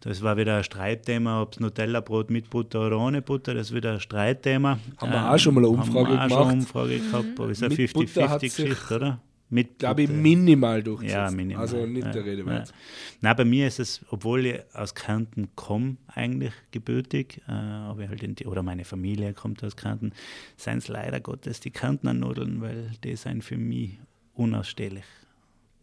das 0.00 0.22
war 0.22 0.36
wieder 0.36 0.56
ein 0.58 0.64
Streitthema, 0.64 1.42
ob 1.42 1.52
es 1.54 1.60
Nutella-Brot 1.60 2.30
mit 2.30 2.50
Butter 2.50 2.86
oder 2.86 2.98
ohne 2.98 3.20
Butter, 3.22 3.54
das 3.54 3.70
ist 3.70 3.74
wieder 3.74 3.94
ein 3.94 4.00
Streitthema. 4.00 4.78
Haben 4.98 5.12
wir 5.12 5.30
auch 5.32 5.38
schon 5.38 5.54
mal 5.54 5.60
eine 5.60 5.68
Umfrage 5.68 6.18
haben 6.18 6.30
wir 6.30 6.38
auch 6.38 6.50
schon 6.50 6.50
gemacht. 6.50 6.50
eine 6.50 6.60
Umfrage 6.60 6.98
gehabt, 6.98 7.40
aber 7.40 7.50
ist 7.50 7.62
eine 7.62 7.74
Mit 7.74 7.92
Butter 7.92 8.28
hat 8.30 8.40
sich, 8.40 8.52
50-50-Geschichte, 8.54 8.96
oder? 8.96 9.22
Mit 9.50 9.78
Glaube 9.78 10.02
ich, 10.02 10.10
minimal 10.10 10.82
durchgesetzt. 10.82 11.14
Ja, 11.14 11.30
minimal. 11.30 11.62
Also 11.62 11.86
nicht 11.86 12.04
ja, 12.04 12.12
der 12.12 12.24
Rede 12.26 12.44
wert. 12.44 12.68
Ja. 12.68 12.74
Nein, 13.22 13.36
bei 13.36 13.44
mir 13.46 13.66
ist 13.66 13.80
es, 13.80 14.04
obwohl 14.10 14.44
ich 14.44 14.60
aus 14.74 14.94
Kärnten 14.94 15.48
komme, 15.56 15.96
eigentlich 16.06 16.52
gebürtig, 16.70 17.40
äh, 17.48 17.52
aber 17.52 18.06
halt 18.08 18.22
in 18.22 18.34
die, 18.34 18.44
oder 18.46 18.62
meine 18.62 18.84
Familie 18.84 19.32
kommt 19.32 19.64
aus 19.64 19.74
Kärnten, 19.74 20.12
seien 20.58 20.78
es 20.78 20.88
leider 20.88 21.18
Gottes 21.20 21.60
die 21.60 21.70
Kärntner 21.70 22.12
Nudeln, 22.12 22.60
weil 22.60 22.90
die 23.02 23.16
sind 23.16 23.42
für 23.42 23.56
mich 23.56 23.98
unausstehlich. 24.34 25.04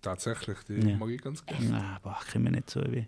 Tatsächlich, 0.03 0.57
die 0.69 0.87
Ja. 0.87 0.97
mag 0.97 1.09
ich 1.09 1.21
ganz 1.21 1.43
gerne. 1.43 1.73
Ah, 1.75 1.99
boah, 2.03 2.19
kriege 2.23 2.43
mich 2.43 2.51
nicht 2.53 2.69
so 2.69 2.81
wie. 2.91 3.07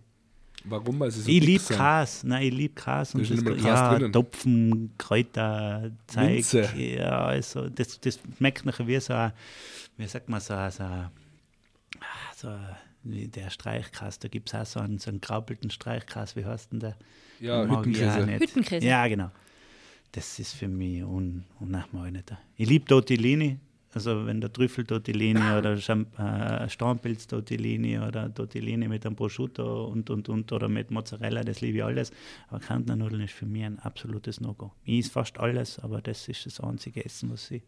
Warum? 0.63 0.99
Weil 0.99 1.11
sie 1.11 1.21
so 1.21 1.29
Ich 1.29 1.43
liebe 1.43 1.63
sind. 1.63 1.77
Käse, 1.77 2.27
nein, 2.27 2.43
ich 2.47 2.53
liebe 2.53 2.73
Käse. 2.73 3.17
Und 3.17 3.29
das, 3.29 3.43
Käse 3.43 3.67
ja, 3.67 3.93
drinnen. 3.93 4.13
Topfen, 4.13 4.93
Kräuter, 4.97 5.91
Zeug. 6.07 6.29
Minze. 6.29 6.69
Ja, 6.75 7.25
also 7.25 7.69
das, 7.69 7.99
das 7.99 8.19
schmeckt 8.37 8.65
nachher 8.65 8.87
wie 8.87 8.99
so 8.99 9.13
ein, 9.13 9.31
wie 9.97 10.07
sagt 10.07 10.29
man, 10.29 10.41
so 10.41 10.53
ein, 10.53 10.71
so 10.71 10.83
so 12.35 12.49
der 13.03 13.49
Streichkäse, 13.49 14.19
da 14.21 14.27
gibt 14.27 14.49
es 14.49 14.55
auch 14.55 14.65
so 14.65 14.79
einen, 14.79 14.99
so 14.99 15.09
einen 15.09 15.21
graupelten 15.21 15.69
Streichkäse, 15.69 16.35
wie 16.35 16.45
heißt 16.45 16.71
denn 16.71 16.79
der? 16.79 16.97
Ja, 17.39 17.65
Hüttenkäse. 17.65 18.27
Hüttenkäse. 18.27 18.85
Ja, 18.85 19.07
genau. 19.07 19.31
Das 20.11 20.39
ist 20.39 20.53
für 20.53 20.67
mich 20.67 21.03
un 21.03 21.43
unnachmachbar. 21.59 22.39
Ich 22.55 22.67
liebe 22.67 22.85
Tortellini, 22.85 23.59
also 23.97 24.27
wenn 24.27 24.39
der 24.41 24.53
Trüffel 24.53 24.85
Tortellini 24.85 25.41
oder 25.57 25.75
Champ 25.77 26.17
äh, 26.19 26.69
Stammpilz 26.69 27.25
Tortellini 27.27 27.97
oder 27.99 28.31
Tortellini 28.33 28.87
mit 28.87 29.05
einem 29.05 29.15
Prosciutto 29.15 29.85
und, 29.85 30.09
und, 30.11 30.29
und 30.29 30.51
oder 30.51 30.69
mit 30.69 30.91
Mozzarella, 30.91 31.43
das 31.43 31.61
liebe 31.61 31.79
ich 31.79 31.83
alles. 31.83 32.11
Aber 32.49 32.59
Kärntner 32.59 32.95
Nudeln 32.95 33.21
ist 33.21 33.33
für 33.33 33.47
mich 33.47 33.63
ein 33.63 33.79
absolutes 33.79 34.39
No-Go. 34.39 34.71
Ich 34.83 34.99
esse 34.99 35.09
fast 35.09 35.39
alles, 35.39 35.79
aber 35.79 36.01
das 36.01 36.27
ist 36.27 36.45
das 36.45 36.59
einzige 36.59 37.03
Essen, 37.03 37.31
was 37.31 37.49
ich 37.49 37.63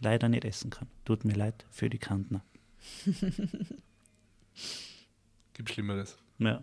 leider 0.00 0.30
nicht 0.30 0.46
essen 0.46 0.70
kann. 0.70 0.88
Tut 1.04 1.26
mir 1.26 1.34
leid 1.34 1.66
für 1.70 1.90
die 1.90 1.98
Kärntner. 1.98 2.42
Gibt 5.52 5.70
Schlimmeres. 5.70 6.16
Ja. 6.38 6.62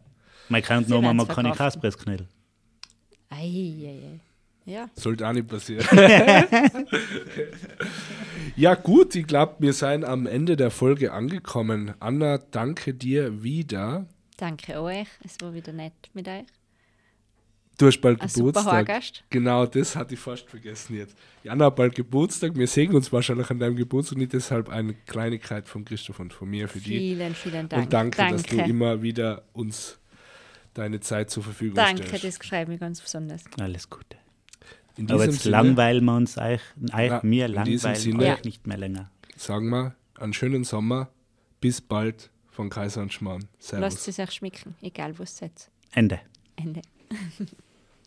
Meine 0.49 0.64
Kärntner 0.64 0.88
Sie 0.88 0.93
Oma 0.95 1.10
werden's 1.10 1.28
mag 1.28 1.36
keine. 1.36 1.51
Kaspressknödel. 1.51 2.28
Ei, 3.30 3.38
ei, 3.38 4.01
ei. 4.14 4.20
Ja. 4.66 4.89
Sollte 4.95 5.28
auch 5.28 5.34
nicht 5.34 5.47
passieren. 5.47 5.86
Ja, 8.58 8.76
gut, 8.76 9.16
ich 9.16 9.28
glaube, 9.28 9.56
wir 9.60 9.74
sind 9.74 10.06
am 10.06 10.28
Ende 10.28 10.56
der 10.56 10.72
Folge 10.72 11.12
angekommen. 11.12 11.93
Anna, 11.99 12.38
danke 12.38 12.93
dir 12.93 13.43
wieder. 13.43 14.06
Danke 14.38 14.82
euch. 14.82 15.08
Es 15.26 15.36
war 15.41 15.53
wieder 15.53 15.74
nett 15.74 15.93
mit 16.14 16.28
euch. 16.30 16.45
Du 17.78 17.88
hast 17.88 17.99
bald 17.99 18.22
Ein 18.22 18.30
super 18.30 18.47
Geburtstag. 18.47 18.74
Haargast. 18.74 19.24
Genau, 19.30 19.66
das 19.66 19.97
hatte 19.97 20.14
ich 20.14 20.22
fast 20.22 20.49
vergessen 20.49 20.95
jetzt. 20.95 21.18
Jana 21.43 21.66
hat 21.66 21.76
bald 21.76 21.95
Geburtstag. 21.95 22.56
Wir 22.56 22.68
sehen 22.68 22.95
uns 22.95 23.12
wahrscheinlich 23.12 23.49
an 23.49 23.60
deinem 23.60 23.76
Geburtstag 23.76 24.18
nicht, 24.20 24.32
deshalb 24.32 24.70
eine 24.70 24.93
Kleinigkeit 24.93 25.68
von 25.68 25.84
Christoph 25.84 26.22
und 26.22 26.32
von 26.32 26.49
mir 26.49 26.70
für 26.70 26.80
die. 26.80 26.97
Vielen, 26.97 27.36
vielen 27.36 27.68
Dank. 27.68 27.84
Und 27.84 27.91
danke, 27.91 28.18
dass 28.18 28.43
du 28.43 28.56
immer 28.62 29.01
wieder 29.01 29.43
uns 29.51 29.99
deine 30.74 31.01
Zeit 31.01 31.30
zur 31.30 31.43
Verfügung 31.43 31.76
Danke, 31.76 32.03
stellst. 32.03 32.24
das 32.24 32.38
freut 32.38 32.70
mich 32.70 32.80
ganz 32.80 33.01
besonders. 33.01 33.43
Alles 33.60 33.89
Gute. 33.89 34.18
In 34.98 35.12
Aber 35.12 35.26
jetzt 35.26 35.41
Sinne 35.41 35.52
langweilen 35.58 36.06
wir 36.06 36.16
uns 36.16 36.38
euch, 36.38 36.62
euch 36.93 37.08
Ja, 37.10 37.20
mir 37.24 37.48
langweilen 37.48 37.96
Sinne- 37.96 38.34
euch 38.34 38.43
nicht 38.43 38.66
mehr 38.68 38.78
länger. 38.78 39.10
sagen 39.36 39.70
wir 39.70 39.96
einen 40.20 40.34
schönen 40.34 40.64
Sommer. 40.64 41.10
Bis 41.62 41.82
bald 41.82 42.30
von 42.50 42.70
Kaiser 42.70 43.02
und 43.02 43.12
Schmarrn. 43.12 43.46
Servus. 43.60 43.82
Lasst 43.82 44.08
es 44.08 44.20
euch 44.20 44.32
schmecken, 44.32 44.76
egal 44.82 45.18
wo 45.18 45.24
es 45.24 45.36
seid. 45.38 45.70
Ende. 45.91 46.20
Ende. 46.56 46.82